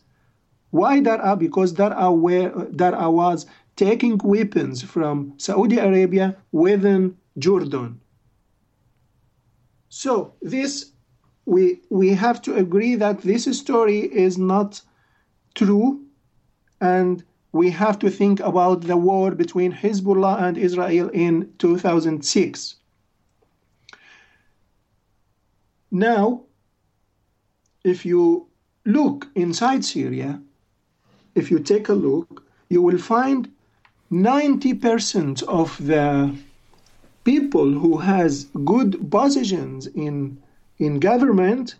Why 0.70 1.00
Daraa? 1.00 1.38
Because 1.38 1.72
Daraa, 1.72 2.14
were, 2.18 2.50
Daraa 2.66 3.10
was 3.10 3.46
taking 3.76 4.18
weapons 4.18 4.82
from 4.82 5.32
Saudi 5.38 5.78
Arabia 5.78 6.36
within 6.52 7.16
Jordan. 7.38 8.00
So 9.88 10.34
this 10.42 10.92
we 11.46 11.80
we 11.90 12.10
have 12.10 12.42
to 12.42 12.54
agree 12.56 12.96
that 12.96 13.22
this 13.22 13.44
story 13.58 14.00
is 14.00 14.36
not 14.36 14.80
true, 15.54 16.04
and 16.80 17.24
we 17.56 17.70
have 17.70 17.98
to 18.00 18.10
think 18.10 18.40
about 18.40 18.82
the 18.82 18.96
war 18.96 19.30
between 19.30 19.72
Hezbollah 19.72 20.42
and 20.42 20.58
Israel 20.58 21.08
in 21.12 21.52
2006. 21.58 22.76
Now, 25.90 26.42
if 27.82 28.04
you 28.04 28.46
look 28.84 29.28
inside 29.34 29.84
Syria, 29.84 30.40
if 31.34 31.50
you 31.50 31.58
take 31.58 31.88
a 31.88 31.94
look, 31.94 32.44
you 32.68 32.82
will 32.82 32.98
find 32.98 33.50
90% 34.10 35.42
of 35.44 35.68
the 35.86 36.36
people 37.24 37.72
who 37.72 37.98
has 37.98 38.44
good 38.64 39.10
positions 39.10 39.86
in 39.88 40.38
in 40.78 41.00
government 41.00 41.76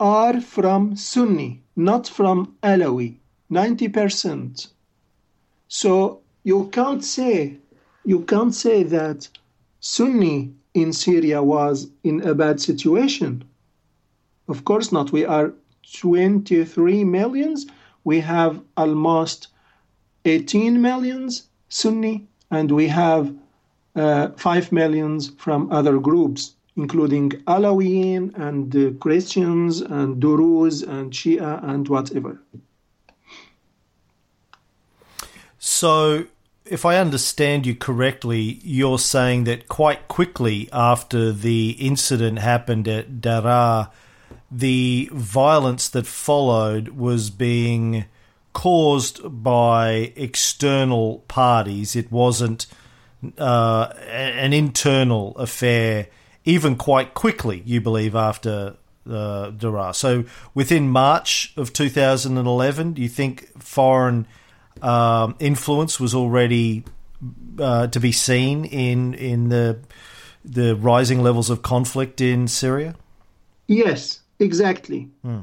are 0.00 0.40
from 0.40 0.96
Sunni, 0.96 1.62
not 1.76 2.08
from 2.08 2.54
Alawi. 2.62 3.16
90%. 3.50 4.68
So 5.68 6.20
you 6.44 6.68
can't 6.72 7.02
say 7.04 7.58
you 8.04 8.20
can't 8.20 8.54
say 8.54 8.84
that 8.84 9.28
Sunni 9.80 10.52
in 10.74 10.92
Syria 10.92 11.42
was 11.42 11.88
in 12.04 12.20
a 12.22 12.34
bad 12.34 12.60
situation. 12.60 13.44
Of 14.46 14.64
course 14.64 14.92
not. 14.92 15.10
We 15.10 15.24
are 15.24 15.52
23 16.00 17.02
millions. 17.04 17.66
We 18.04 18.20
have 18.20 18.60
almost 18.76 19.48
18 20.24 20.80
millions 20.80 21.48
Sunni, 21.68 22.28
and 22.50 22.70
we 22.70 22.86
have 22.86 23.34
uh, 23.96 24.28
5 24.36 24.70
millions 24.70 25.30
from 25.36 25.72
other 25.72 25.98
groups, 25.98 26.54
including 26.76 27.30
Alawiyin 27.48 28.38
and 28.38 28.76
uh, 28.76 28.90
Christians 29.00 29.80
and 29.80 30.20
Druze 30.20 30.82
and 30.82 31.10
Shia 31.12 31.62
and 31.64 31.88
whatever. 31.88 32.40
So, 35.58 36.26
if 36.64 36.84
I 36.84 36.96
understand 36.98 37.66
you 37.66 37.74
correctly, 37.74 38.60
you're 38.62 38.98
saying 38.98 39.44
that 39.44 39.68
quite 39.68 40.08
quickly 40.08 40.68
after 40.72 41.32
the 41.32 41.70
incident 41.70 42.38
happened 42.40 42.88
at 42.88 43.20
Daraa, 43.20 43.90
the 44.50 45.08
violence 45.12 45.88
that 45.88 46.06
followed 46.06 46.88
was 46.88 47.30
being 47.30 48.04
caused 48.52 49.20
by 49.42 50.12
external 50.16 51.18
parties. 51.28 51.94
It 51.94 52.10
wasn't 52.10 52.66
uh, 53.38 53.92
an 54.08 54.52
internal 54.52 55.36
affair, 55.36 56.08
even 56.44 56.76
quite 56.76 57.14
quickly, 57.14 57.62
you 57.64 57.80
believe, 57.80 58.14
after 58.14 58.76
uh. 59.08 59.92
So 59.92 60.24
within 60.54 60.88
March 60.88 61.52
of 61.56 61.72
2011, 61.72 62.94
do 62.94 63.02
you 63.02 63.08
think 63.08 63.62
foreign 63.62 64.26
um, 64.82 65.36
influence 65.38 65.98
was 65.98 66.14
already 66.14 66.84
uh, 67.58 67.86
to 67.88 68.00
be 68.00 68.12
seen 68.12 68.64
in 68.64 69.14
in 69.14 69.48
the 69.48 69.78
the 70.44 70.76
rising 70.76 71.22
levels 71.22 71.50
of 71.50 71.62
conflict 71.62 72.20
in 72.20 72.48
Syria? 72.48 72.94
Yes, 73.66 74.20
exactly. 74.38 75.10
Hmm. 75.22 75.40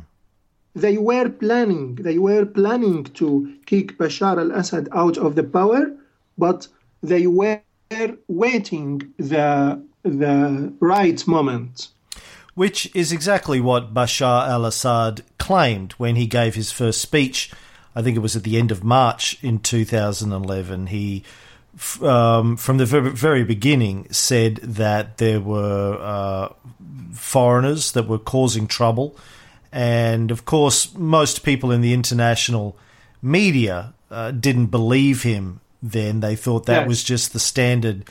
They 0.76 0.98
were 0.98 1.30
planning. 1.30 1.96
They 1.96 2.17
were 2.17 2.46
planning 2.46 3.04
to 3.04 3.54
kick 3.65 3.98
Bashar 3.98 4.38
al-Assad 4.39 4.89
out 4.91 5.17
of 5.17 5.36
the 5.36 5.43
power, 5.43 5.91
but 6.38 6.67
they 7.04 7.28
were 7.28 7.62
waiting 8.28 9.13
the 9.17 9.84
the 10.04 10.74
right 10.80 11.28
moment. 11.28 11.89
Which 12.56 12.93
is 12.96 13.12
exactly 13.12 13.60
what 13.60 13.93
Bashar 13.93 14.48
al 14.48 14.65
Assad 14.65 15.22
claimed 15.38 15.93
when 15.93 16.15
he 16.15 16.28
gave 16.28 16.56
his 16.56 16.72
first 16.72 17.02
speech. 17.02 17.52
I 17.96 18.02
think 18.02 18.16
it 18.18 18.22
was 18.22 18.36
at 18.36 18.44
the 18.44 18.58
end 18.58 18.72
of 18.72 18.84
March 18.84 19.38
in 19.44 19.60
2011. 19.60 20.88
He, 20.88 21.24
um, 22.02 22.58
from 22.58 22.78
the 22.78 22.86
very 22.86 23.44
beginning, 23.44 24.08
said 24.12 24.56
that 24.58 25.18
there 25.18 25.40
were 25.40 25.98
uh, 26.02 26.50
foreigners 27.14 27.92
that 27.92 28.08
were 28.08 28.18
causing 28.20 28.68
trouble. 28.68 29.16
And 29.72 30.32
of 30.32 30.46
course, 30.46 30.94
most 30.96 31.44
people 31.44 31.72
in 31.72 31.82
the 31.82 31.94
international 31.94 32.78
media 33.22 33.94
uh, 34.12 34.32
didn't 34.32 34.68
believe 34.68 35.24
him 35.24 35.60
then. 35.82 36.20
They 36.20 36.36
thought 36.36 36.66
that 36.68 36.82
Yes. 36.82 36.88
was 36.88 37.04
just 37.04 37.34
the 37.34 37.40
standard 37.40 38.06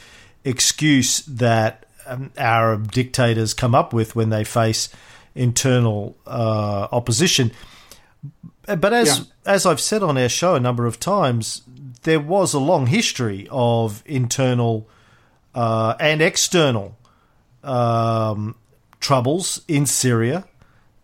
excuse 0.44 1.20
that 1.26 1.86
um, 2.06 2.32
Arab 2.36 2.90
dictators 2.90 3.54
come 3.54 3.74
up 3.74 3.92
with 3.92 4.16
when 4.16 4.30
they 4.30 4.42
face 4.44 4.88
internal 5.34 6.16
uh, 6.26 6.88
opposition. 6.90 7.52
But 8.66 8.92
as 8.92 9.18
Yeah. 9.18 9.24
as 9.44 9.66
I've 9.66 9.80
said 9.80 10.02
on 10.02 10.16
our 10.16 10.28
show 10.28 10.54
a 10.54 10.60
number 10.60 10.86
of 10.86 11.00
times, 11.00 11.62
there 12.02 12.20
was 12.20 12.54
a 12.54 12.58
long 12.58 12.86
history 12.86 13.48
of 13.50 14.02
internal 14.06 14.88
uh, 15.54 15.94
and 16.00 16.22
external 16.22 16.96
um, 17.62 18.54
troubles 19.00 19.62
in 19.68 19.86
Syria, 19.86 20.44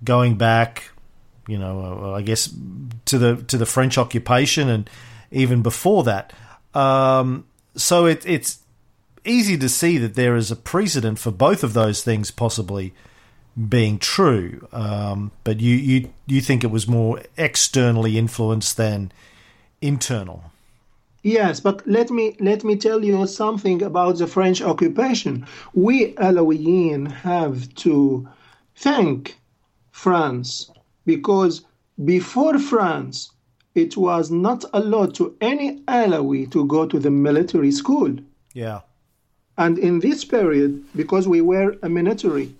going 0.02 0.36
back, 0.36 0.90
you 1.46 1.58
know, 1.58 2.00
uh, 2.02 2.12
I 2.12 2.22
guess 2.22 2.48
to 3.06 3.18
the 3.18 3.36
to 3.48 3.58
the 3.58 3.66
French 3.66 3.98
occupation 3.98 4.68
and 4.68 4.88
even 5.30 5.62
before 5.62 6.04
that. 6.04 6.32
Um, 6.74 7.44
so 7.74 8.06
it, 8.06 8.24
it's 8.26 8.58
easy 9.24 9.58
to 9.58 9.68
see 9.68 9.98
that 9.98 10.14
there 10.14 10.36
is 10.36 10.50
a 10.50 10.56
precedent 10.56 11.18
for 11.18 11.30
both 11.30 11.62
of 11.62 11.74
those 11.74 12.02
things 12.02 12.30
possibly 12.30 12.94
being 13.68 13.98
true. 13.98 14.66
Um, 14.72 15.32
but 15.44 15.60
you, 15.60 15.74
you 15.74 16.10
you 16.26 16.40
think 16.40 16.64
it 16.64 16.70
was 16.70 16.86
more 16.86 17.22
externally 17.36 18.16
influenced 18.18 18.76
than 18.76 19.12
internal. 19.80 20.44
Yes, 21.22 21.60
but 21.60 21.86
let 21.86 22.10
me 22.10 22.36
let 22.38 22.62
me 22.62 22.76
tell 22.76 23.04
you 23.04 23.26
something 23.26 23.82
about 23.82 24.18
the 24.18 24.26
French 24.26 24.62
occupation. 24.62 25.46
We 25.74 26.14
Alawiyin 26.14 27.10
have 27.10 27.74
to 27.76 28.28
thank 28.76 29.36
France 29.90 30.70
because 31.04 31.62
before 32.04 32.58
France, 32.58 33.32
it 33.74 33.96
was 33.96 34.30
not 34.30 34.64
allowed 34.72 35.14
to 35.16 35.34
any 35.40 35.80
Alawi 35.80 36.50
to 36.52 36.64
go 36.66 36.86
to 36.86 36.98
the 36.98 37.10
military 37.10 37.72
school. 37.72 38.14
Yeah. 38.54 38.80
And 39.56 39.76
in 39.76 39.98
this 39.98 40.24
period, 40.24 40.84
because 40.94 41.26
we 41.26 41.40
were 41.40 41.76
a 41.82 41.88
military, 41.88 42.54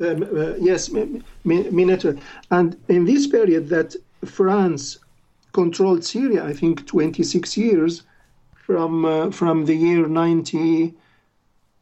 yes, 0.00 0.90
mi- 0.90 1.22
mi- 1.44 2.18
and 2.50 2.76
in 2.88 3.04
this 3.04 3.26
period 3.26 3.68
that 3.68 3.94
France 4.24 4.98
controlled 5.52 6.04
Syria, 6.04 6.44
I 6.44 6.52
think 6.52 6.86
26 6.86 7.56
years 7.56 8.02
from 8.54 9.04
uh, 9.04 9.30
from 9.30 9.64
the 9.64 9.74
year 9.74 10.06
90, 10.06 10.94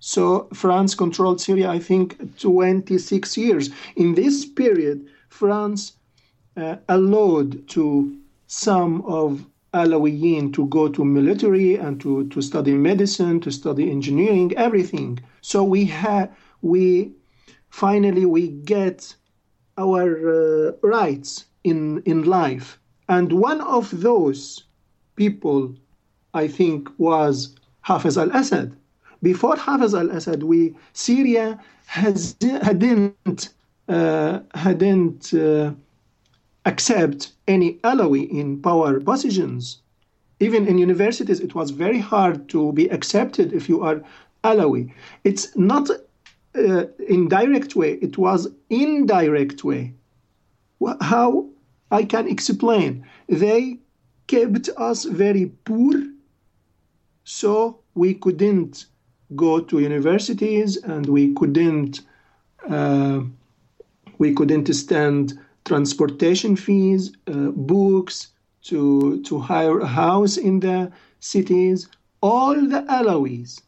So 0.00 0.48
France 0.52 0.94
controlled 0.94 1.40
Syria, 1.40 1.70
I 1.70 1.78
think, 1.78 2.38
26 2.38 3.36
years. 3.36 3.70
In 3.96 4.14
this 4.14 4.44
period, 4.44 5.06
France 5.28 5.92
uh, 6.56 6.76
allowed 6.88 7.66
to 7.68 8.16
some 8.46 9.02
of 9.02 9.44
Alawiyin 9.74 10.52
to 10.54 10.66
go 10.66 10.88
to 10.88 11.04
military 11.04 11.76
and 11.76 12.00
to, 12.00 12.26
to 12.28 12.40
study 12.40 12.72
medicine, 12.72 13.40
to 13.40 13.50
study 13.50 13.90
engineering, 13.90 14.52
everything. 14.56 15.20
So 15.42 15.62
we 15.62 15.84
had 15.84 16.34
we 16.62 17.12
finally 17.68 18.24
we 18.24 18.48
get 18.48 19.14
our 19.76 20.06
uh, 20.28 20.72
rights 20.82 21.44
in 21.64 22.02
in 22.06 22.24
life, 22.24 22.78
and 23.08 23.32
one 23.32 23.60
of 23.60 24.00
those 24.00 24.64
people, 25.16 25.74
I 26.34 26.48
think, 26.48 26.88
was 26.98 27.54
Hafiz 27.82 28.16
al-Assad. 28.16 28.74
Before 29.22 29.56
Hafiz 29.56 29.94
al-Assad, 29.94 30.44
we 30.44 30.74
Syria 30.94 31.58
has 31.86 32.36
hadn't 32.42 33.50
uh, 33.88 34.40
hadn't. 34.54 35.34
Uh, 35.34 35.72
accept 36.64 37.32
any 37.46 37.74
Alawi 37.84 38.28
in 38.30 38.60
power 38.60 39.00
positions. 39.00 39.80
Even 40.40 40.66
in 40.66 40.78
universities, 40.78 41.40
it 41.40 41.54
was 41.54 41.70
very 41.70 41.98
hard 41.98 42.48
to 42.50 42.72
be 42.72 42.88
accepted 42.88 43.52
if 43.52 43.68
you 43.68 43.82
are 43.82 44.02
Alawi. 44.44 44.92
It's 45.24 45.56
not 45.56 45.90
uh, 45.90 46.84
in 47.08 47.28
direct 47.28 47.74
way; 47.76 47.94
it 47.94 48.18
was 48.18 48.48
indirect 48.70 49.64
way. 49.64 49.94
How 51.00 51.48
I 51.90 52.04
can 52.04 52.28
explain? 52.28 53.04
They 53.28 53.78
kept 54.26 54.68
us 54.76 55.04
very 55.04 55.46
poor, 55.64 55.94
so 57.24 57.80
we 57.94 58.14
couldn't 58.14 58.86
go 59.36 59.60
to 59.60 59.80
universities 59.80 60.76
and 60.76 61.06
we 61.06 61.34
couldn't 61.34 62.00
uh, 62.68 63.20
we 64.18 64.34
couldn't 64.34 64.72
stand 64.74 65.38
transportation 65.68 66.56
fees, 66.56 67.12
uh, 67.26 67.50
books, 67.74 68.28
to 68.68 69.22
to 69.22 69.38
hire 69.38 69.78
a 69.80 69.86
house 69.86 70.36
in 70.36 70.60
the 70.60 70.90
cities. 71.20 71.88
All 72.20 72.54
the 72.54 72.82
Alawis, 72.98 73.60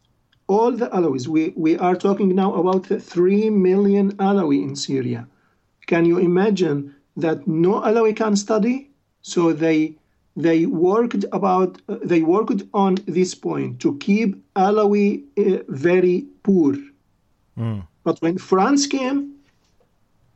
all 0.48 0.72
the 0.72 0.88
Alawis. 0.88 1.28
We 1.28 1.52
we 1.56 1.76
are 1.78 1.96
talking 1.96 2.34
now 2.34 2.54
about 2.54 2.82
the 2.88 2.98
three 2.98 3.50
million 3.50 4.12
Alawi 4.16 4.62
in 4.62 4.74
Syria. 4.76 5.26
Can 5.86 6.04
you 6.04 6.18
imagine 6.18 6.94
that 7.16 7.46
no 7.46 7.80
Alawi 7.80 8.14
can 8.16 8.36
study? 8.36 8.90
So 9.22 9.52
they 9.52 9.96
they 10.36 10.66
worked 10.66 11.24
about 11.32 11.80
uh, 11.88 11.98
they 12.04 12.22
worked 12.22 12.62
on 12.74 12.96
this 13.06 13.34
point 13.34 13.80
to 13.80 13.96
keep 13.98 14.36
Alawi 14.54 15.24
uh, 15.38 15.62
very 15.68 16.26
poor. 16.42 16.74
Mm. 17.58 17.86
But 18.04 18.20
when 18.22 18.38
France 18.38 18.86
came, 18.86 19.34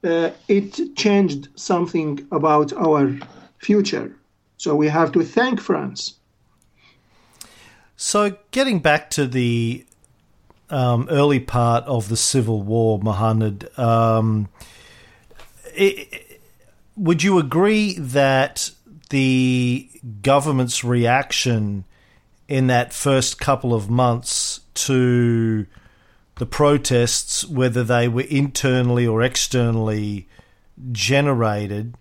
uh, 0.05 0.31
it 0.49 0.97
changed 0.97 1.49
something 1.57 2.27
about 2.31 2.73
our 2.75 3.17
future. 3.59 4.15
So 4.59 4.75
we 4.75 4.89
have 4.89 5.13
to 5.13 5.23
thank 5.23 5.61
France. 5.61 6.15
So, 7.97 8.37
getting 8.51 8.81
back 8.81 9.11
to 9.11 9.27
the 9.27 9.87
um, 10.69 11.07
early 11.11 11.41
part 11.41 11.85
of 11.85 12.09
the 12.09 12.17
Civil 12.17 12.63
War, 12.63 12.99
Mohammed, 12.99 13.71
um, 13.79 14.49
would 16.97 17.23
you 17.23 17.39
agree 17.39 17.95
that 17.95 18.71
the 19.11 19.89
government's 20.23 20.83
reaction 20.83 21.85
in 22.49 22.67
that 22.67 22.93
first 22.93 23.39
couple 23.39 23.73
of 23.73 23.89
months 23.89 24.61
to 24.75 25.67
the 26.37 26.47
protests, 26.47 27.45
whether 27.45 27.85
they 27.85 28.09
were 28.09 28.23
internally 28.23 29.07
or 29.07 29.23
externally 29.23 30.29
generated, 30.93 31.95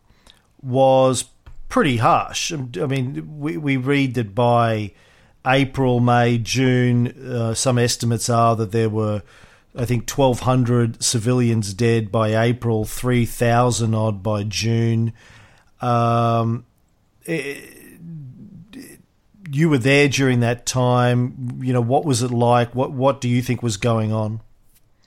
was 0.61 1.25
pretty 1.69 1.97
harsh. 1.97 2.51
I 2.51 2.85
mean, 2.85 3.39
we, 3.39 3.57
we 3.57 3.77
read 3.77 4.15
that 4.15 4.33
by 4.33 4.93
April, 5.45 5.99
May, 5.99 6.37
June, 6.37 7.07
uh, 7.07 7.53
some 7.53 7.77
estimates 7.77 8.29
are 8.29 8.55
that 8.55 8.71
there 8.71 8.89
were, 8.89 9.21
I 9.75 9.85
think, 9.85 10.09
1,200 10.09 11.03
civilians 11.03 11.73
dead 11.73 12.11
by 12.11 12.43
April, 12.43 12.85
3,000 12.85 13.93
odd 13.93 14.23
by 14.23 14.43
June. 14.43 15.13
Um, 15.81 16.65
it, 17.25 17.72
you 19.53 19.69
were 19.69 19.77
there 19.77 20.07
during 20.07 20.39
that 20.39 20.65
time. 20.65 21.59
You 21.61 21.73
know, 21.73 21.81
what 21.81 22.05
was 22.05 22.21
it 22.21 22.31
like? 22.31 22.73
What 22.73 22.91
What 22.91 23.21
do 23.21 23.29
you 23.29 23.41
think 23.41 23.61
was 23.61 23.77
going 23.77 24.11
on? 24.11 24.41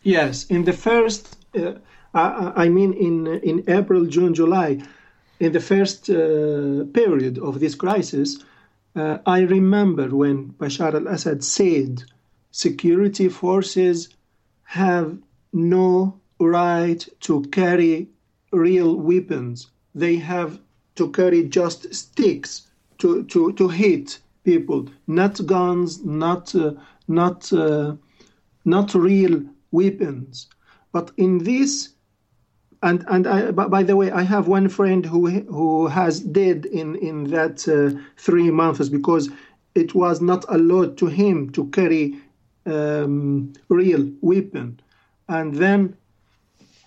Yes, 0.02 0.46
in 0.46 0.64
the 0.64 0.72
first, 0.72 1.36
uh, 1.58 1.72
I, 2.14 2.52
I, 2.64 2.68
mean, 2.68 2.92
in 2.92 3.26
in 3.26 3.64
April, 3.66 4.06
June, 4.06 4.34
July, 4.34 4.78
in 5.40 5.52
the 5.52 5.60
first 5.60 6.08
uh, 6.08 6.84
period 6.92 7.38
of 7.38 7.58
this 7.58 7.74
crisis, 7.74 8.44
uh, 8.94 9.18
I 9.26 9.40
remember 9.40 10.08
when 10.14 10.52
Bashar 10.60 10.94
al-Assad 10.94 11.42
said, 11.42 12.04
"Security 12.52 13.28
forces 13.28 14.08
have 14.62 15.18
no 15.52 16.20
right 16.38 17.02
to 17.20 17.42
carry 17.50 18.08
real 18.52 18.94
weapons. 18.96 19.70
They 19.94 20.16
have 20.16 20.60
to 20.94 21.10
carry 21.10 21.42
just 21.48 21.92
sticks 21.92 22.68
to 22.98 23.24
to 23.24 23.52
to 23.54 23.68
hit." 23.68 24.20
People, 24.46 24.88
not 25.06 25.44
guns, 25.46 26.02
not 26.04 26.54
uh, 26.54 26.72
not 27.08 27.52
uh, 27.52 27.94
not 28.64 28.94
real 28.94 29.42
weapons. 29.72 30.48
But 30.92 31.10
in 31.18 31.32
this, 31.44 31.90
and 32.82 33.04
and 33.08 33.26
I, 33.26 33.50
by 33.50 33.82
the 33.82 33.96
way, 33.96 34.10
I 34.10 34.22
have 34.22 34.48
one 34.48 34.68
friend 34.68 35.04
who 35.04 35.20
who 35.58 35.88
has 35.88 36.20
died 36.20 36.64
in 36.66 36.96
in 36.96 37.16
that 37.36 37.56
uh, 37.68 37.98
three 38.16 38.50
months 38.50 38.88
because 38.88 39.28
it 39.74 39.94
was 39.94 40.20
not 40.20 40.44
allowed 40.48 40.96
to 40.98 41.06
him 41.06 41.50
to 41.50 41.66
carry 41.78 42.04
um, 42.64 43.52
real 43.68 44.10
weapon, 44.22 44.80
and 45.28 45.54
then 45.56 45.96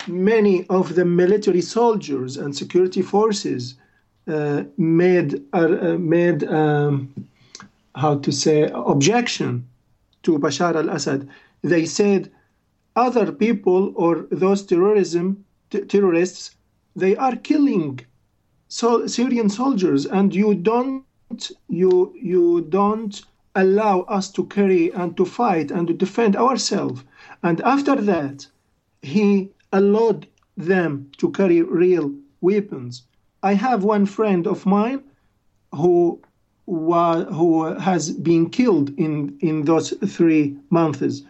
many 0.07 0.65
of 0.69 0.95
the 0.95 1.05
military 1.05 1.61
soldiers 1.61 2.37
and 2.37 2.55
security 2.55 3.01
forces 3.01 3.75
uh, 4.27 4.63
made 4.77 5.43
uh, 5.53 5.97
made 5.97 6.43
um, 6.45 7.09
how 7.99 8.17
to 8.25 8.31
say, 8.31 8.69
objection 8.73 9.67
to 10.23 10.39
Bashar 10.39 10.75
al 10.75 10.89
Assad. 10.89 11.27
They 11.61 11.85
said 11.85 12.31
other 12.95 13.31
people 13.31 13.93
or 13.95 14.27
those 14.31 14.65
terrorism 14.65 15.45
t- 15.69 15.85
terrorists 15.93 16.55
they 16.95 17.15
are 17.15 17.35
killing 17.35 17.99
so 18.67 19.07
Syrian 19.07 19.49
soldiers, 19.49 20.05
and 20.05 20.33
you 20.33 20.53
don't 20.53 21.03
you 21.67 22.13
you 22.15 22.61
don't 22.69 23.21
allow 23.55 24.01
us 24.01 24.31
to 24.33 24.45
carry 24.45 24.93
and 24.93 25.17
to 25.17 25.25
fight 25.25 25.71
and 25.71 25.87
to 25.87 25.93
defend 25.93 26.35
ourselves. 26.35 27.03
And 27.41 27.61
after 27.61 27.95
that, 27.95 28.47
he 29.01 29.49
allowed 29.73 30.27
them 30.55 31.09
to 31.17 31.31
carry 31.31 31.61
real 31.63 32.13
weapons. 32.41 33.03
I 33.41 33.53
have 33.53 33.83
one 33.83 34.05
friend 34.05 34.45
of 34.45 34.65
mine 34.65 35.03
who 35.73 36.21
who 36.69 37.63
has 37.75 38.11
been 38.11 38.49
killed 38.49 38.89
in 38.97 39.37
in 39.41 39.65
those 39.65 39.89
three 40.05 40.55
months. 40.69 41.23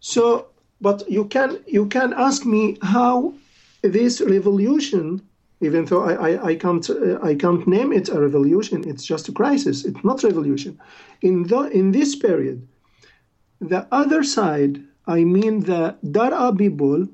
So, 0.00 0.46
but 0.80 1.08
you 1.08 1.24
can 1.26 1.58
you 1.66 1.86
can 1.86 2.12
ask 2.12 2.44
me 2.44 2.76
how 2.82 3.34
this 3.82 4.20
revolution, 4.20 5.22
even 5.60 5.84
though 5.84 6.02
I, 6.02 6.14
I, 6.30 6.46
I 6.50 6.54
can't 6.56 6.88
uh, 6.90 7.18
I 7.22 7.34
can't 7.34 7.66
name 7.66 7.92
it 7.92 8.08
a 8.08 8.20
revolution, 8.20 8.88
it's 8.88 9.04
just 9.04 9.28
a 9.28 9.32
crisis. 9.32 9.84
It's 9.84 10.04
not 10.04 10.24
revolution. 10.24 10.78
In 11.22 11.44
the 11.44 11.60
in 11.70 11.92
this 11.92 12.16
period, 12.16 12.66
the 13.60 13.86
other 13.92 14.24
side, 14.24 14.82
I 15.06 15.24
mean 15.24 15.60
the 15.60 15.96
Daraa 16.04 16.56
people, 16.56 17.06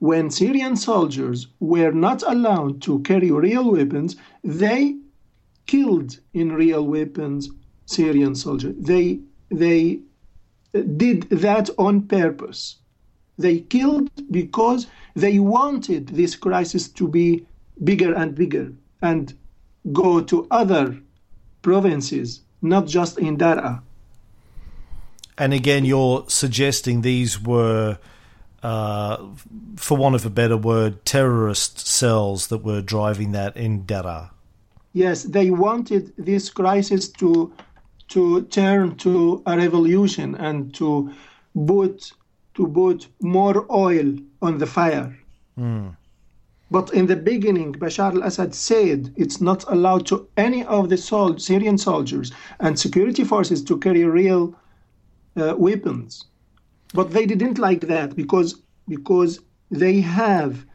when 0.00 0.30
Syrian 0.30 0.76
soldiers 0.76 1.46
were 1.60 1.92
not 1.92 2.22
allowed 2.26 2.82
to 2.82 2.98
carry 3.00 3.30
real 3.30 3.70
weapons, 3.70 4.16
they 4.44 4.96
killed 5.66 6.18
in 6.32 6.52
real 6.52 6.84
weapons 6.86 7.50
Syrian 7.86 8.34
soldiers. 8.34 8.74
They 8.78 9.20
they 9.50 10.00
did 10.72 11.28
that 11.30 11.68
on 11.78 12.02
purpose. 12.02 12.76
They 13.38 13.60
killed 13.60 14.10
because 14.30 14.86
they 15.14 15.38
wanted 15.38 16.08
this 16.08 16.36
crisis 16.36 16.88
to 16.88 17.08
be 17.08 17.46
bigger 17.82 18.14
and 18.14 18.34
bigger 18.34 18.72
and 19.00 19.34
go 19.92 20.20
to 20.20 20.46
other 20.50 20.98
provinces, 21.60 22.40
not 22.60 22.86
just 22.86 23.18
in 23.18 23.36
Daraa. 23.36 23.82
And 25.36 25.52
again, 25.52 25.84
you're 25.84 26.24
suggesting 26.28 27.00
these 27.00 27.40
were, 27.40 27.98
uh, 28.62 29.16
for 29.76 29.96
want 29.96 30.14
of 30.14 30.24
a 30.24 30.30
better 30.30 30.56
word, 30.56 31.04
terrorist 31.04 31.86
cells 31.86 32.48
that 32.48 32.58
were 32.58 32.82
driving 32.82 33.32
that 33.32 33.56
in 33.56 33.84
Daraa. 33.84 34.30
Yes, 34.92 35.22
they 35.24 35.50
wanted 35.50 36.12
this 36.18 36.50
crisis 36.50 37.08
to 37.20 37.52
to 38.08 38.42
turn 38.42 38.96
to 38.96 39.42
a 39.46 39.56
revolution 39.56 40.34
and 40.34 40.74
to 40.74 41.10
put 41.66 42.12
to 42.54 42.68
put 42.68 43.08
more 43.20 43.66
oil 43.70 44.14
on 44.42 44.58
the 44.58 44.66
fire. 44.66 45.18
Mm. 45.58 45.96
But 46.70 46.92
in 46.94 47.06
the 47.06 47.16
beginning, 47.16 47.74
Bashar 47.74 48.14
al-Assad 48.14 48.54
said 48.54 49.12
it's 49.16 49.40
not 49.40 49.64
allowed 49.68 50.06
to 50.06 50.26
any 50.36 50.64
of 50.64 50.88
the 50.88 50.96
sol- 50.96 51.38
Syrian 51.38 51.78
soldiers 51.78 52.32
and 52.60 52.78
security 52.78 53.24
forces 53.24 53.62
to 53.64 53.78
carry 53.78 54.04
real 54.04 54.54
uh, 55.36 55.54
weapons. 55.56 56.26
But 56.94 57.10
they 57.10 57.26
didn't 57.26 57.58
like 57.58 57.82
that 57.88 58.16
because 58.16 58.60
because 58.88 59.40
they 59.70 60.00
have 60.00 60.66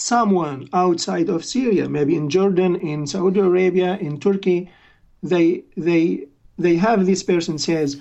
someone 0.00 0.68
outside 0.72 1.28
of 1.28 1.44
Syria, 1.44 1.88
maybe 1.88 2.16
in 2.16 2.30
Jordan, 2.30 2.76
in 2.76 3.06
Saudi 3.06 3.40
Arabia, 3.40 3.98
in 3.98 4.18
Turkey, 4.18 4.70
they 5.22 5.62
they 5.76 6.26
they 6.58 6.76
have 6.76 7.06
this 7.06 7.22
person 7.22 7.58
says, 7.58 8.00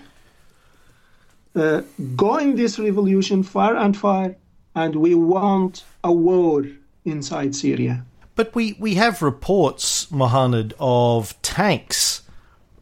uh, 1.56 1.82
go 2.16 2.38
in 2.38 2.56
this 2.56 2.80
revolution 2.80 3.44
far 3.44 3.76
and 3.76 3.96
far, 3.98 4.36
and 4.76 4.96
we 4.96 5.14
want 5.14 5.84
a 6.04 6.12
war 6.12 6.66
inside 7.06 7.56
Syria. 7.56 8.06
But 8.36 8.56
we, 8.56 8.78
we 8.80 8.96
have 8.96 9.22
reports, 9.22 10.10
Mohammed, 10.12 10.74
of 10.80 11.40
tanks 11.42 12.22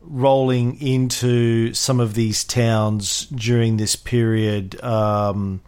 rolling 0.02 0.80
into 0.80 1.74
some 1.74 2.00
of 2.00 2.14
these 2.14 2.44
towns 2.44 3.26
during 3.28 3.78
this 3.78 3.96
period. 3.96 4.82
Um, 4.84 5.62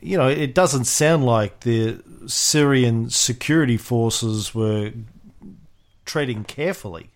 you 0.00 0.16
know, 0.16 0.28
it 0.28 0.54
doesn't 0.54 0.86
sound 0.86 1.24
like 1.26 1.60
the 1.60 2.02
Syrian 2.30 3.10
security 3.10 3.76
forces 3.76 4.54
were 4.54 4.92
treading 6.04 6.44
carefully. 6.44 7.10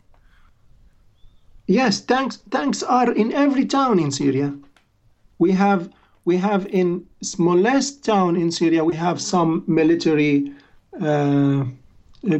Yes, 1.66 2.00
tanks 2.00 2.38
tanks 2.50 2.82
are 2.82 3.10
in 3.12 3.32
every 3.32 3.64
town 3.64 3.98
in 3.98 4.10
Syria. 4.10 4.54
We 5.38 5.52
have 5.52 5.88
we 6.24 6.36
have 6.36 6.66
in 6.66 7.06
smallest 7.22 8.04
town 8.04 8.36
in 8.36 8.50
Syria 8.50 8.84
we 8.84 8.94
have 8.94 9.20
some 9.20 9.64
military 9.66 10.52
uh, 11.00 11.64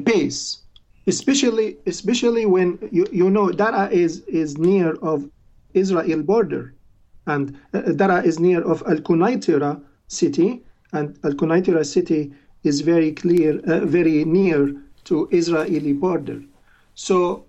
base, 0.03 0.59
especially 1.07 1.77
especially 1.87 2.45
when 2.45 2.79
you, 2.93 3.07
you 3.11 3.31
know 3.31 3.49
Daraa 3.49 3.91
is 3.91 4.21
is 4.29 4.59
near 4.59 4.95
of 4.97 5.29
Israel 5.73 6.23
border, 6.23 6.75
and 7.27 7.57
uh, 7.73 7.81
Daraa 8.01 8.25
is 8.25 8.39
near 8.39 8.61
of 8.63 8.83
Al 8.87 8.99
Quneitra 8.99 9.81
city, 10.09 10.63
and 10.93 11.19
Al 11.25 11.33
Quneitra 11.33 11.85
city 11.85 12.33
is 12.65 12.81
very 12.81 13.13
clear, 13.13 13.61
uh, 13.67 13.81
very 13.85 14.25
near 14.25 14.75
to 15.05 15.29
Israeli 15.31 15.93
border. 15.93 16.43
So 16.95 17.45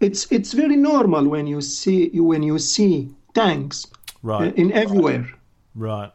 it's 0.00 0.30
it's 0.32 0.52
very 0.52 0.76
normal 0.76 1.28
when 1.28 1.46
you 1.46 1.60
see 1.60 2.08
when 2.20 2.42
you 2.42 2.58
see 2.58 3.14
tanks 3.34 3.86
Right. 4.22 4.52
in 4.56 4.72
everywhere. 4.72 5.30
Right. 5.74 6.10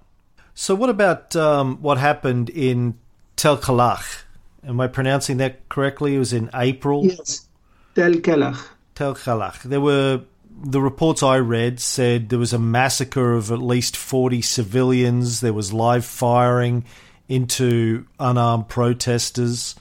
So, 0.53 0.75
what 0.75 0.89
about 0.89 1.33
um, 1.35 1.77
what 1.81 1.97
happened 1.97 2.49
in 2.49 2.95
Tel 3.37 3.57
Kalach? 3.57 4.23
Am 4.65 4.81
I 4.81 4.87
pronouncing 4.87 5.37
that 5.37 5.69
correctly? 5.69 6.15
It 6.15 6.19
was 6.19 6.33
in 6.33 6.49
April. 6.53 7.05
Yes, 7.05 7.47
Tel 7.95 8.13
Kalach. 8.15 8.67
Tel 8.95 9.15
Kalach. 9.15 9.63
There 9.63 9.79
were 9.79 10.21
the 10.63 10.81
reports 10.81 11.23
I 11.23 11.37
read 11.37 11.79
said 11.79 12.29
there 12.29 12.37
was 12.37 12.53
a 12.53 12.59
massacre 12.59 13.33
of 13.33 13.51
at 13.51 13.61
least 13.61 13.95
forty 13.95 14.41
civilians. 14.41 15.39
There 15.39 15.53
was 15.53 15.71
live 15.71 16.03
firing 16.05 16.83
into 17.31 18.05
unarmed 18.19 18.67
protesters. 18.67 19.75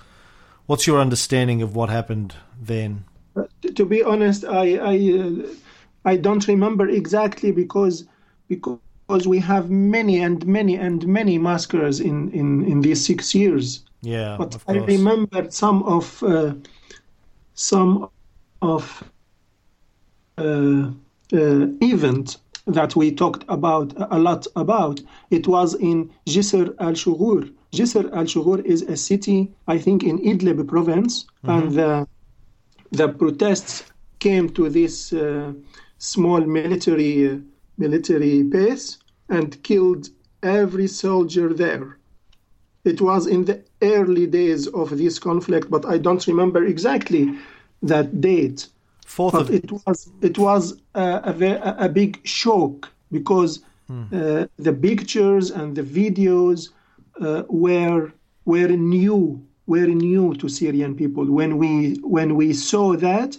What's 0.66 0.86
your 0.86 1.00
understanding 1.00 1.62
of 1.62 1.74
what 1.74 1.90
happened 1.90 2.36
then? 2.60 3.04
Uh, 3.34 3.44
to 3.74 3.84
be 3.84 4.02
honest, 4.02 4.44
I 4.44 4.76
I, 4.76 4.96
uh, 5.18 5.46
I 6.04 6.16
don't 6.16 6.46
remember 6.46 6.88
exactly 6.88 7.50
because 7.50 8.04
because 8.48 9.26
we 9.26 9.40
have 9.40 9.68
many 9.70 10.20
and 10.20 10.46
many 10.46 10.76
and 10.76 11.06
many 11.06 11.38
massacres 11.38 12.00
in, 12.00 12.30
in, 12.30 12.64
in 12.64 12.80
these 12.80 13.04
six 13.04 13.34
years. 13.34 13.84
Yeah, 14.02 14.36
But 14.38 14.56
I 14.68 14.78
remember 14.78 15.50
some 15.50 15.82
of 15.82 16.22
uh, 16.22 16.54
some 17.54 18.08
of 18.62 19.04
uh, 20.38 20.90
uh, 21.32 21.66
event 21.82 22.36
that 22.66 22.96
we 22.96 23.10
talked 23.10 23.44
about 23.48 23.92
a 24.10 24.18
lot 24.18 24.46
about. 24.56 25.00
It 25.30 25.48
was 25.48 25.74
in 25.74 26.10
Jisr 26.26 26.74
al 26.78 26.92
Shughur. 26.92 27.52
Jisr 27.72 28.12
al 28.12 28.24
Shughur 28.24 28.64
is 28.64 28.82
a 28.82 28.96
city, 28.96 29.52
I 29.66 29.78
think, 29.78 30.02
in 30.02 30.18
Idlib 30.18 30.66
province, 30.68 31.26
and 31.44 31.72
the 31.72 32.06
the 32.92 33.08
protests 33.08 33.84
came 34.18 34.50
to 34.50 34.68
this 34.68 35.12
uh, 35.12 35.52
small 35.98 36.40
military 36.40 37.30
uh, 37.30 37.36
military 37.78 38.42
base 38.42 38.98
and 39.28 39.62
killed 39.62 40.08
every 40.42 40.86
soldier 40.86 41.52
there. 41.54 41.98
It 42.84 43.00
was 43.00 43.26
in 43.26 43.44
the 43.44 43.62
early 43.82 44.26
days 44.26 44.66
of 44.68 44.96
this 44.96 45.18
conflict, 45.18 45.70
but 45.70 45.84
I 45.84 45.98
don't 45.98 46.26
remember 46.26 46.64
exactly 46.64 47.38
that 47.82 48.20
date. 48.20 48.68
Fourth 49.10 49.32
But 49.32 49.48
of 49.48 49.50
it 49.50 49.72
was 49.72 50.10
it 50.20 50.38
was 50.38 50.80
a, 50.94 51.06
a, 51.32 51.86
a 51.86 51.88
big 51.88 52.24
shock 52.24 52.88
because 53.10 53.52
uh, 53.90 54.46
the 54.56 54.72
pictures 54.72 55.50
and 55.50 55.74
the 55.74 55.82
videos 55.82 56.68
uh, 57.20 57.42
were 57.48 58.12
were 58.44 58.68
new 58.68 59.44
were 59.66 59.88
new 59.88 60.34
to 60.34 60.48
Syrian 60.48 60.94
people. 60.94 61.24
When 61.24 61.58
we 61.58 61.94
when 62.16 62.36
we 62.36 62.52
saw 62.52 62.96
that, 62.96 63.36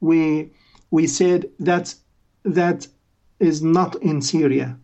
we 0.00 0.50
we 0.92 1.08
said 1.08 1.50
that 1.58 1.94
that 2.44 2.86
is 3.40 3.60
not 3.60 3.96
in 4.00 4.22
Syria 4.22 4.78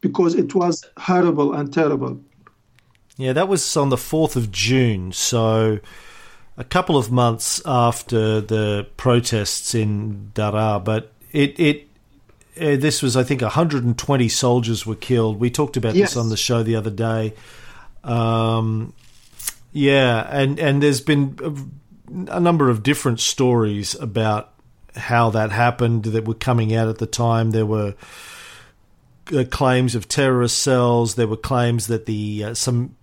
because 0.00 0.34
it 0.34 0.54
was 0.54 0.82
horrible 0.96 1.52
and 1.52 1.72
terrible. 1.72 2.18
Yeah, 3.18 3.34
that 3.34 3.48
was 3.48 3.76
on 3.76 3.88
the 3.88 3.96
4th 3.96 4.36
of 4.36 4.50
June, 4.50 5.12
so 5.12 5.78
a 6.58 6.64
couple 6.64 6.96
of 6.96 7.10
months 7.12 7.60
after 7.66 8.40
the 8.40 8.86
protests 8.96 9.74
in 9.74 10.30
Daraa, 10.34 10.82
but 10.82 11.12
it 11.32 11.58
it 11.60 11.88
uh, 12.60 12.76
this 12.76 13.02
was 13.02 13.16
I 13.16 13.22
think 13.24 13.42
120 13.42 14.28
soldiers 14.28 14.86
were 14.86 14.94
killed. 14.94 15.38
We 15.38 15.50
talked 15.50 15.76
about 15.76 15.94
Yes. 15.94 16.10
this 16.10 16.16
on 16.16 16.28
the 16.30 16.36
show 16.36 16.62
the 16.62 16.76
other 16.76 16.90
day. 16.90 17.34
Um 18.04 18.92
yeah, 19.72 20.26
and 20.30 20.58
and 20.58 20.82
there's 20.82 21.02
been 21.02 21.38
a, 22.30 22.36
a 22.36 22.40
number 22.40 22.70
of 22.70 22.82
different 22.82 23.20
stories 23.20 23.94
about 23.94 24.52
how 24.94 25.28
that 25.30 25.50
happened 25.52 26.04
that 26.04 26.24
were 26.24 26.32
coming 26.34 26.74
out 26.74 26.88
at 26.88 26.96
the 26.96 27.06
time. 27.06 27.50
There 27.50 27.66
were 27.66 27.94
uh, 29.34 29.44
claims 29.50 29.94
of 29.94 30.08
terrorist 30.08 30.56
cells. 30.56 31.16
There 31.16 31.26
were 31.26 31.36
claims 31.36 31.88
that 31.88 32.06
the 32.06 32.44
uh, 32.44 32.54
some 32.54 32.96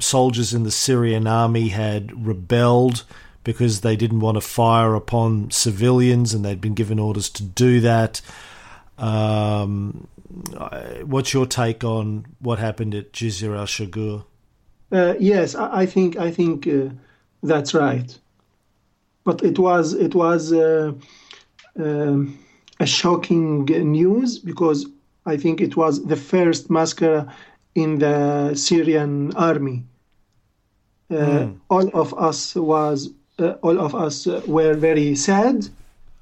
soldiers 0.00 0.52
in 0.54 0.64
the 0.64 0.70
Syrian 0.70 1.26
army 1.26 1.68
had 1.68 2.26
rebelled 2.26 3.04
because 3.44 3.80
they 3.80 3.96
didn't 3.96 4.20
want 4.20 4.36
to 4.36 4.40
fire 4.40 4.94
upon 4.94 5.50
civilians, 5.50 6.34
and 6.34 6.44
they'd 6.44 6.60
been 6.60 6.74
given 6.74 6.98
orders 6.98 7.30
to 7.30 7.42
do 7.42 7.80
that. 7.80 8.20
Um, 8.98 10.06
what's 11.04 11.32
your 11.32 11.46
take 11.46 11.82
on 11.84 12.26
what 12.40 12.58
happened 12.58 12.94
at 12.94 13.12
Jisr 13.12 13.56
al 13.56 13.66
Shughur? 13.66 14.24
Uh, 14.92 15.14
yes, 15.18 15.54
I, 15.54 15.80
I 15.82 15.86
think 15.86 16.16
I 16.16 16.30
think 16.30 16.66
uh, 16.66 16.90
that's 17.42 17.74
right. 17.74 18.16
But 19.24 19.42
it 19.42 19.58
was 19.58 19.94
it 19.94 20.14
was 20.14 20.52
uh, 20.52 20.92
um, 21.78 22.38
a 22.78 22.86
shocking 22.86 23.64
news 23.64 24.38
because 24.38 24.86
I 25.26 25.36
think 25.36 25.60
it 25.60 25.76
was 25.76 26.04
the 26.04 26.16
first 26.16 26.70
massacre 26.70 27.32
in 27.74 27.98
the 27.98 28.54
Syrian 28.54 29.32
army. 29.36 29.84
Uh, 31.10 31.48
All 31.68 31.88
of 31.94 32.14
us 32.14 32.54
was 32.54 33.10
uh, 33.38 33.54
all 33.62 33.80
of 33.80 33.94
us 33.94 34.26
were 34.46 34.74
very 34.74 35.14
sad 35.14 35.68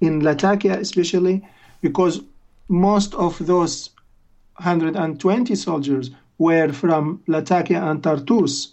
in 0.00 0.22
Lattakia, 0.22 0.76
especially 0.78 1.46
because 1.82 2.20
most 2.68 3.14
of 3.14 3.38
those 3.46 3.90
120 4.56 5.54
soldiers 5.54 6.10
were 6.38 6.72
from 6.72 7.20
Lattakia 7.28 7.90
and 7.90 8.02
Tartus. 8.02 8.68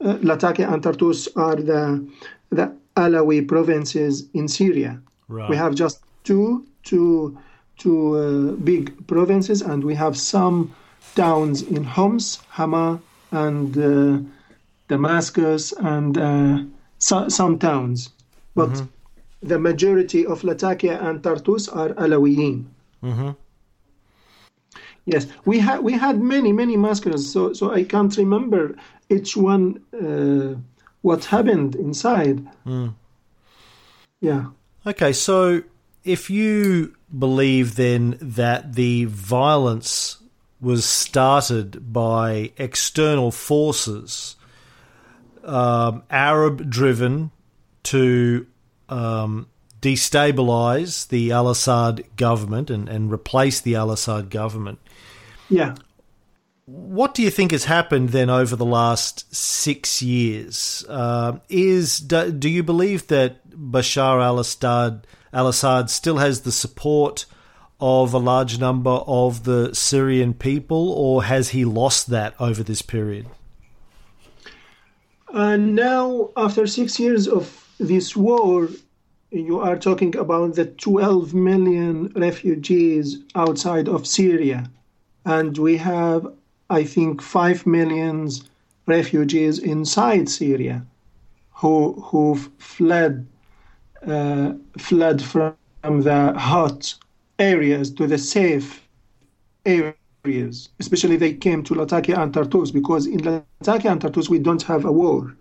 Uh, 0.00 0.14
Lattakia 0.22 0.72
and 0.72 0.82
Tartus 0.82 1.28
are 1.36 1.56
the 1.56 2.06
the 2.50 2.72
Alawi 2.96 3.46
provinces 3.46 4.28
in 4.34 4.48
Syria. 4.48 5.00
Right. 5.28 5.50
We 5.50 5.56
have 5.56 5.74
just 5.74 6.00
two 6.22 6.64
two 6.84 7.36
two 7.78 8.16
uh, 8.16 8.52
big 8.62 9.06
provinces, 9.06 9.62
and 9.62 9.82
we 9.84 9.94
have 9.94 10.16
some 10.16 10.72
towns 11.16 11.62
in 11.62 11.82
Homs, 11.84 12.40
Hama, 12.48 13.00
and 13.32 13.76
uh, 13.76 14.18
Damascus, 14.88 15.72
and 15.72 16.18
uh, 16.18 16.58
so, 16.98 17.28
some 17.28 17.58
towns. 17.58 18.10
But 18.54 18.82
the 19.42 19.58
majority 19.58 20.26
of 20.26 20.42
Lattakia 20.42 21.02
and 21.02 21.22
Tartus 21.22 21.68
are 21.68 21.90
Alawiyin. 21.90 22.66
Yes, 25.06 25.26
we 25.44 25.58
had 25.58 25.80
we 25.80 25.92
had 25.92 26.20
many 26.20 26.52
many 26.52 26.76
massacres, 26.76 27.30
so 27.30 27.52
so 27.52 27.72
I 27.72 27.84
can't 27.84 28.16
remember 28.16 28.76
each 29.10 29.36
one 29.36 29.82
uh, 29.92 30.58
what 31.02 31.24
happened 31.26 31.74
inside. 31.74 32.46
Yeah, 34.20 34.46
Okay, 34.86 35.14
so 35.14 35.62
if 36.04 36.28
you 36.28 36.94
believe 37.16 37.76
then 37.76 38.18
that 38.20 38.74
the 38.74 39.06
violence 39.06 40.18
was 40.60 40.84
started 40.84 41.90
by 41.92 42.52
external 42.58 43.30
forces, 43.30 44.36
um, 45.44 46.02
Arab 46.10 46.68
driven 46.70 47.30
to 47.84 48.46
um, 48.88 49.46
destabilize 49.80 51.08
the 51.08 51.32
Al 51.32 51.48
Assad 51.48 52.04
government 52.16 52.70
and, 52.70 52.88
and 52.88 53.12
replace 53.12 53.60
the 53.60 53.76
Al 53.76 53.90
Assad 53.90 54.30
government, 54.30 54.78
yeah. 55.50 55.74
what 56.64 57.14
do 57.14 57.22
you 57.22 57.30
think 57.30 57.52
has 57.52 57.64
happened 57.64 58.08
then 58.08 58.30
over 58.30 58.56
the 58.56 58.64
last 58.64 59.34
six 59.34 60.00
years? 60.00 60.84
Uh, 60.88 61.38
is 61.48 61.98
do, 61.98 62.32
do 62.32 62.48
you 62.48 62.62
believe 62.62 63.06
that 63.08 63.48
Bashar 63.50 64.22
al-Assad 64.22 65.06
al-Assad 65.32 65.90
still 65.90 66.18
has 66.18 66.40
the 66.40 66.52
support 66.52 67.26
of 67.80 68.14
a 68.14 68.18
large 68.18 68.58
number 68.58 68.90
of 68.90 69.44
the 69.44 69.74
Syrian 69.74 70.32
people, 70.32 70.92
or 70.92 71.24
has 71.24 71.50
he 71.50 71.64
lost 71.64 72.08
that 72.08 72.34
over 72.40 72.62
this 72.62 72.80
period? 72.80 73.26
And 75.34 75.74
now, 75.74 76.30
after 76.36 76.64
six 76.64 77.00
years 77.00 77.26
of 77.26 77.68
this 77.78 78.14
war, 78.14 78.68
you 79.32 79.58
are 79.58 79.76
talking 79.76 80.14
about 80.16 80.54
the 80.54 80.66
12 80.66 81.34
million 81.34 82.12
refugees 82.14 83.18
outside 83.34 83.88
of 83.88 84.06
Syria. 84.06 84.70
And 85.24 85.58
we 85.58 85.76
have, 85.78 86.32
I 86.70 86.84
think, 86.84 87.20
5 87.20 87.66
million 87.66 88.28
refugees 88.86 89.58
inside 89.58 90.28
Syria 90.28 90.86
who, 91.50 91.94
who've 91.94 92.48
fled, 92.58 93.26
uh, 94.06 94.52
fled 94.78 95.20
from 95.20 95.56
the 95.82 96.32
hot 96.38 96.94
areas 97.40 97.90
to 97.94 98.06
the 98.06 98.18
safe 98.18 98.86
areas. 99.66 99.96
Especially 100.80 101.16
they 101.16 101.34
came 101.34 101.62
to 101.64 101.74
Lattakia 101.74 102.18
and 102.18 102.32
Tartus 102.32 102.70
because 102.72 103.06
in 103.06 103.20
Lattakia 103.20 103.92
and 103.92 104.00
Tartus 104.00 104.30
we 104.30 104.38
don't 104.38 104.62
have 104.62 104.84
a 104.84 104.92
war. 104.92 105.36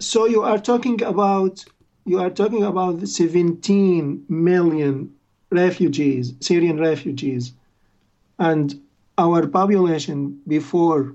So 0.00 0.26
you 0.26 0.42
are 0.42 0.58
talking 0.58 1.02
about 1.02 1.64
you 2.04 2.18
are 2.18 2.30
talking 2.30 2.64
about 2.64 3.06
17 3.06 4.24
million 4.28 5.14
refugees, 5.50 6.34
Syrian 6.40 6.80
refugees, 6.80 7.52
and 8.38 8.80
our 9.18 9.46
population 9.46 10.40
before 10.46 11.14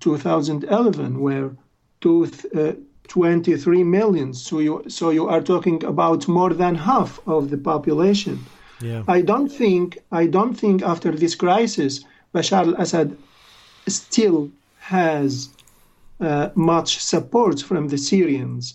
2011 0.00 1.20
were 1.20 1.56
two, 2.00 2.30
uh, 2.54 2.72
23 3.08 3.84
million. 3.84 4.32
So 4.34 4.58
you 4.58 4.84
so 4.88 5.10
you 5.10 5.28
are 5.28 5.40
talking 5.40 5.82
about 5.84 6.28
more 6.28 6.54
than 6.54 6.74
half 6.74 7.20
of 7.26 7.50
the 7.50 7.58
population. 7.58 8.38
Yeah. 8.80 9.02
I 9.08 9.20
don't 9.20 9.48
think 9.48 9.98
I 10.12 10.26
don't 10.26 10.54
think 10.54 10.82
after 10.82 11.10
this 11.12 11.34
crisis 11.34 12.04
Bashar 12.34 12.66
al-Assad 12.74 13.16
still 13.86 14.50
has 14.78 15.48
uh, 16.20 16.50
much 16.54 16.98
support 16.98 17.60
from 17.60 17.88
the 17.88 17.98
Syrians 17.98 18.74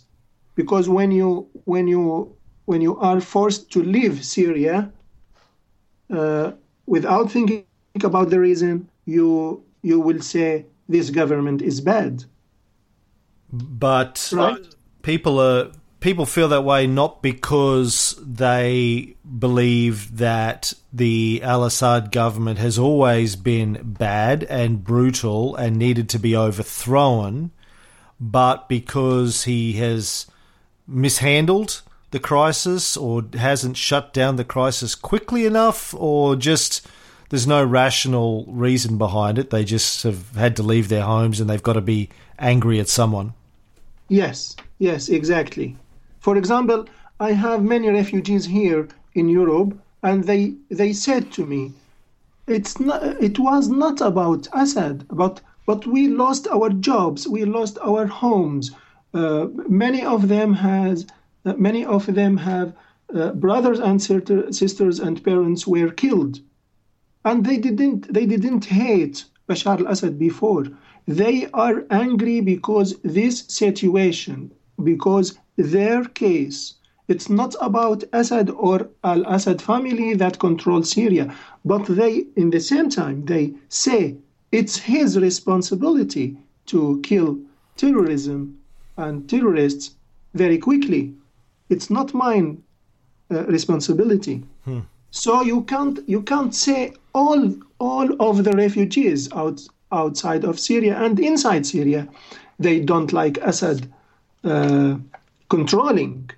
because 0.55 0.89
when 0.89 1.11
you 1.11 1.47
when 1.65 1.87
you 1.87 2.35
when 2.65 2.81
you 2.81 2.97
are 2.97 3.21
forced 3.21 3.71
to 3.71 3.83
leave 3.83 4.25
Syria 4.25 4.91
uh, 6.09 6.51
without 6.87 7.31
thinking 7.31 7.65
about 8.03 8.29
the 8.29 8.39
reason, 8.39 8.89
you 9.05 9.63
you 9.81 9.99
will 9.99 10.21
say 10.21 10.65
this 10.89 11.09
government 11.09 11.61
is 11.61 11.81
bad. 11.81 12.23
But 13.51 14.29
Right. 14.33 14.65
people 15.01 15.39
are 15.39 15.71
people 16.05 16.27
feel 16.27 16.49
that 16.49 16.63
way 16.63 16.85
not 16.85 17.23
because 17.23 18.15
they 18.21 19.15
believe 19.39 20.17
that 20.17 20.71
the 20.93 21.41
Al-Assad 21.41 22.11
government 22.11 22.59
has 22.59 22.77
always 22.77 23.35
been 23.35 23.79
bad 23.81 24.43
and 24.43 24.83
brutal 24.83 25.55
and 25.55 25.77
needed 25.77 26.07
to 26.07 26.19
be 26.19 26.37
overthrown, 26.37 27.49
but 28.19 28.69
because 28.69 29.45
he 29.45 29.73
has 29.73 30.27
mishandled 30.85 31.81
the 32.11 32.19
crisis 32.19 32.95
or 32.95 33.25
hasn't 33.33 33.75
shut 33.75 34.13
down 34.13 34.35
the 34.35 34.43
crisis 34.43 34.93
quickly 34.93 35.47
enough 35.47 35.91
or 35.95 36.35
just 36.35 36.87
there's 37.29 37.47
no 37.47 37.63
rational 37.65 38.45
reason 38.47 38.99
behind 38.99 39.39
it. 39.39 39.49
They 39.49 39.63
just 39.63 40.03
have 40.03 40.35
had 40.35 40.55
to 40.57 40.61
leave 40.61 40.87
their 40.87 41.01
homes 41.01 41.39
and 41.39 41.49
they've 41.49 41.63
got 41.63 41.73
to 41.73 41.81
be 41.81 42.09
angry 42.37 42.79
at 42.79 42.89
someone. 42.89 43.33
Yes, 44.07 44.55
yes, 44.77 45.09
exactly. 45.09 45.75
For 46.25 46.37
example, 46.37 46.85
I 47.19 47.33
have 47.33 47.63
many 47.63 47.87
refugees 47.87 48.45
here 48.45 48.87
in 49.13 49.29
Europe, 49.29 49.77
and 50.01 50.23
they 50.23 50.55
they 50.71 50.91
said 50.91 51.31
to 51.33 51.45
me, 51.45 51.73
"It's 52.47 52.79
not. 52.79 53.03
It 53.27 53.37
was 53.37 53.69
not 53.69 54.01
about 54.01 54.47
Assad, 54.51 55.05
but 55.11 55.41
but 55.67 55.85
we 55.85 56.07
lost 56.07 56.47
our 56.47 56.71
jobs, 56.71 57.27
we 57.27 57.45
lost 57.45 57.77
our 57.89 58.07
homes. 58.07 58.71
Uh, 59.13 59.49
many 59.83 60.03
of 60.03 60.27
them 60.27 60.53
has 60.53 61.05
uh, 61.45 61.53
many 61.57 61.85
of 61.85 62.03
them 62.19 62.37
have 62.37 62.73
uh, 63.13 63.31
brothers 63.33 63.79
and 63.79 64.01
sisters 64.01 64.99
and 64.99 65.23
parents 65.23 65.67
were 65.67 65.91
killed." 65.91 66.39
and 67.23 67.45
they 67.45 67.57
didn't 67.57 68.11
they 68.11 68.25
didn't 68.25 68.65
hate 68.65 69.25
Bashar 69.47 69.77
al-Assad 69.79 70.17
before. 70.17 70.65
They 71.07 71.47
are 71.53 71.85
angry 71.91 72.41
because 72.41 72.89
this 73.03 73.35
situation, 73.63 74.49
because 74.83 75.37
their 75.57 76.03
case, 76.05 76.75
it's 77.07 77.29
not 77.29 77.55
about 77.61 78.03
Assad 78.13 78.49
or 78.49 78.89
al-Assad 79.03 79.61
family 79.61 80.15
that 80.15 80.39
controls 80.39 80.91
Syria, 80.91 81.35
but 81.63 81.85
they, 81.85 82.25
in 82.35 82.49
the 82.49 82.59
same 82.59 82.89
time, 82.89 83.25
they 83.25 83.53
say 83.69 84.15
it's 84.51 84.77
his 84.77 85.17
responsibility 85.17 86.37
to 86.67 86.99
kill 87.03 87.37
terrorism 87.77 88.57
and 88.97 89.29
terrorists 89.29 89.95
very 90.33 90.57
quickly. 90.57 91.13
It's 91.69 91.89
not 91.89 92.13
mine 92.13 92.63
uh, 93.31 93.45
responsibility. 93.45 94.43
So 95.11 95.41
you 95.41 95.63
can't 95.63 95.99
you 96.07 96.21
can't 96.21 96.53
say 96.53 96.93
all 97.13 97.55
all 97.79 98.07
of 98.21 98.43
the 98.43 98.51
refugees 98.51 99.31
out 99.31 99.61
outside 99.91 100.43
of 100.43 100.59
Syria 100.59 100.97
and 100.97 101.19
inside 101.19 101.65
Syria, 101.65 102.07
they 102.59 102.79
don't 102.81 103.13
like 103.13 103.37
Assad 103.37 103.87
uh, 104.43 104.95
controlling, 105.49 106.29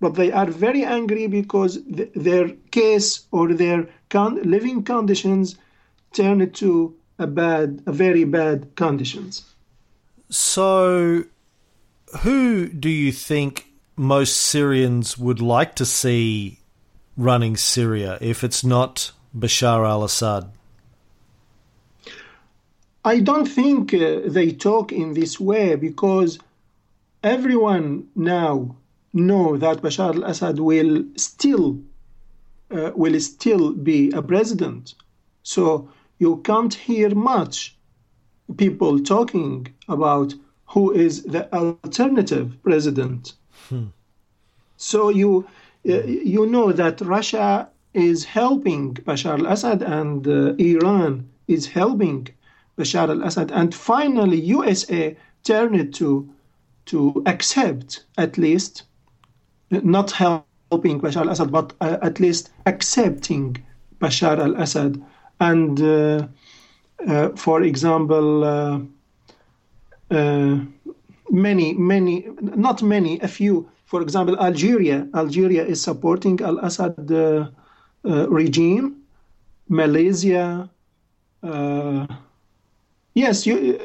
but 0.00 0.14
they 0.14 0.32
are 0.32 0.46
very 0.46 0.84
angry 0.84 1.26
because 1.26 1.82
th- 1.82 2.10
their 2.14 2.48
case 2.70 3.26
or 3.30 3.54
their 3.54 3.88
con- 4.08 4.42
living 4.42 4.82
conditions 4.82 5.56
turn 6.12 6.50
to 6.50 6.94
a 7.18 7.26
bad, 7.26 7.82
a 7.86 7.92
very 7.92 8.24
bad 8.24 8.74
conditions. 8.76 9.54
So, 10.30 11.24
who 12.22 12.68
do 12.68 12.88
you 12.88 13.12
think 13.12 13.72
most 13.96 14.36
Syrians 14.36 15.16
would 15.18 15.40
like 15.40 15.74
to 15.76 15.86
see 15.86 16.58
running 17.16 17.56
Syria 17.56 18.18
if 18.20 18.42
it's 18.42 18.64
not 18.64 19.12
Bashar 19.36 19.88
al 19.88 20.04
Assad? 20.04 20.50
I 23.04 23.20
don't 23.20 23.46
think 23.46 23.92
uh, 23.92 24.20
they 24.26 24.50
talk 24.50 24.90
in 24.90 25.12
this 25.12 25.38
way 25.38 25.76
because 25.76 26.38
everyone 27.24 28.06
now 28.14 28.76
know 29.12 29.56
that 29.56 29.82
Bashar 29.82 30.14
al-Assad 30.14 30.58
will 30.60 31.04
still 31.16 31.80
uh, 32.70 32.90
will 32.94 33.18
still 33.20 33.72
be 33.72 34.10
a 34.10 34.22
president. 34.22 34.94
So 35.42 35.88
you 36.18 36.38
can't 36.44 36.74
hear 36.74 37.14
much 37.14 37.76
people 38.56 39.00
talking 39.00 39.68
about 39.88 40.34
who 40.66 40.92
is 40.92 41.22
the 41.22 41.52
alternative 41.54 42.56
president. 42.62 43.34
So 44.76 45.08
you 45.08 45.46
uh, 45.88 46.02
you 46.04 46.46
know 46.46 46.72
that 46.72 47.00
Russia 47.00 47.68
is 47.94 48.24
helping 48.24 48.94
Bashar 48.94 49.38
al-Assad 49.38 49.82
and 49.82 50.26
uh, 50.26 50.54
Iran 50.58 51.28
is 51.46 51.66
helping 51.66 52.28
Bashar 52.76 53.08
al-Assad, 53.08 53.50
and 53.52 53.74
finally 53.74 54.40
USA 54.40 55.16
turned 55.44 55.94
to 55.94 56.33
to 56.86 57.22
accept 57.26 58.04
at 58.18 58.38
least 58.38 58.84
not 59.70 60.10
helping 60.10 61.00
Bashar 61.00 61.22
al-Assad, 61.22 61.50
but 61.50 61.72
uh, 61.80 61.98
at 62.02 62.20
least 62.20 62.50
accepting 62.66 63.56
Bashar 64.00 64.38
al-Assad, 64.38 65.02
and 65.40 65.80
uh, 65.80 66.26
uh, 67.08 67.28
for 67.36 67.62
example, 67.62 68.44
uh, 68.44 68.80
uh, 70.10 70.58
many 71.30 71.74
many 71.74 72.28
not 72.40 72.82
many 72.82 73.20
a 73.20 73.28
few. 73.28 73.68
For 73.86 74.02
example, 74.02 74.38
Algeria. 74.40 75.06
Algeria 75.14 75.64
is 75.64 75.80
supporting 75.80 76.40
al-Assad 76.40 77.10
uh, 77.12 77.48
regime. 78.02 78.96
Malaysia. 79.68 80.68
Yes, 83.14 83.46
you, 83.46 83.78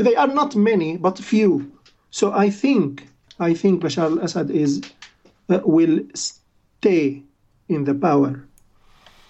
they 0.00 0.16
are 0.16 0.26
not 0.26 0.56
many, 0.56 0.96
but 0.96 1.18
few. 1.18 1.75
So 2.16 2.32
I 2.32 2.48
think 2.48 3.08
I 3.38 3.52
think 3.52 3.82
Bashar 3.82 4.04
al-Assad 4.04 4.50
is 4.50 4.80
uh, 5.50 5.60
will 5.66 6.00
stay 6.14 7.22
in 7.68 7.84
the 7.84 7.94
power. 7.94 8.42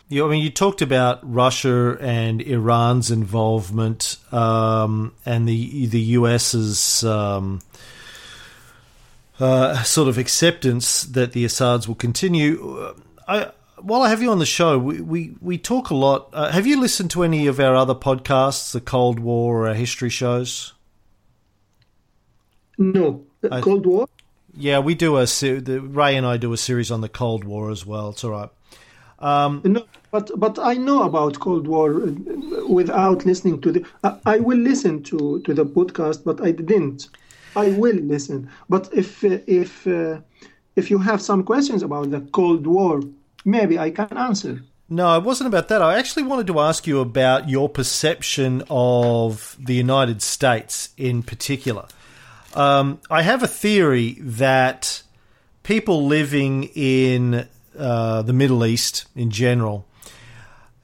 You, 0.08 0.24
I 0.24 0.30
mean, 0.30 0.40
you 0.40 0.50
talked 0.50 0.82
about 0.82 1.18
Russia 1.24 1.98
and 2.00 2.40
Iran's 2.40 3.10
involvement, 3.10 4.18
um, 4.30 5.14
and 5.26 5.48
the 5.48 5.86
the 5.86 6.00
US's 6.20 7.02
um, 7.02 7.60
uh, 9.40 9.82
sort 9.82 10.06
of 10.06 10.16
acceptance 10.16 11.02
that 11.06 11.32
the 11.32 11.44
Assads 11.44 11.88
will 11.88 11.96
continue. 11.96 12.78
Uh, 12.78 12.94
I, 13.26 13.50
while 13.80 14.02
I 14.02 14.10
have 14.10 14.22
you 14.22 14.30
on 14.30 14.38
the 14.38 14.46
show, 14.46 14.78
we, 14.78 15.00
we, 15.00 15.34
we 15.40 15.58
talk 15.58 15.90
a 15.90 15.94
lot. 15.96 16.28
Uh, 16.32 16.52
have 16.52 16.68
you 16.68 16.80
listened 16.80 17.10
to 17.10 17.24
any 17.24 17.48
of 17.48 17.58
our 17.58 17.74
other 17.74 17.96
podcasts, 17.96 18.70
the 18.70 18.80
Cold 18.80 19.18
War 19.18 19.62
or 19.62 19.68
our 19.68 19.74
history 19.74 20.08
shows? 20.08 20.72
No, 22.78 23.24
the 23.40 23.54
I- 23.54 23.60
Cold 23.60 23.86
War. 23.86 24.08
Yeah, 24.58 24.78
we 24.78 24.94
do 24.94 25.18
a 25.18 25.26
the, 25.26 25.82
Ray 25.82 26.16
and 26.16 26.26
I 26.26 26.38
do 26.38 26.54
a 26.54 26.56
series 26.56 26.90
on 26.90 27.02
the 27.02 27.10
Cold 27.10 27.44
War 27.44 27.70
as 27.70 27.84
well. 27.84 28.08
It's 28.08 28.24
all 28.24 28.30
right. 28.30 28.48
No, 29.64 29.84
but 30.10 30.30
but 30.36 30.58
I 30.58 30.74
know 30.74 31.02
about 31.02 31.38
Cold 31.40 31.66
War 31.66 31.94
uh, 31.94 32.66
without 32.66 33.26
listening 33.26 33.60
to 33.60 33.72
the. 33.72 33.84
I, 34.02 34.18
I 34.24 34.38
will 34.38 34.58
listen 34.58 35.02
to 35.04 35.40
to 35.40 35.52
the 35.52 35.66
podcast, 35.66 36.24
but 36.24 36.40
I 36.40 36.52
didn't 36.52 37.10
I 37.56 37.70
will 37.70 37.96
listen. 37.96 38.50
But 38.68 38.92
if 38.92 39.24
uh, 39.24 39.38
if 39.46 39.86
uh, 39.86 40.20
if 40.76 40.90
you 40.90 40.98
have 40.98 41.20
some 41.22 41.42
questions 41.42 41.82
about 41.82 42.10
the 42.10 42.20
Cold 42.20 42.66
War, 42.66 43.00
maybe 43.44 43.78
I 43.78 43.90
can 43.90 44.16
answer. 44.16 44.62
No, 44.88 45.16
it 45.16 45.24
wasn't 45.24 45.48
about 45.48 45.68
that. 45.68 45.82
I 45.82 45.98
actually 45.98 46.22
wanted 46.22 46.46
to 46.46 46.60
ask 46.60 46.86
you 46.86 47.00
about 47.00 47.48
your 47.48 47.68
perception 47.68 48.62
of 48.70 49.56
the 49.58 49.74
United 49.74 50.22
States 50.22 50.90
in 50.96 51.22
particular. 51.24 51.86
Um, 52.56 53.00
I 53.10 53.22
have 53.22 53.42
a 53.42 53.48
theory 53.48 54.16
that 54.20 55.02
people 55.62 56.06
living 56.06 56.64
in 56.74 57.46
uh, 57.78 58.22
the 58.22 58.32
Middle 58.32 58.64
East 58.64 59.06
in 59.14 59.30
general 59.30 59.86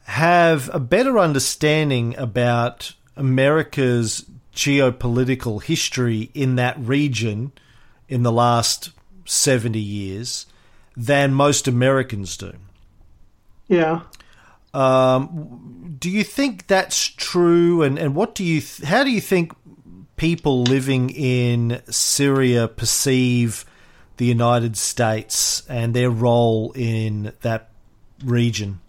have 0.04 0.68
a 0.74 0.78
better 0.78 1.18
understanding 1.18 2.14
about 2.18 2.92
America's 3.16 4.26
geopolitical 4.54 5.62
history 5.62 6.30
in 6.34 6.56
that 6.56 6.78
region 6.78 7.52
in 8.06 8.22
the 8.22 8.32
last 8.32 8.90
70 9.24 9.78
years 9.78 10.44
than 10.94 11.32
most 11.32 11.66
Americans 11.66 12.36
do. 12.36 12.52
Yeah. 13.68 14.02
Um, 14.74 15.96
do 15.98 16.10
you 16.10 16.24
think 16.24 16.66
that's 16.66 17.06
true? 17.06 17.82
And, 17.82 17.98
and 17.98 18.14
what 18.14 18.34
do 18.34 18.44
you 18.44 18.60
th- 18.60 18.88
how 18.88 19.04
do 19.04 19.10
you 19.10 19.20
think 19.20 19.52
people 20.16 20.62
living 20.62 21.10
in 21.10 21.80
Syria 21.90 22.68
perceive 22.68 23.64
the 24.16 24.26
United 24.26 24.76
States 24.76 25.62
and 25.68 25.94
their 25.94 26.10
role 26.10 26.72
in 26.76 27.32
that 27.40 27.70
region? 28.24 28.80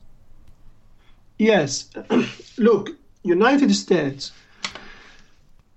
Yes. 1.38 1.90
Look, 2.58 2.92
United 3.24 3.74
States, 3.74 4.32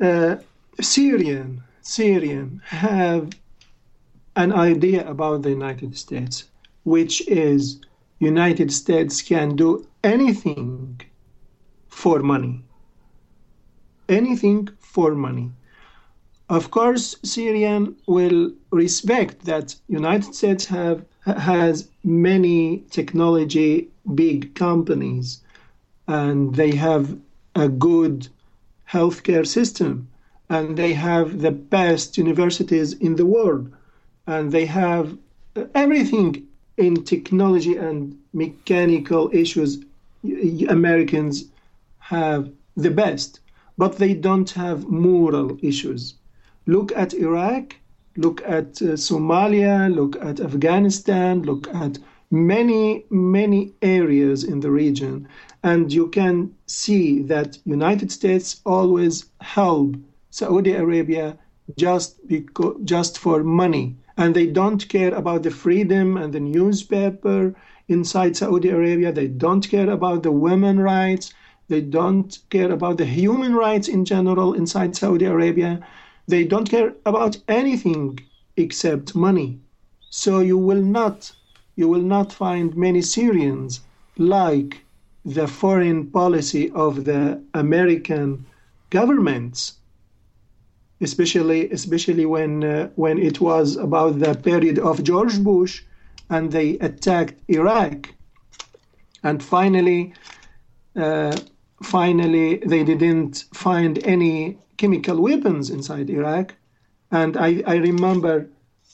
uh, 0.01 0.37
Syrian, 0.81 1.63
Syrian 1.81 2.61
have 2.67 3.31
an 4.35 4.53
idea 4.53 5.09
about 5.09 5.43
the 5.43 5.51
United 5.51 5.97
States, 5.97 6.45
which 6.85 7.27
is 7.29 7.81
United 8.19 8.73
States 8.73 9.23
can 9.23 9.57
do 9.57 9.87
anything 10.05 11.01
for 11.89 12.21
money. 12.21 12.63
Anything 14.09 14.69
for 14.79 15.15
money. 15.15 15.51
Of 16.49 16.71
course, 16.71 17.17
Syrian 17.23 17.97
will 18.07 18.53
respect 18.71 19.45
that 19.47 19.75
United 19.89 20.35
States 20.35 20.67
have 20.67 21.05
has 21.27 21.89
many 22.05 22.85
technology 22.91 23.89
big 24.15 24.55
companies 24.55 25.41
and 26.07 26.55
they 26.55 26.73
have 26.77 27.19
a 27.57 27.69
good 27.69 28.29
healthcare 28.89 29.47
system 29.47 30.09
and 30.49 30.77
they 30.77 30.93
have 30.93 31.41
the 31.41 31.51
best 31.51 32.17
universities 32.17 32.93
in 32.93 33.17
the 33.17 33.27
world 33.27 33.73
and 34.27 34.53
they 34.53 34.67
have 34.67 35.19
everything 35.75 36.47
in 36.77 37.03
technology 37.03 37.77
and 37.77 38.17
mechanical 38.33 39.31
issues 39.33 39.79
americans 40.69 41.47
have 41.99 42.51
the 42.77 42.91
best 42.91 43.41
but 43.79 43.99
they 43.99 44.14
don't 44.14 44.51
have 44.51 44.89
moral 44.89 45.59
issues. 45.62 46.14
Look 46.66 46.93
at 46.97 47.14
iraq 47.14 47.77
look 48.16 48.41
at 48.47 48.81
uh, 48.81 48.97
somalia 48.97 49.95
look 49.95 50.16
at 50.22 50.41
afghanistan 50.41 51.43
look 51.43 51.68
at 51.74 51.99
many 52.31 53.05
many 53.11 53.72
areas 53.83 54.43
in 54.43 54.61
the 54.61 54.70
region. 54.70 55.29
And 55.62 55.93
you 55.93 56.09
can 56.09 56.55
see 56.66 57.22
that 57.22 57.59
united 57.64 58.11
states 58.11 58.61
always 58.64 59.27
help 59.41 59.97
saudi 60.31 60.72
arabia 60.72 61.37
just 61.77 62.27
because 62.27 62.77
just 62.85 63.18
for 63.18 63.43
money. 63.45 63.97
And 64.16 64.35
they 64.35 64.47
don't 64.47 64.89
care 64.89 65.14
about 65.14 65.43
the 65.43 65.51
freedom 65.51 66.16
and 66.16 66.33
the 66.33 66.41
newspaper 66.41 67.55
inside 67.89 68.37
saudi 68.37 68.70
arabia. 68.70 69.12
They 69.12 69.29
don't 69.29 69.68
care 69.68 69.91
about 69.91 70.22
the 70.22 70.33
women 70.33 70.81
rights 70.81 71.35
they 71.69 71.81
don't 71.81 72.39
care 72.51 72.73
about 72.73 72.97
the 72.99 73.05
human 73.05 73.55
rights 73.55 73.89
in 73.89 74.05
general 74.05 74.55
inside 74.55 74.95
saudi 74.97 75.25
arabia 75.25 75.81
they 76.29 76.45
don't 76.45 76.71
care 76.71 76.93
about 77.05 77.37
anything 77.49 78.19
except 78.57 79.14
money 79.14 79.59
so 80.11 80.41
you 80.41 80.57
will 80.57 80.83
not 80.83 81.33
you 81.77 81.89
will 81.89 82.03
not 82.03 82.33
find 82.33 82.75
many 82.75 83.03
Syrians 83.03 83.81
like 84.17 84.83
the 85.25 85.47
foreign 85.47 86.07
policy 86.07 86.71
of 86.71 87.05
the 87.05 87.43
American 87.53 88.47
governments, 88.91 89.75
especially 91.01 91.71
especially 91.71 92.25
when 92.25 92.64
uh, 92.64 92.89
when 92.95 93.19
it 93.19 93.41
was 93.41 93.77
about 93.77 94.19
the 94.21 94.35
period 94.35 94.79
of 94.79 95.05
George 95.05 95.39
Bush 95.43 95.83
and 96.31 96.51
they 96.51 96.79
attacked 96.79 97.37
Iraq, 97.49 98.09
and 99.23 99.43
finally. 99.43 100.14
Uh, 100.95 101.37
finally, 101.83 102.57
they 102.57 102.85
didn't 102.85 103.45
find 103.53 103.99
any 104.05 104.59
chemical 104.77 105.20
weapons 105.20 105.70
inside 105.70 106.11
Iraq. 106.11 106.55
And 107.11 107.37
I, 107.37 107.62
I 107.66 107.77
remember 107.77 108.49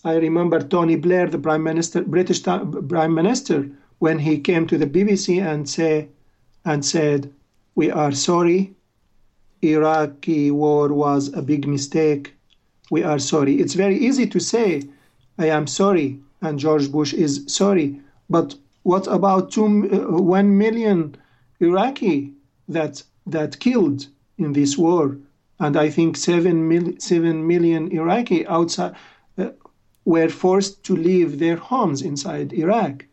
I 0.04 0.16
remember 0.16 0.60
Tony 0.60 0.96
Blair, 0.96 1.28
the 1.28 1.38
Prime 1.38 1.62
Minister, 1.62 2.02
British 2.02 2.42
Prime 2.42 3.14
Minister, 3.14 3.70
when 4.00 4.18
he 4.18 4.38
came 4.38 4.66
to 4.66 4.76
the 4.76 4.86
BBC 4.86 5.40
and 5.40 5.68
say 5.68 6.08
and 6.64 6.84
said, 6.84 7.32
"We 7.76 7.88
are 7.92 8.10
sorry. 8.10 8.74
Iraqi 9.62 10.50
war 10.50 10.92
was 10.92 11.32
a 11.32 11.40
big 11.40 11.68
mistake. 11.68 12.34
We 12.90 13.04
are 13.04 13.20
sorry." 13.20 13.60
It's 13.60 13.74
very 13.74 13.96
easy 13.96 14.26
to 14.26 14.40
say, 14.40 14.82
"I 15.38 15.46
am 15.50 15.68
sorry," 15.68 16.18
and 16.40 16.58
George 16.58 16.90
Bush 16.90 17.14
is 17.14 17.44
sorry. 17.46 18.00
But 18.28 18.56
what 18.82 19.06
about 19.06 19.52
two, 19.52 19.66
uh, 19.66 20.20
one 20.20 20.58
million 20.58 21.14
Iraqi 21.60 22.32
that 22.72 23.02
that 23.26 23.58
killed 23.60 24.06
in 24.38 24.52
this 24.52 24.76
war? 24.76 25.18
And 25.58 25.76
I 25.76 25.90
think 25.90 26.16
seven, 26.16 26.68
mil, 26.68 26.94
seven 26.98 27.46
million 27.46 27.92
Iraqi 27.92 28.46
outside 28.46 28.94
uh, 29.38 29.50
were 30.04 30.28
forced 30.28 30.82
to 30.84 30.96
leave 30.96 31.38
their 31.38 31.56
homes 31.56 32.02
inside 32.02 32.52
Iraq. 32.52 33.06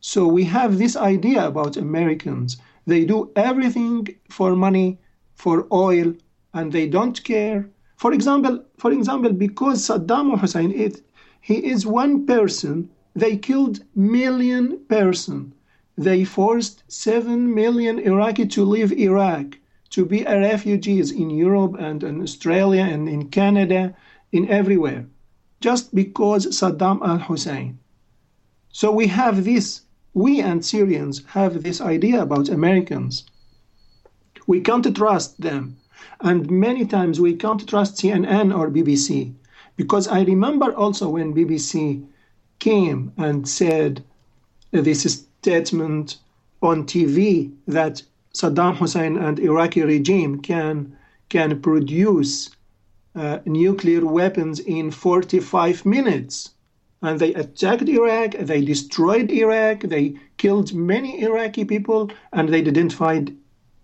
So 0.00 0.26
we 0.26 0.44
have 0.44 0.78
this 0.78 0.96
idea 0.96 1.46
about 1.46 1.76
Americans. 1.76 2.58
They 2.86 3.04
do 3.04 3.30
everything 3.36 4.08
for 4.28 4.56
money, 4.56 4.98
for 5.34 5.66
oil, 5.72 6.14
and 6.52 6.72
they 6.72 6.88
don't 6.88 7.22
care. 7.24 7.68
For 7.96 8.12
example, 8.12 8.64
for 8.78 8.90
example, 8.92 9.32
because 9.32 9.86
Saddam 9.86 10.38
Hussein, 10.38 10.72
it, 10.72 11.00
he 11.40 11.64
is 11.64 11.86
one 11.86 12.26
person, 12.26 12.90
they 13.14 13.36
killed 13.36 13.84
million 13.94 14.78
person. 14.88 15.54
They 15.96 16.24
forced 16.24 16.82
seven 16.88 17.54
million 17.54 17.98
Iraqi 17.98 18.46
to 18.46 18.64
leave 18.64 18.92
Iraq, 18.92 19.58
to 19.90 20.04
be 20.04 20.24
refugees 20.24 21.10
in 21.10 21.30
Europe 21.30 21.76
and 21.78 22.02
in 22.02 22.22
Australia 22.22 22.82
and 22.82 23.08
in 23.08 23.28
Canada, 23.28 23.94
in 24.32 24.48
everywhere 24.48 25.06
just 25.62 25.94
because 25.94 26.46
Saddam 26.46 27.00
al 27.02 27.18
Hussein. 27.18 27.78
So 28.72 28.90
we 28.90 29.06
have 29.06 29.44
this, 29.44 29.82
we 30.12 30.40
and 30.40 30.64
Syrians 30.64 31.24
have 31.26 31.62
this 31.62 31.80
idea 31.80 32.20
about 32.20 32.48
Americans. 32.48 33.24
We 34.46 34.60
can't 34.60 34.94
trust 34.96 35.40
them. 35.40 35.76
And 36.20 36.50
many 36.50 36.84
times 36.84 37.20
we 37.20 37.34
can't 37.36 37.66
trust 37.68 37.96
CNN 37.96 38.56
or 38.56 38.70
BBC. 38.70 39.34
Because 39.76 40.08
I 40.08 40.22
remember 40.22 40.74
also 40.74 41.08
when 41.10 41.32
BBC 41.34 42.04
came 42.58 43.12
and 43.16 43.48
said 43.48 44.02
this 44.72 45.26
statement 45.42 46.18
on 46.62 46.86
TV 46.86 47.52
that 47.66 48.00
Saddam 48.32 48.76
Hussein 48.76 49.16
and 49.16 49.40
Iraqi 49.40 49.82
regime 49.82 50.40
can 50.40 50.96
can 51.28 51.60
produce 51.60 52.50
uh, 53.16 53.38
nuclear 53.44 54.04
weapons 54.06 54.60
in 54.60 54.90
45 54.90 55.84
minutes. 55.84 56.50
And 57.02 57.18
they 57.18 57.34
attacked 57.34 57.88
Iraq, 57.88 58.32
they 58.38 58.64
destroyed 58.64 59.30
Iraq, 59.32 59.80
they 59.80 60.14
killed 60.36 60.72
many 60.72 61.20
Iraqi 61.22 61.64
people, 61.64 62.10
and 62.32 62.48
they 62.48 62.62
didn't 62.62 62.92
find 62.92 63.36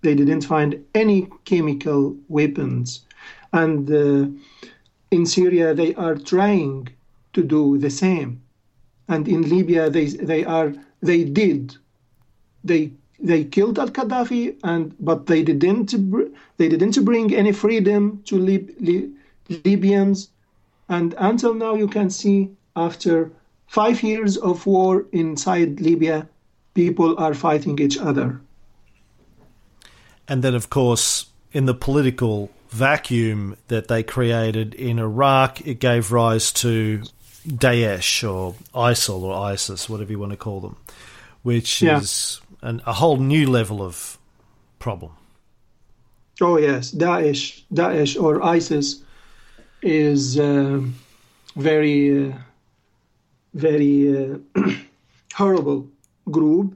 they 0.02 0.14
didn't 0.14 0.44
find 0.44 0.70
any 0.94 1.28
chemical 1.44 2.16
weapons. 2.28 3.00
And 3.52 3.90
uh, 3.90 4.28
in 5.10 5.26
Syria, 5.26 5.74
they 5.74 5.92
are 5.96 6.14
trying 6.14 6.88
to 7.32 7.42
do 7.42 7.78
the 7.78 7.90
same. 7.90 8.40
And 9.08 9.26
in 9.26 9.42
Libya, 9.48 9.90
they 9.90 10.06
they 10.06 10.44
are 10.44 10.72
they 11.00 11.24
did 11.24 11.76
they 12.64 12.92
they 13.20 13.44
killed 13.44 13.78
Al 13.78 13.88
Gaddafi, 13.88 14.56
and 14.62 14.94
but 15.00 15.26
they 15.26 15.42
didn't 15.42 15.90
they 16.56 16.68
didn't 16.68 17.04
bring 17.04 17.34
any 17.34 17.52
freedom 17.52 18.22
to 18.26 18.38
Lib, 18.38 18.70
Lib, 18.80 19.10
Libyans. 19.48 20.30
And 20.88 21.14
until 21.18 21.54
now, 21.54 21.74
you 21.74 21.88
can 21.88 22.10
see 22.10 22.50
after 22.76 23.30
five 23.66 24.02
years 24.02 24.36
of 24.36 24.66
war 24.66 25.04
inside 25.12 25.80
Libya, 25.80 26.28
people 26.74 27.18
are 27.18 27.34
fighting 27.34 27.78
each 27.80 27.98
other. 27.98 28.40
And 30.28 30.42
then, 30.42 30.54
of 30.54 30.70
course, 30.70 31.26
in 31.52 31.66
the 31.66 31.74
political 31.74 32.50
vacuum 32.70 33.56
that 33.68 33.88
they 33.88 34.02
created 34.02 34.74
in 34.74 34.98
Iraq, 34.98 35.66
it 35.66 35.80
gave 35.80 36.12
rise 36.12 36.52
to 36.52 37.02
Daesh 37.46 38.28
or 38.28 38.54
ISIL 38.74 39.22
or 39.22 39.34
ISIS, 39.52 39.88
whatever 39.88 40.10
you 40.12 40.18
want 40.18 40.32
to 40.32 40.36
call 40.36 40.60
them, 40.60 40.76
which 41.42 41.82
Yeah. 41.82 42.00
is 42.00 42.40
an, 42.62 42.80
a 42.86 42.92
whole 42.92 43.16
new 43.18 43.46
level 43.50 43.80
of 43.82 44.18
problem. 44.78 45.12
Oh 46.40 46.58
yes, 46.58 46.92
Daesh, 46.92 47.62
Daesh 47.72 48.16
or 48.22 48.42
ISIS 48.56 49.02
is 49.82 50.38
uh, 50.38 50.80
very, 51.56 52.32
uh, 52.32 52.36
very 53.54 54.34
uh, 54.34 54.38
horrible 55.34 55.86
group. 56.30 56.74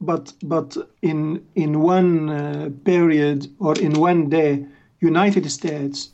But 0.00 0.32
but 0.42 0.76
in 1.02 1.42
in 1.54 1.80
one 1.82 2.28
uh, 2.28 2.70
period 2.84 3.46
or 3.58 3.74
in 3.78 3.92
one 4.00 4.28
day, 4.28 4.66
United 5.00 5.50
States 5.50 6.10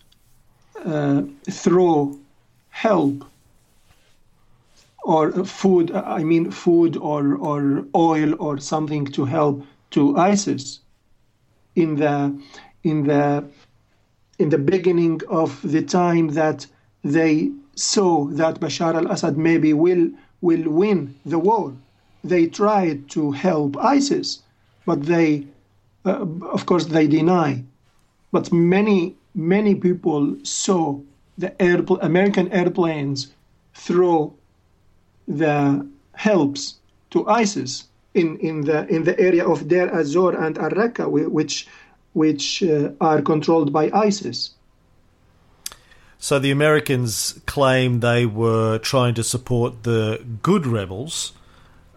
uh, 0.84 1.22
throw 1.50 2.16
help 2.70 3.24
or 5.02 5.32
food. 5.44 5.90
I 5.92 6.22
mean 6.24 6.50
food 6.50 6.96
or 6.96 7.36
or 7.36 7.84
oil 7.94 8.34
or 8.38 8.58
something 8.58 9.06
to 9.06 9.24
help 9.24 9.64
to 9.90 10.16
ISIS 10.16 10.80
in 11.76 11.96
the 11.96 12.38
in 12.84 13.04
the 13.04 13.44
in 14.38 14.48
the 14.48 14.58
beginning 14.58 15.20
of 15.28 15.60
the 15.62 15.82
time 15.82 16.28
that 16.28 16.66
they 17.04 17.50
saw 17.74 18.26
that 18.26 18.60
Bashar 18.60 18.94
al-Assad 18.94 19.36
maybe 19.36 19.72
will 19.72 20.10
will 20.40 20.64
win 20.70 21.14
the 21.24 21.38
war. 21.38 21.72
They 22.24 22.46
tried 22.46 23.08
to 23.10 23.32
help 23.32 23.76
ISIS, 23.78 24.42
but 24.84 25.04
they, 25.04 25.46
uh, 26.04 26.26
of 26.56 26.66
course, 26.66 26.86
they 26.86 27.06
deny. 27.06 27.64
But 28.32 28.52
many 28.52 29.16
many 29.34 29.74
people 29.74 30.36
saw 30.42 31.00
the 31.40 31.50
air, 31.60 31.78
American 32.00 32.52
airplanes 32.52 33.32
throw 33.74 34.34
the 35.26 35.86
helps 36.14 36.76
to 37.10 37.26
ISIS 37.26 37.88
in, 38.14 38.38
in 38.38 38.62
the 38.62 38.86
in 38.88 39.04
the 39.04 39.18
area 39.18 39.46
of 39.46 39.68
Deir 39.68 39.88
Azor 39.94 40.36
and 40.36 40.58
Al 40.58 40.70
Raqqa, 40.70 41.08
which 41.10 41.66
which 42.12 42.62
uh, 42.62 42.90
are 43.00 43.22
controlled 43.22 43.72
by 43.72 43.90
ISIS. 43.92 44.54
So 46.18 46.38
the 46.38 46.50
Americans 46.50 47.40
claim 47.46 48.00
they 48.00 48.26
were 48.26 48.78
trying 48.78 49.14
to 49.14 49.24
support 49.24 49.84
the 49.84 50.22
good 50.42 50.66
rebels. 50.66 51.32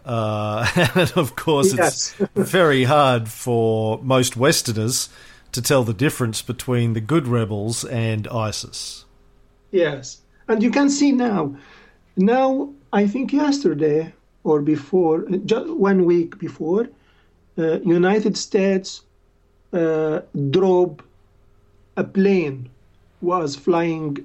Uh, 0.04 0.66
and 0.94 1.12
of 1.16 1.36
course, 1.36 1.74
Yes. 1.74 2.14
it's 2.18 2.30
very 2.34 2.84
hard 2.84 3.28
for 3.28 3.98
most 4.02 4.36
Westerners 4.36 5.10
to 5.52 5.60
tell 5.60 5.84
the 5.84 5.92
difference 5.94 6.42
between 6.42 6.94
the 6.94 7.00
good 7.00 7.26
rebels 7.28 7.84
and 7.84 8.26
ISIS. 8.28 9.03
Yes, 9.74 10.22
and 10.46 10.62
you 10.62 10.70
can 10.70 10.88
see 10.88 11.10
now. 11.10 11.56
Now, 12.16 12.70
I 12.92 13.08
think 13.08 13.32
yesterday 13.32 14.14
or 14.44 14.60
before, 14.60 15.24
just 15.44 15.68
one 15.68 16.04
week 16.04 16.38
before, 16.38 16.86
uh, 17.58 17.80
United 17.80 18.36
States 18.36 19.02
uh, 19.72 20.20
drove 20.50 21.00
a 21.96 22.04
plane 22.04 22.70
was 23.20 23.56
flying 23.56 24.18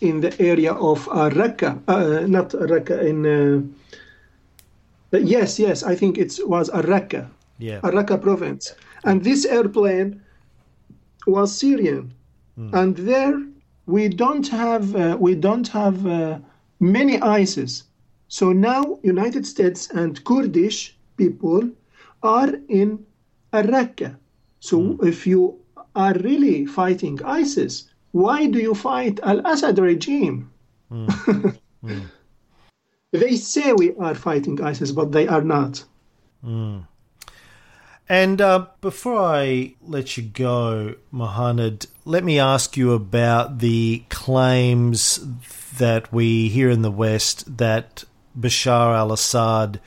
in 0.00 0.20
the 0.20 0.32
area 0.40 0.72
of 0.74 1.08
uh, 1.08 1.30
Raqqa, 1.30 1.70
uh, 1.88 2.26
not 2.28 2.50
Raqqa, 2.50 3.02
in. 3.04 3.26
Uh, 3.26 5.18
yes, 5.18 5.58
yes, 5.58 5.82
I 5.82 5.94
think 5.96 6.18
it 6.18 6.38
was 6.46 6.70
Raqqa, 6.70 7.28
Yeah. 7.58 7.80
Raqqa 7.80 8.20
province, 8.22 8.74
and 9.04 9.24
this 9.24 9.44
airplane 9.44 10.20
was 11.26 11.56
Syrian, 11.58 12.12
and 12.72 12.96
there 12.96 13.40
we 13.86 14.08
don't 14.08 14.48
have 14.48 14.94
uh, 14.96 15.16
we 15.20 15.34
don't 15.34 15.68
have 15.68 16.06
uh, 16.06 16.38
many 16.80 17.20
ISIS. 17.20 17.84
So 18.28 18.52
now 18.52 18.98
United 19.02 19.46
States 19.46 19.90
and 19.90 20.22
Kurdish 20.24 20.96
people 21.16 21.70
are 22.22 22.54
in 22.68 23.04
Raqqa. 23.52 24.16
So 24.60 24.98
if 25.02 25.26
you 25.26 25.58
are 25.94 26.14
really 26.14 26.66
fighting 26.66 27.20
ISIS, 27.24 27.90
why 28.12 28.46
do 28.46 28.58
you 28.58 28.74
fight 28.74 29.20
Al-Assad 29.22 29.78
regime? 29.78 30.50
they 33.12 33.36
say 33.36 33.72
we 33.72 33.94
are 33.96 34.14
fighting 34.14 34.60
ISIS, 34.60 34.90
but 34.92 35.12
they 35.12 35.28
are 35.28 35.42
not. 35.42 35.84
And 38.08 38.40
uh, 38.40 38.66
before 38.80 39.18
I 39.18 39.74
let 39.82 40.16
you 40.16 40.24
go, 40.24 40.96
Mohammed, 41.10 41.86
let 42.04 42.22
me 42.22 42.38
ask 42.38 42.76
you 42.76 42.92
about 42.92 43.60
the 43.60 44.04
claims 44.10 45.26
that 45.78 46.12
we 46.12 46.48
hear 46.48 46.68
in 46.68 46.82
the 46.82 46.90
West 46.90 47.56
that 47.56 48.04
Bashar 48.38 48.94
al 48.94 49.12
Assad 49.12 49.80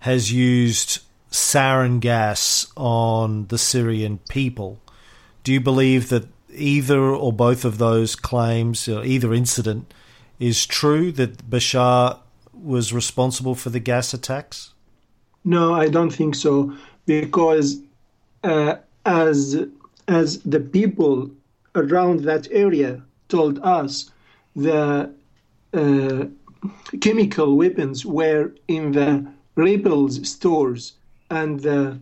has 0.00 0.30
used 0.32 1.00
sarin 1.30 1.98
gas 1.98 2.70
on 2.76 3.48
the 3.48 3.58
Syrian 3.58 4.18
people. 4.28 4.80
Do 5.42 5.52
you 5.52 5.60
believe 5.60 6.08
that 6.10 6.28
either 6.54 7.00
or 7.00 7.32
both 7.32 7.64
of 7.64 7.78
those 7.78 8.14
claims, 8.14 8.88
or 8.88 9.04
either 9.04 9.34
incident, 9.34 9.92
is 10.38 10.66
true 10.66 11.10
that 11.12 11.50
Bashar 11.50 12.18
was 12.52 12.92
responsible 12.92 13.54
for 13.54 13.70
the 13.70 13.80
gas 13.80 14.14
attacks? 14.14 14.72
No, 15.44 15.74
I 15.74 15.88
don't 15.88 16.10
think 16.10 16.34
so, 16.34 16.76
because 17.06 17.80
uh, 18.44 18.76
as 19.04 19.66
as 20.08 20.40
the 20.42 20.60
people 20.60 21.30
around 21.74 22.20
that 22.20 22.48
area 22.50 23.02
told 23.28 23.58
us, 23.62 24.10
the 24.54 25.10
uh, 25.74 26.24
chemical 27.00 27.56
weapons 27.56 28.04
were 28.06 28.52
in 28.68 28.92
the 28.92 29.26
rebels' 29.56 30.28
stores, 30.28 30.94
and 31.30 31.60
the 31.60 31.98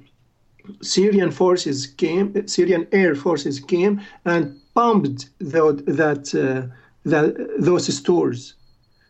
Syrian 0.83 1.31
forces 1.31 1.87
came, 1.87 2.47
Syrian 2.47 2.87
air 2.93 3.15
forces 3.15 3.61
came 3.61 4.01
and 4.25 4.61
pumped 4.75 5.31
tho- 5.41 5.73
that 5.73 6.35
uh, 6.35 6.69
that 7.05 7.35
those 7.59 7.95
stores. 7.95 8.55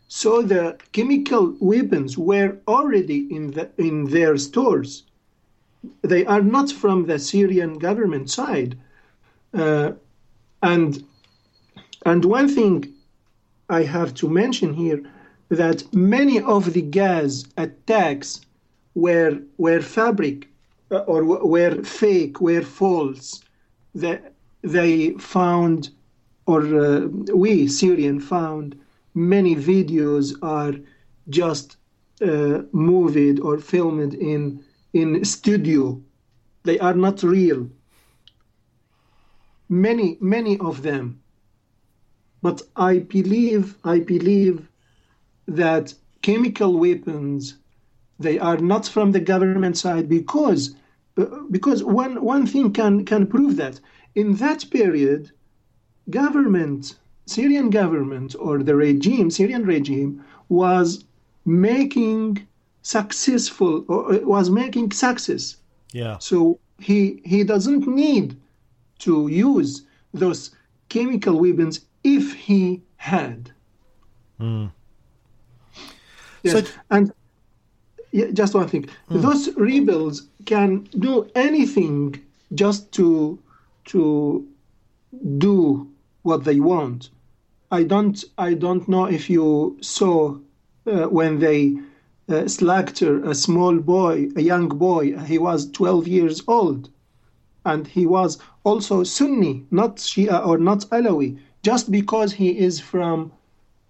So 0.08 0.42
the 0.42 0.78
chemical 0.92 1.56
weapons 1.60 2.18
were 2.18 2.58
already 2.68 3.28
in 3.34 3.52
the 3.52 3.70
in 3.78 4.04
their 4.06 4.36
stores. 4.38 5.04
They 6.02 6.24
are 6.26 6.42
not 6.42 6.70
from 6.70 7.06
the 7.06 7.18
Syrian 7.18 7.78
government 7.78 8.30
side, 8.30 8.76
uh, 9.52 9.92
and 10.62 11.04
and 12.04 12.24
one 12.24 12.48
thing 12.48 12.92
I 13.68 13.82
have 13.82 14.14
to 14.14 14.28
mention 14.28 14.74
here 14.74 15.02
that 15.48 15.94
many 15.94 16.40
of 16.40 16.72
the 16.72 16.82
gas 16.82 17.44
attacks 17.56 18.40
were 18.94 19.38
were 19.58 19.80
fabric 19.80 20.48
uh, 20.90 20.98
or 20.98 21.24
were 21.24 21.82
fake, 21.82 22.40
were 22.40 22.62
false. 22.62 23.42
They, 23.94 24.20
they 24.62 25.10
found, 25.12 25.90
or 26.46 26.62
uh, 26.62 27.00
we 27.34 27.68
Syrian 27.68 28.20
found, 28.20 28.78
many 29.14 29.56
videos 29.56 30.34
are 30.42 30.74
just 31.28 31.76
uh, 32.22 32.62
moved 32.72 33.40
or 33.40 33.58
filmed 33.58 34.14
in 34.14 34.62
in 34.94 35.22
studio. 35.24 36.00
They 36.62 36.78
are 36.78 36.94
not 36.94 37.22
real. 37.22 37.68
Many, 39.68 40.16
many 40.20 40.58
of 40.58 40.82
them. 40.82 41.20
But 42.40 42.62
I 42.76 43.00
believe, 43.00 43.76
I 43.84 43.98
believe 43.98 44.68
that 45.46 45.94
chemical 46.22 46.78
weapons 46.78 47.56
they 48.18 48.38
are 48.38 48.56
not 48.58 48.86
from 48.86 49.12
the 49.12 49.20
government 49.20 49.76
side 49.76 50.08
because 50.08 50.74
because 51.50 51.82
one 51.84 52.22
one 52.22 52.46
thing 52.46 52.72
can 52.72 53.04
can 53.04 53.26
prove 53.26 53.56
that 53.56 53.80
in 54.14 54.36
that 54.36 54.64
period 54.70 55.30
government 56.10 56.96
Syrian 57.26 57.70
government 57.70 58.34
or 58.38 58.62
the 58.62 58.76
regime 58.76 59.30
Syrian 59.30 59.64
regime 59.66 60.24
was 60.48 61.04
making 61.44 62.46
successful 62.84 63.84
or 63.88 64.14
uh, 64.14 64.18
was 64.20 64.48
making 64.50 64.92
success 64.92 65.56
Yeah. 65.92 66.18
so 66.18 66.58
he 66.78 67.20
he 67.24 67.42
doesn't 67.44 67.86
need 67.86 68.36
to 68.98 69.14
use 69.28 69.82
those 70.12 70.50
chemical 70.88 71.34
weapons 71.40 71.80
if 72.04 72.24
he 72.46 72.80
had 72.96 73.50
Yes. 76.42 76.52
So- 76.68 76.72
and 76.90 77.12
yeah, 78.12 78.30
just 78.32 78.54
one 78.54 78.68
thing. 78.68 78.86
Those 79.08 79.48
rebels 79.56 80.28
can 80.44 80.86
do 80.98 81.26
anything 81.34 82.20
just 82.54 82.92
to 82.92 83.38
to 83.86 84.46
do 85.38 85.88
what 86.22 86.44
they 86.44 86.60
want. 86.60 87.10
I 87.70 87.82
don't 87.84 88.22
I 88.38 88.54
don't 88.54 88.86
know 88.88 89.06
if 89.06 89.28
you 89.30 89.76
saw 89.80 90.36
uh, 90.86 91.06
when 91.08 91.38
they 91.38 91.76
uh, 92.28 92.48
slaughtered 92.48 93.26
a 93.26 93.34
small 93.34 93.78
boy, 93.78 94.28
a 94.36 94.42
young 94.42 94.68
boy. 94.68 95.16
He 95.20 95.38
was 95.38 95.70
12 95.70 96.08
years 96.08 96.42
old, 96.48 96.90
and 97.64 97.86
he 97.86 98.06
was 98.06 98.38
also 98.64 99.04
Sunni, 99.04 99.66
not 99.70 99.96
Shia 99.96 100.46
or 100.46 100.58
not 100.58 100.80
Alawi, 100.90 101.38
just 101.62 101.90
because 101.90 102.32
he 102.32 102.58
is 102.58 102.80
from 102.80 103.32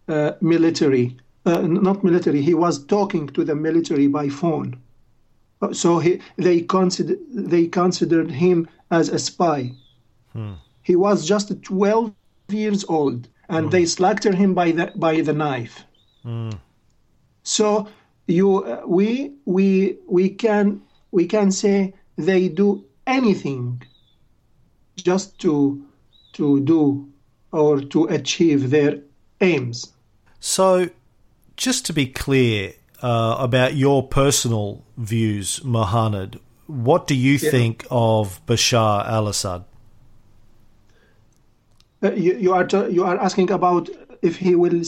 uh, 0.08 0.32
military, 0.40 1.16
uh, 1.46 1.62
not 1.62 2.04
military. 2.04 2.42
He 2.42 2.54
was 2.54 2.84
talking 2.84 3.26
to 3.28 3.44
the 3.44 3.54
military 3.54 4.06
by 4.08 4.28
phone, 4.28 4.76
so 5.72 5.98
he, 5.98 6.20
they 6.36 6.60
consider 6.60 7.16
they 7.32 7.66
considered 7.66 8.30
him 8.30 8.68
as 8.90 9.08
a 9.08 9.18
spy. 9.18 9.72
He 10.82 10.96
was 10.96 11.26
just 11.26 11.62
12 11.62 12.12
years 12.48 12.84
old, 12.88 13.28
and 13.48 13.70
they 13.70 13.86
slaughtered 13.86 14.34
him 14.34 14.54
by 14.54 14.72
the 14.72 14.92
by 14.96 15.20
the 15.20 15.32
knife. 15.32 15.84
So 17.42 17.88
you 18.26 18.64
uh, 18.64 18.82
we 18.86 19.34
we 19.44 19.98
we 20.08 20.30
can 20.30 20.82
we 21.10 21.26
can 21.26 21.50
say 21.50 21.94
they 22.16 22.48
do 22.48 22.84
anything 23.06 23.82
just 24.96 25.38
to 25.40 25.84
to 26.32 26.60
do 26.60 27.08
or 27.52 27.80
to 27.80 28.04
achieve 28.04 28.70
their 28.70 29.00
aims. 29.40 29.92
So, 30.40 30.90
just 31.56 31.86
to 31.86 31.92
be 31.92 32.06
clear 32.06 32.72
uh, 33.02 33.36
about 33.38 33.76
your 33.76 34.06
personal 34.06 34.84
views, 34.96 35.60
Muhannad, 35.60 36.40
what 36.66 37.06
do 37.06 37.14
you 37.14 37.38
think 37.38 37.86
of 37.90 38.44
Bashar 38.46 39.06
al 39.06 39.28
Assad? 39.28 39.64
Uh, 42.02 42.12
you, 42.12 42.36
you 42.36 42.52
are 42.52 42.64
t- 42.64 42.90
you 42.90 43.04
are 43.04 43.18
asking 43.18 43.50
about 43.50 43.88
if 44.20 44.36
he 44.36 44.54
will 44.54 44.82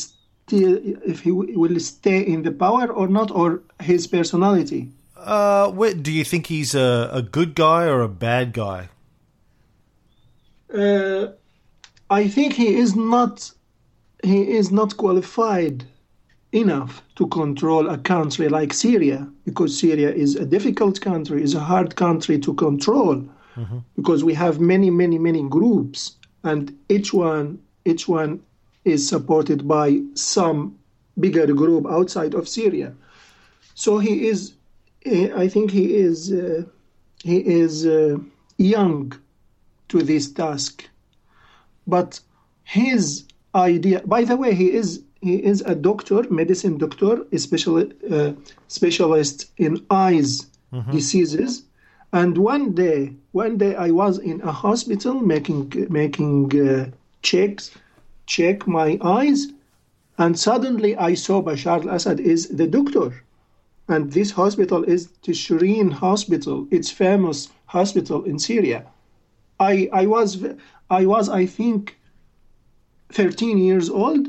if 0.52 1.20
he 1.20 1.32
will 1.32 1.80
stay 1.80 2.20
in 2.20 2.42
the 2.42 2.52
power 2.52 2.86
or 2.92 3.08
not, 3.08 3.30
or 3.30 3.62
his 3.80 4.06
personality. 4.06 4.88
Uh, 5.16 5.70
do 5.94 6.12
you 6.12 6.24
think 6.24 6.46
he's 6.46 6.74
a, 6.74 7.10
a 7.12 7.22
good 7.22 7.54
guy 7.54 7.84
or 7.86 8.00
a 8.02 8.08
bad 8.08 8.52
guy? 8.52 8.88
Uh, 10.72 11.28
I 12.10 12.28
think 12.28 12.52
he 12.52 12.76
is 12.76 12.94
not 12.94 13.50
he 14.22 14.56
is 14.56 14.70
not 14.70 14.96
qualified 14.96 15.84
enough 16.52 17.02
to 17.16 17.26
control 17.28 17.88
a 17.88 17.98
country 17.98 18.48
like 18.48 18.72
Syria 18.72 19.28
because 19.44 19.78
Syria 19.78 20.12
is 20.12 20.36
a 20.36 20.46
difficult 20.46 21.00
country, 21.00 21.42
is 21.42 21.54
a 21.54 21.60
hard 21.60 21.96
country 21.96 22.38
to 22.40 22.54
control 22.54 23.24
because 23.96 24.22
we 24.22 24.34
have 24.34 24.60
many 24.60 24.90
many 24.90 25.18
many 25.18 25.42
groups 25.48 26.16
and 26.44 26.76
each 26.88 27.12
one 27.12 27.58
each 27.84 28.06
one 28.06 28.40
is 28.86 29.06
supported 29.06 29.66
by 29.68 30.00
some 30.14 30.58
bigger 31.18 31.46
group 31.52 31.86
outside 31.86 32.34
of 32.34 32.48
Syria. 32.48 32.94
So 33.74 33.98
he 33.98 34.28
is 34.28 34.54
I 35.44 35.48
think 35.48 35.70
he 35.70 35.94
is 35.94 36.32
uh, 36.32 36.62
he 37.22 37.38
is 37.62 37.86
uh, 37.86 38.16
young 38.58 39.12
to 39.88 40.02
this 40.02 40.32
task. 40.32 40.88
But 41.86 42.20
his 42.64 43.24
idea, 43.54 44.02
by 44.04 44.24
the 44.24 44.36
way, 44.36 44.54
he 44.54 44.72
is 44.72 45.02
he 45.20 45.36
is 45.36 45.60
a 45.62 45.74
doctor, 45.74 46.22
medicine 46.30 46.78
doctor, 46.78 47.24
a 47.32 47.38
special, 47.38 47.76
uh, 48.10 48.32
specialist 48.68 49.50
in 49.56 49.84
eyes 49.90 50.46
diseases. 50.90 51.62
And 52.12 52.38
one 52.38 52.72
day, 52.74 53.14
one 53.32 53.56
day 53.58 53.74
I 53.74 53.90
was 53.90 54.18
in 54.18 54.40
a 54.42 54.52
hospital 54.52 55.14
making 55.14 55.86
making 55.90 56.34
uh, 56.68 56.90
checks, 57.22 57.70
check 58.26 58.66
my 58.66 58.98
eyes, 59.02 59.48
and 60.18 60.38
suddenly 60.38 60.96
I 60.96 61.14
saw 61.14 61.42
Bashar 61.42 61.84
al-Assad 61.84 62.20
is 62.20 62.48
the 62.48 62.66
doctor 62.66 63.22
and 63.88 64.12
this 64.12 64.32
hospital 64.32 64.82
is 64.84 65.08
the 65.24 65.32
Shireen 65.32 65.92
Hospital. 65.92 66.66
It's 66.70 66.90
famous 66.90 67.48
hospital 67.66 68.24
in 68.24 68.38
Syria. 68.38 68.84
I 69.60 69.88
I 69.92 70.06
was 70.06 70.44
I 70.90 71.06
was 71.06 71.28
I 71.28 71.46
think 71.46 71.96
13 73.10 73.58
years 73.58 73.88
old, 73.88 74.28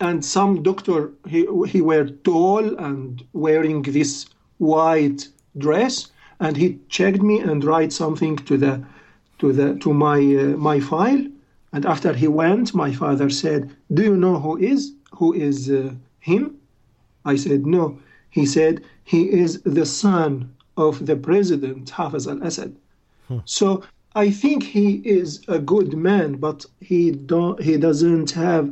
and 0.00 0.24
some 0.24 0.62
doctor 0.62 1.10
he 1.28 1.46
he 1.66 1.80
were 1.80 2.08
tall 2.24 2.76
and 2.78 3.24
wearing 3.32 3.82
this 3.82 4.26
white 4.58 5.28
dress, 5.58 6.08
and 6.38 6.56
he 6.56 6.78
checked 6.88 7.22
me 7.22 7.40
and 7.40 7.64
write 7.64 7.92
something 7.92 8.36
to 8.36 8.56
the 8.56 8.84
to 9.40 9.52
the 9.52 9.74
to 9.80 9.92
my 9.92 10.18
uh, 10.18 10.56
my 10.56 10.78
file. 10.80 11.26
And 11.72 11.86
after 11.86 12.12
he 12.12 12.28
went, 12.28 12.74
my 12.74 12.92
father 12.92 13.30
said, 13.30 13.70
"Do 13.92 14.02
you 14.02 14.16
know 14.16 14.38
who 14.38 14.56
is 14.58 14.92
who 15.18 15.32
is 15.32 15.70
uh, 15.70 15.94
him?" 16.20 16.56
I 17.24 17.36
said, 17.36 17.66
"No." 17.66 17.98
He 18.30 18.46
said, 18.46 18.82
"He 19.04 19.30
is 19.30 19.62
the 19.62 19.86
son 19.86 20.54
of 20.76 21.06
the 21.06 21.16
president 21.16 21.90
Hafez 21.90 22.26
al-Assad." 22.26 22.76
So 23.46 23.82
I 24.14 24.30
think 24.30 24.62
he 24.62 25.00
is 25.04 25.40
a 25.48 25.58
good 25.58 25.94
man, 25.94 26.36
but 26.36 26.66
he 26.80 27.10
don't 27.10 27.62
he 27.62 27.76
doesn't 27.78 28.30
have 28.32 28.70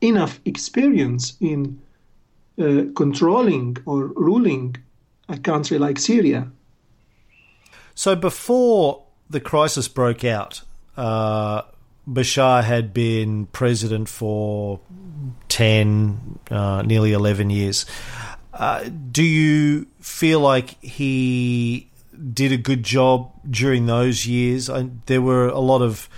enough 0.00 0.40
experience 0.44 1.36
in 1.40 1.80
uh, 2.58 2.84
controlling 2.94 3.76
or 3.86 4.08
ruling 4.08 4.76
a 5.28 5.38
country 5.38 5.78
like 5.78 5.98
Syria. 5.98 6.50
So, 7.94 8.14
before 8.16 9.04
the 9.30 9.40
crisis 9.40 9.88
broke 9.88 10.24
out, 10.24 10.62
uh, 10.96 11.62
Bashar 12.08 12.62
had 12.62 12.92
been 12.92 13.46
president 13.46 14.08
for 14.08 14.80
10, 15.48 16.38
uh, 16.50 16.82
nearly 16.82 17.12
11 17.12 17.50
years. 17.50 17.86
Uh, 18.52 18.88
do 19.10 19.22
you 19.22 19.86
feel 20.00 20.40
like 20.40 20.82
he 20.82 21.90
did 22.32 22.52
a 22.52 22.56
good 22.56 22.82
job 22.82 23.32
during 23.48 23.86
those 23.86 24.26
years? 24.26 24.70
I, 24.70 24.90
there 25.06 25.22
were 25.22 25.48
a 25.48 25.58
lot 25.58 25.82
of 25.82 26.08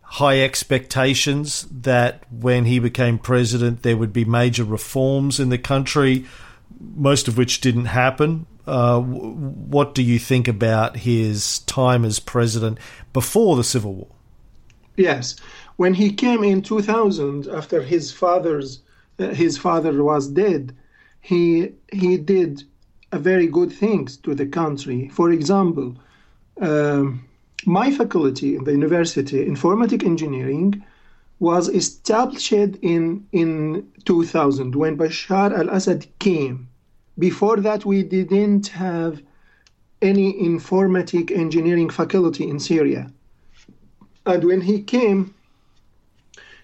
high 0.00 0.40
expectations 0.40 1.66
that 1.70 2.24
when 2.32 2.64
he 2.64 2.78
became 2.78 3.18
president, 3.18 3.82
there 3.82 3.96
would 3.96 4.12
be 4.12 4.24
major 4.24 4.64
reforms 4.64 5.38
in 5.38 5.50
the 5.50 5.58
country, 5.58 6.24
most 6.80 7.28
of 7.28 7.36
which 7.36 7.60
didn't 7.60 7.86
happen. 7.86 8.46
Uh, 8.66 9.00
what 9.00 9.94
do 9.94 10.02
you 10.02 10.18
think 10.18 10.48
about 10.48 10.96
his 10.96 11.58
time 11.60 12.04
as 12.04 12.18
president 12.18 12.78
before 13.12 13.56
the 13.56 13.64
Civil 13.64 13.94
War? 13.94 14.13
Yes, 14.96 15.36
when 15.76 15.94
he 15.94 16.12
came 16.12 16.44
in 16.44 16.62
2000, 16.62 17.48
after 17.48 17.82
his 17.82 18.12
father's 18.12 18.80
uh, 19.18 19.28
his 19.28 19.58
father 19.58 20.02
was 20.02 20.28
dead, 20.28 20.72
he 21.20 21.72
he 21.92 22.16
did 22.16 22.62
a 23.12 23.18
very 23.18 23.46
good 23.46 23.72
things 23.72 24.16
to 24.18 24.34
the 24.34 24.46
country. 24.46 25.08
For 25.08 25.30
example, 25.30 25.96
um, 26.60 27.24
my 27.66 27.90
faculty 27.90 28.56
in 28.56 28.64
the 28.64 28.72
university, 28.72 29.44
informatic 29.44 30.04
engineering, 30.04 30.84
was 31.40 31.68
established 31.68 32.76
in 32.92 33.26
in 33.32 33.86
2000 34.04 34.74
when 34.76 34.96
Bashar 34.96 35.50
al-Assad 35.58 36.06
came. 36.18 36.68
Before 37.18 37.56
that, 37.56 37.84
we 37.84 38.02
didn't 38.02 38.68
have 38.68 39.22
any 40.02 40.32
informatic 40.34 41.30
engineering 41.30 41.90
faculty 41.90 42.48
in 42.48 42.58
Syria. 42.60 43.10
And 44.26 44.44
when 44.44 44.62
he 44.62 44.82
came, 44.82 45.34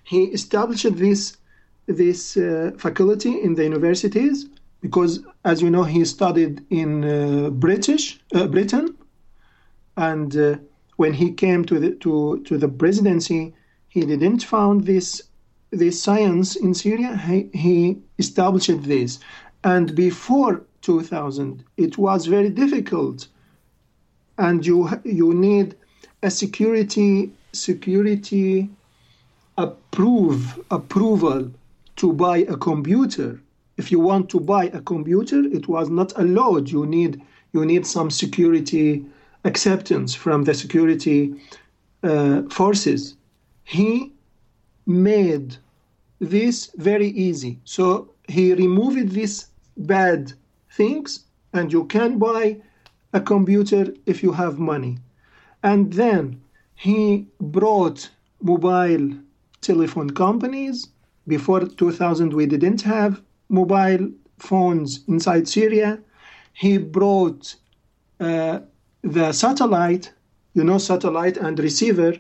he 0.03 0.25
established 0.25 0.97
this 0.97 1.37
this 1.87 2.37
uh, 2.37 2.71
faculty 2.79 3.41
in 3.43 3.55
the 3.55 3.65
universities 3.65 4.47
because, 4.81 5.21
as 5.45 5.61
you 5.61 5.71
know, 5.71 5.83
he 5.83 6.05
studied 6.05 6.65
in 6.71 7.05
uh, 7.05 7.51
British 7.51 8.21
uh, 8.35 8.47
Britain, 8.47 8.97
and 9.97 10.37
uh, 10.37 10.57
when 10.97 11.13
he 11.13 11.33
came 11.33 11.65
to 11.67 11.79
the 11.79 11.91
to 11.97 12.41
to 12.45 12.57
the 12.57 12.69
presidency, 12.69 13.55
he 13.89 14.01
didn't 14.07 14.43
found 14.43 14.85
this 14.85 15.23
this 15.71 16.03
science 16.03 16.57
in 16.57 16.75
Syria. 16.75 17.17
He, 17.17 17.51
he 17.53 17.99
established 18.19 18.83
this, 18.83 19.19
and 19.65 19.95
before 19.95 20.65
2000, 20.83 21.65
it 21.77 21.99
was 21.99 22.27
very 22.27 22.51
difficult, 22.51 23.29
and 24.39 24.65
you 24.65 24.89
you 25.05 25.35
need 25.35 25.77
a 26.23 26.31
security 26.31 27.33
security 27.53 28.69
approve 29.59 30.59
approval 30.71 31.51
to 31.97 32.13
buy 32.13 32.39
a 32.39 32.57
computer. 32.57 33.41
If 33.77 33.91
you 33.91 34.01
want 34.01 34.29
to 34.31 34.41
buy 34.41 34.65
a 34.67 34.81
computer, 34.81 35.41
it 35.45 35.69
was 35.69 35.89
not 35.91 36.13
allowed. 36.17 36.71
You 36.71 36.87
need 36.87 37.21
you 37.53 37.65
need 37.65 37.87
some 37.87 38.11
security 38.11 39.05
acceptance 39.45 40.15
from 40.15 40.45
the 40.45 40.55
security 40.55 41.35
uh, 42.03 42.43
forces. 42.51 43.17
He 43.65 44.13
made 44.87 45.57
this 46.21 46.71
very 46.77 47.09
easy. 47.09 47.59
So 47.65 48.11
he 48.29 48.55
removed 48.55 49.11
these 49.11 49.47
bad 49.77 50.33
things, 50.71 51.25
and 51.53 51.73
you 51.73 51.85
can 51.87 52.19
buy 52.19 52.59
a 53.13 53.21
computer 53.21 53.93
if 54.07 54.23
you 54.23 54.33
have 54.33 54.59
money. 54.59 54.99
And 55.63 55.93
then 55.93 56.41
he 56.87 57.27
brought 57.41 58.09
mobile 58.43 59.07
telephone 59.61 60.11
companies. 60.11 60.89
Before 61.27 61.61
2000, 61.67 62.33
we 62.33 62.47
didn't 62.47 62.81
have 62.83 63.21
mobile 63.51 64.11
phones 64.39 65.05
inside 65.07 65.47
Syria. 65.47 66.01
He 66.55 66.79
brought 66.79 67.55
uh, 68.19 68.61
the 69.03 69.33
satellite. 69.33 70.13
you 70.55 70.65
know, 70.65 70.79
satellite 70.79 71.37
and 71.37 71.59
receiver. 71.59 72.13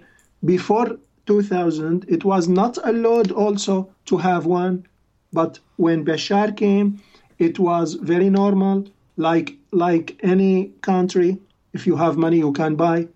Before 0.45 0.89
2000, 1.27 2.05
it 2.09 2.25
was 2.25 2.47
not 2.49 2.79
allowed 2.85 3.31
also 3.33 3.75
to 4.07 4.17
have 4.19 4.47
one, 4.47 4.87
but 5.33 5.59
when 5.77 6.05
Bashar 6.05 6.57
came, 6.57 7.01
it 7.39 7.59
was 7.59 7.95
very 7.95 8.31
normal, 8.31 8.77
like 9.17 9.49
like 9.73 10.09
any 10.23 10.55
country. 10.83 11.39
If 11.73 11.87
you 11.89 11.97
have 11.97 12.17
money, 12.17 12.39
you 12.39 12.53
can 12.53 12.77
buy. 12.77 13.09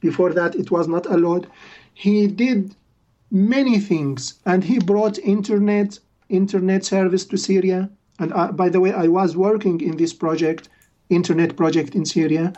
Before 0.00 0.32
that, 0.32 0.54
it 0.54 0.70
was 0.70 0.88
not 0.88 1.06
allowed. 1.06 1.46
He 1.94 2.26
did 2.26 2.74
many 3.30 3.78
things, 3.78 4.34
and 4.46 4.64
he 4.64 4.78
brought 4.78 5.18
internet 5.18 5.98
internet 6.28 6.84
service 6.84 7.24
to 7.26 7.36
Syria. 7.36 7.90
And 8.18 8.32
uh, 8.32 8.52
by 8.52 8.68
the 8.68 8.80
way, 8.80 8.92
I 8.92 9.08
was 9.08 9.36
working 9.36 9.80
in 9.80 9.96
this 9.96 10.12
project, 10.12 10.68
internet 11.08 11.56
project 11.56 11.94
in 11.94 12.04
Syria. 12.04 12.52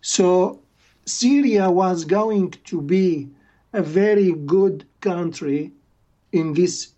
So 0.00 0.60
Syria 1.06 1.70
was 1.70 2.04
going 2.04 2.52
to 2.64 2.80
be 2.80 3.28
a 3.72 3.82
very 3.82 4.32
good 4.32 4.84
country 5.00 5.72
in 6.32 6.54
this 6.54 6.92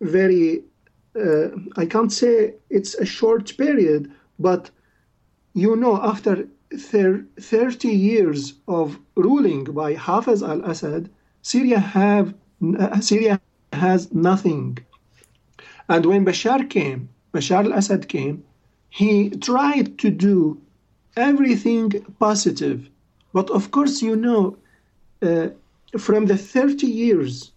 very, 0.00 0.62
uh, 1.16 1.48
I 1.76 1.86
can't 1.86 2.12
say 2.12 2.54
it's 2.70 2.94
a 2.94 3.04
short 3.04 3.56
period, 3.58 4.10
but 4.38 4.70
you 5.54 5.76
know, 5.76 6.00
after 6.02 6.46
30 6.76 7.88
years 7.88 8.54
of 8.68 8.98
ruling 9.16 9.64
by 9.64 9.94
Hafez 9.94 10.46
al 10.46 10.64
Assad, 10.70 11.10
Syria, 11.42 11.78
have, 11.80 12.34
Syria 13.00 13.40
has 13.72 14.12
nothing. 14.12 14.78
And 15.88 16.06
when 16.06 16.24
Bashar 16.24 16.68
came, 16.70 17.08
Bashar 17.34 17.64
al 17.64 17.72
Assad 17.72 18.08
came, 18.08 18.44
he 18.88 19.30
tried 19.30 19.98
to 19.98 20.10
do 20.10 20.60
everything 21.16 21.90
positive. 22.20 22.88
But 23.32 23.50
of 23.50 23.70
course, 23.70 24.02
you 24.02 24.14
know, 24.14 24.56
uh, 25.22 25.48
from 25.98 26.26
the 26.26 26.36
30 26.36 26.86
years 26.86 27.52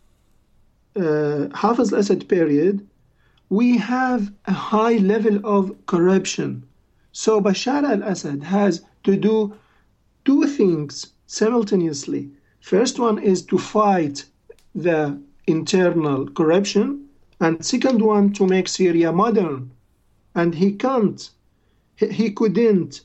uh, 0.95 1.49
Hafez 1.61 1.91
al 1.91 1.99
Assad 1.99 2.27
period, 2.27 2.87
we 3.49 3.77
have 3.77 4.31
a 4.45 4.53
high 4.53 4.97
level 4.97 5.39
of 5.43 5.71
corruption. 5.85 6.63
So 7.11 7.39
Bashar 7.39 7.83
al 7.83 8.01
Assad 8.01 8.41
has 8.43 8.81
to 9.03 9.15
do 9.15 9.55
two 10.25 10.43
things 10.47 11.13
simultaneously. 11.27 12.29
First 12.61 12.99
one 12.99 13.19
is 13.19 13.41
to 13.47 13.57
fight 13.57 14.25
the 14.73 15.19
internal 15.47 16.27
corruption, 16.29 17.07
and 17.39 17.65
second 17.65 18.01
one 18.01 18.31
to 18.33 18.47
make 18.47 18.67
Syria 18.67 19.11
modern. 19.11 19.71
And 20.35 20.55
he 20.55 20.71
can't, 20.71 21.29
he 21.97 22.31
couldn't 22.31 23.01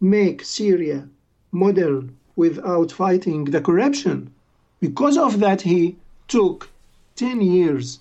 make 0.00 0.44
Syria 0.44 1.08
modern 1.52 2.16
without 2.36 2.92
fighting 2.92 3.44
the 3.44 3.60
corruption. 3.60 4.32
Because 4.80 5.16
of 5.16 5.40
that, 5.40 5.62
he 5.62 5.96
took 6.28 6.70
10 7.16 7.40
years 7.40 8.00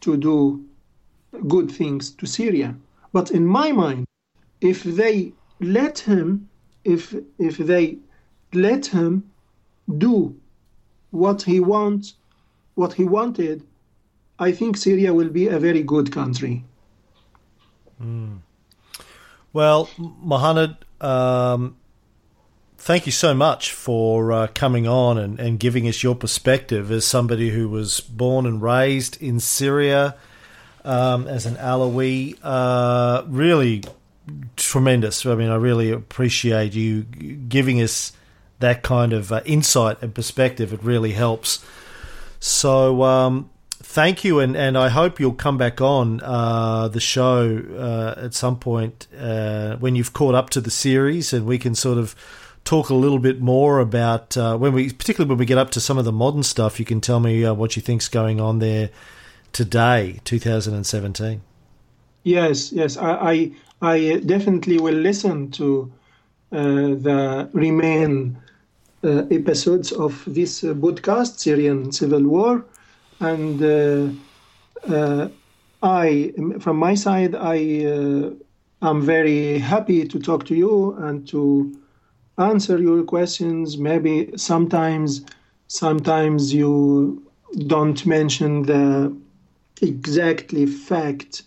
to 0.00 0.16
do 0.16 0.64
good 1.46 1.70
things 1.70 2.10
to 2.10 2.26
Syria. 2.26 2.74
But 3.12 3.30
in 3.30 3.46
my 3.46 3.72
mind, 3.72 4.06
if 4.60 4.82
they 4.82 5.32
let 5.60 6.00
him, 6.00 6.48
if, 6.84 7.14
if 7.38 7.58
they 7.58 7.98
let 8.52 8.86
him 8.86 9.30
do 9.98 10.36
what 11.10 11.42
he 11.42 11.60
wants, 11.60 12.14
what 12.74 12.94
he 12.94 13.04
wanted, 13.04 13.62
I 14.38 14.52
think 14.52 14.76
Syria 14.76 15.14
will 15.14 15.28
be 15.28 15.48
a 15.48 15.58
very 15.58 15.82
good 15.82 16.10
country. 16.12 16.64
Mm. 18.02 18.38
Well, 19.52 19.88
Muhannad, 19.98 20.78
um, 21.00 21.76
thank 22.76 23.06
you 23.06 23.12
so 23.12 23.32
much 23.34 23.72
for 23.72 24.32
uh, 24.32 24.46
coming 24.48 24.88
on 24.88 25.16
and, 25.16 25.38
and 25.38 25.60
giving 25.60 25.86
us 25.86 26.02
your 26.02 26.16
perspective 26.16 26.90
as 26.90 27.04
somebody 27.04 27.50
who 27.50 27.68
was 27.68 28.00
born 28.00 28.46
and 28.46 28.60
raised 28.60 29.22
in 29.22 29.38
Syria 29.38 30.16
um, 30.84 31.28
as 31.28 31.46
an 31.46 31.54
Alawi. 31.54 32.36
Uh, 32.42 33.22
really 33.28 33.84
tremendous. 34.56 35.24
I 35.26 35.34
mean, 35.34 35.50
I 35.50 35.56
really 35.56 35.90
appreciate 35.90 36.74
you 36.74 37.02
giving 37.02 37.80
us 37.80 38.12
that 38.60 38.82
kind 38.82 39.12
of 39.12 39.32
uh, 39.32 39.42
insight 39.44 40.02
and 40.02 40.14
perspective. 40.14 40.72
It 40.72 40.82
really 40.82 41.12
helps. 41.12 41.64
So, 42.40 43.02
um, 43.02 43.50
thank 43.70 44.24
you, 44.24 44.40
and, 44.40 44.56
and 44.56 44.76
I 44.76 44.88
hope 44.88 45.20
you'll 45.20 45.32
come 45.32 45.56
back 45.56 45.80
on 45.80 46.20
uh, 46.22 46.88
the 46.88 47.00
show 47.00 47.62
uh, 47.76 48.24
at 48.24 48.34
some 48.34 48.58
point 48.58 49.06
uh, 49.18 49.76
when 49.76 49.94
you've 49.94 50.12
caught 50.12 50.34
up 50.34 50.50
to 50.50 50.60
the 50.60 50.70
series, 50.70 51.32
and 51.32 51.46
we 51.46 51.58
can 51.58 51.74
sort 51.74 51.98
of 51.98 52.14
talk 52.64 52.88
a 52.88 52.94
little 52.94 53.18
bit 53.18 53.40
more 53.40 53.78
about 53.78 54.36
uh, 54.36 54.56
when 54.56 54.72
we, 54.72 54.90
particularly 54.90 55.28
when 55.28 55.38
we 55.38 55.44
get 55.44 55.58
up 55.58 55.70
to 55.70 55.80
some 55.80 55.98
of 55.98 56.04
the 56.04 56.12
modern 56.12 56.42
stuff. 56.42 56.78
You 56.78 56.86
can 56.86 57.00
tell 57.00 57.20
me 57.20 57.44
uh, 57.44 57.54
what 57.54 57.76
you 57.76 57.82
think's 57.82 58.08
going 58.08 58.40
on 58.40 58.58
there 58.58 58.90
today, 59.52 60.20
2017. 60.24 61.42
Yes, 62.24 62.72
yes, 62.72 62.96
I, 62.96 63.10
I, 63.10 63.52
I 63.82 64.20
definitely 64.24 64.78
will 64.78 64.94
listen 64.94 65.50
to 65.52 65.92
uh, 66.52 66.62
the 67.06 67.50
remain 67.52 68.38
episodes 69.02 69.92
of 69.92 70.24
this 70.26 70.62
podcast, 70.62 71.38
Syrian 71.38 71.92
Civil 71.92 72.22
War 72.24 72.64
and 73.20 73.62
uh, 73.62 74.92
uh, 74.92 75.28
I, 75.82 76.32
from 76.60 76.78
my 76.78 76.94
side, 76.94 77.34
I 77.34 77.84
uh, 77.84 78.30
am 78.82 79.02
very 79.02 79.58
happy 79.58 80.06
to 80.06 80.18
talk 80.18 80.44
to 80.46 80.54
you 80.54 80.94
and 80.94 81.26
to 81.28 81.78
answer 82.38 82.78
your 82.78 83.02
questions. 83.02 83.78
Maybe 83.78 84.30
sometimes, 84.36 85.24
sometimes 85.68 86.52
you 86.52 87.22
don't 87.66 88.04
mention 88.06 88.62
the 88.62 89.14
exactly 89.82 90.66
fact 90.66 91.42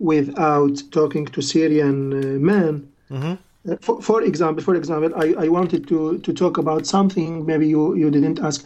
without 0.00 0.82
talking 0.90 1.26
to 1.26 1.40
Syrian 1.40 2.12
uh, 2.12 2.38
men. 2.40 2.90
Mm-hmm. 3.10 3.34
Uh, 3.70 3.76
for, 3.80 4.02
for, 4.02 4.22
example, 4.22 4.64
for 4.64 4.74
example, 4.74 5.12
I, 5.14 5.44
I 5.44 5.48
wanted 5.48 5.86
to, 5.88 6.18
to 6.18 6.32
talk 6.32 6.58
about 6.58 6.86
something 6.86 7.46
maybe 7.46 7.68
you, 7.68 7.94
you 7.94 8.10
didn't 8.10 8.40
ask 8.40 8.64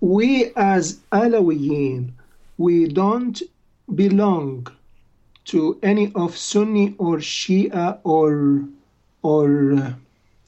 we 0.00 0.52
as 0.56 1.00
Alawiyin, 1.12 2.12
we 2.56 2.88
don't 2.88 3.42
belong 3.94 4.66
to 5.46 5.78
any 5.82 6.12
of 6.14 6.36
Sunni 6.36 6.94
or 6.98 7.16
Shia 7.16 7.98
or 8.04 8.64
or 9.22 9.96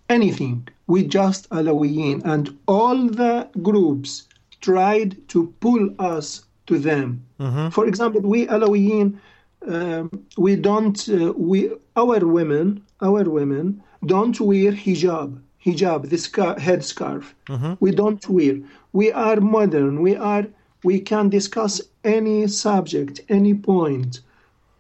anything. 0.09 0.69
We 0.87 1.05
just 1.05 1.49
Alawiyin, 1.51 2.23
and 2.25 2.57
all 2.69 3.07
the 3.09 3.49
groups 3.63 4.29
tried 4.61 5.17
to 5.29 5.53
pull 5.61 5.91
us 5.99 6.45
to 6.67 6.79
them. 6.79 7.25
Mm-hmm. 7.41 7.71
For 7.71 7.87
example, 7.87 8.21
we 8.21 8.47
Alawiyin, 8.47 9.19
um, 9.67 10.25
we 10.37 10.57
don't 10.57 11.09
uh, 11.09 11.33
we 11.37 11.71
our 11.97 12.21
women 12.27 12.83
our 13.03 13.25
women 13.25 13.83
don't 14.07 14.41
wear 14.41 14.73
hijab 14.73 15.41
hijab, 15.65 16.09
this 16.09 16.25
scar- 16.25 16.57
headscarf. 16.57 17.35
Mm-hmm. 17.49 17.75
We 17.81 17.91
don't 17.91 18.27
wear. 18.29 18.61
We 18.93 19.13
are 19.13 19.41
modern. 19.41 20.01
We 20.01 20.17
are. 20.17 20.47
We 20.83 21.01
can 21.01 21.29
discuss 21.29 21.81
any 22.05 22.47
subject, 22.47 23.21
any 23.29 23.53
point. 23.53 24.21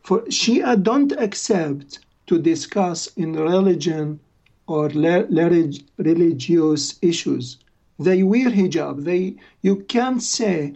For 0.02 0.20
Shia 0.22 0.82
don't 0.82 1.12
accept 1.12 1.98
to 2.28 2.38
discuss 2.38 3.08
in 3.18 3.34
religion 3.34 4.20
or 4.66 4.88
le- 4.90 5.26
le- 5.28 5.72
religious 5.98 6.98
issues. 7.02 7.58
They 7.98 8.22
wear 8.22 8.50
hijab. 8.50 9.04
They. 9.04 9.36
You 9.60 9.76
can't 9.76 10.22
say 10.22 10.74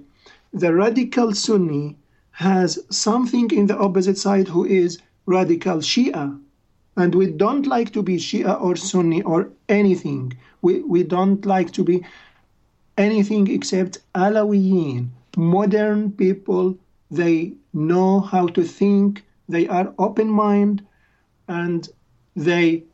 the 0.52 0.74
radical 0.74 1.32
Sunni 1.32 1.96
has 2.34 2.78
something 2.90 3.50
in 3.50 3.66
the 3.66 3.78
opposite 3.78 4.18
side 4.18 4.48
who 4.48 4.64
is 4.64 4.98
radical 5.26 5.78
Shia 5.78 6.38
and 6.96 7.14
we 7.14 7.26
don't 7.26 7.66
like 7.66 7.92
to 7.92 8.02
be 8.02 8.16
Shia 8.16 8.60
or 8.60 8.76
Sunni 8.76 9.22
or 9.22 9.50
anything. 9.68 10.32
We, 10.62 10.80
we 10.82 11.02
don't 11.02 11.44
like 11.44 11.72
to 11.72 11.84
be 11.84 12.04
anything 12.96 13.50
except 13.50 13.98
Alawiyin, 14.14 15.08
modern 15.36 16.12
people. 16.12 16.78
They 17.10 17.54
know 17.72 18.20
how 18.20 18.46
to 18.48 18.62
think, 18.62 19.24
they 19.48 19.66
are 19.68 19.92
open 19.98 20.28
minded, 20.28 20.86
and 21.48 21.88
they 22.36 22.84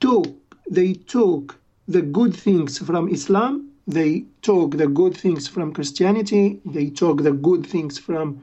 took 0.00 0.26
they 0.68 0.94
took 0.94 1.56
the 1.86 2.02
good 2.02 2.34
things 2.34 2.78
from 2.78 3.08
Islam, 3.08 3.65
they 3.86 4.24
took 4.42 4.76
the 4.76 4.88
good 4.88 5.16
things 5.16 5.46
from 5.46 5.72
Christianity, 5.72 6.60
they 6.64 6.90
took 6.90 7.22
the 7.22 7.32
good 7.32 7.64
things 7.64 7.98
from 7.98 8.42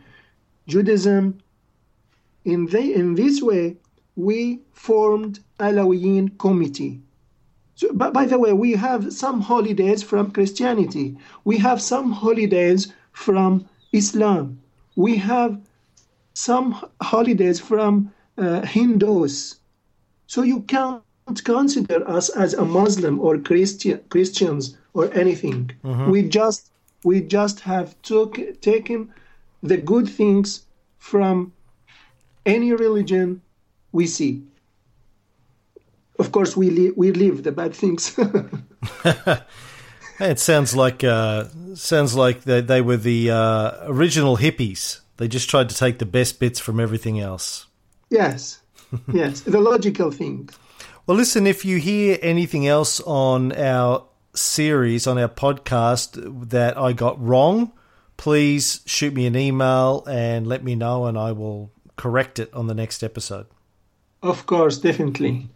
Judaism. 0.68 1.40
In, 2.46 2.68
in 2.76 3.16
this 3.16 3.42
way, 3.42 3.78
we 4.16 4.62
formed 4.72 5.40
Alawiyin 5.60 6.38
committee. 6.38 7.02
So, 7.76 7.92
but 7.94 8.14
by 8.14 8.26
the 8.26 8.40
way, 8.40 8.54
we 8.54 8.74
have 8.74 9.12
some 9.12 9.42
holidays 9.42 10.04
from 10.04 10.32
Christianity. 10.32 11.18
We 11.44 11.58
have 11.58 11.82
some 11.82 12.12
holidays 12.12 12.94
from 13.12 13.68
Islam. 13.92 14.62
We 14.96 15.18
have 15.18 15.60
some 16.34 16.76
holidays 17.02 17.60
from 17.60 18.14
uh, 18.38 18.62
Hindus. 18.62 19.56
So 20.28 20.44
you 20.44 20.62
can't 20.62 21.04
consider 21.44 22.08
us 22.08 22.30
as 22.30 22.54
a 22.54 22.66
Muslim 22.66 23.20
or 23.20 23.38
Christian 23.40 24.00
Christians 24.10 24.78
or 24.94 25.12
anything. 25.14 25.72
We 25.84 26.24
just 26.24 26.72
we 27.04 27.22
just 27.22 27.60
have 27.62 28.00
took 28.02 28.40
taken 28.62 29.14
the 29.62 29.78
good 29.78 30.08
things 30.10 30.66
from 30.98 31.52
any 32.46 32.72
religion 32.74 33.42
we 33.92 34.08
see. 34.08 34.44
Of 36.20 36.32
course, 36.32 36.56
we 36.56 36.70
li- 36.70 36.94
we 36.96 37.12
leave 37.12 37.44
the 37.44 37.52
bad 37.52 37.74
things. 37.74 38.18
It 40.20 40.40
sounds 40.40 40.76
like 40.76 41.04
uh, 41.04 41.46
sounds 41.74 42.16
like 42.16 42.44
they, 42.44 42.62
they 42.62 42.82
were 42.82 42.98
the 42.98 43.32
uh, 43.32 43.72
original 43.88 44.38
hippies. 44.38 45.00
They 45.18 45.28
just 45.28 45.50
tried 45.50 45.70
to 45.70 45.76
take 45.76 45.98
the 45.98 46.06
best 46.06 46.40
bits 46.40 46.60
from 46.60 46.80
everything 46.80 47.20
else. 47.20 47.66
yes, 48.10 48.62
yes, 49.12 49.42
the 49.42 49.60
logical 49.60 50.12
thing. 50.12 50.50
Well, 51.08 51.18
listen, 51.18 51.48
if 51.48 51.66
you 51.66 51.78
hear 51.78 52.20
anything 52.22 52.68
else 52.68 53.02
on 53.02 53.54
our 53.54 54.06
series, 54.34 55.08
on 55.08 55.18
our 55.18 55.28
podcast 55.28 56.50
that 56.50 56.78
I 56.78 56.94
got 56.94 57.22
wrong, 57.22 57.72
please 58.18 58.82
shoot 58.86 59.14
me 59.14 59.26
an 59.26 59.36
email 59.36 60.04
and 60.08 60.48
let 60.48 60.64
me 60.64 60.76
know, 60.76 61.06
and 61.06 61.18
I 61.18 61.32
will 61.32 61.72
correct 61.96 62.40
it 62.40 62.54
on 62.54 62.68
the 62.68 62.74
next 62.74 63.04
episode. 63.04 63.48
Of 64.22 64.46
course, 64.46 64.78
definitely. 64.78 65.50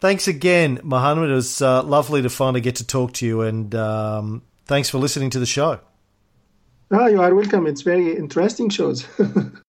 Thanks 0.00 0.28
again, 0.28 0.78
Muhannad. 0.78 1.30
It 1.30 1.34
was 1.34 1.62
uh, 1.62 1.82
lovely 1.82 2.20
to 2.22 2.28
finally 2.28 2.60
get 2.60 2.76
to 2.76 2.86
talk 2.86 3.12
to 3.14 3.26
you, 3.26 3.40
and 3.42 3.74
um, 3.74 4.42
thanks 4.66 4.90
for 4.90 4.98
listening 4.98 5.30
to 5.30 5.38
the 5.38 5.46
show. 5.46 5.80
Ah, 6.90 7.06
you 7.06 7.20
are 7.20 7.34
welcome. 7.34 7.66
It's 7.66 7.82
very 7.82 8.16
interesting 8.16 8.68
shows. 8.68 9.06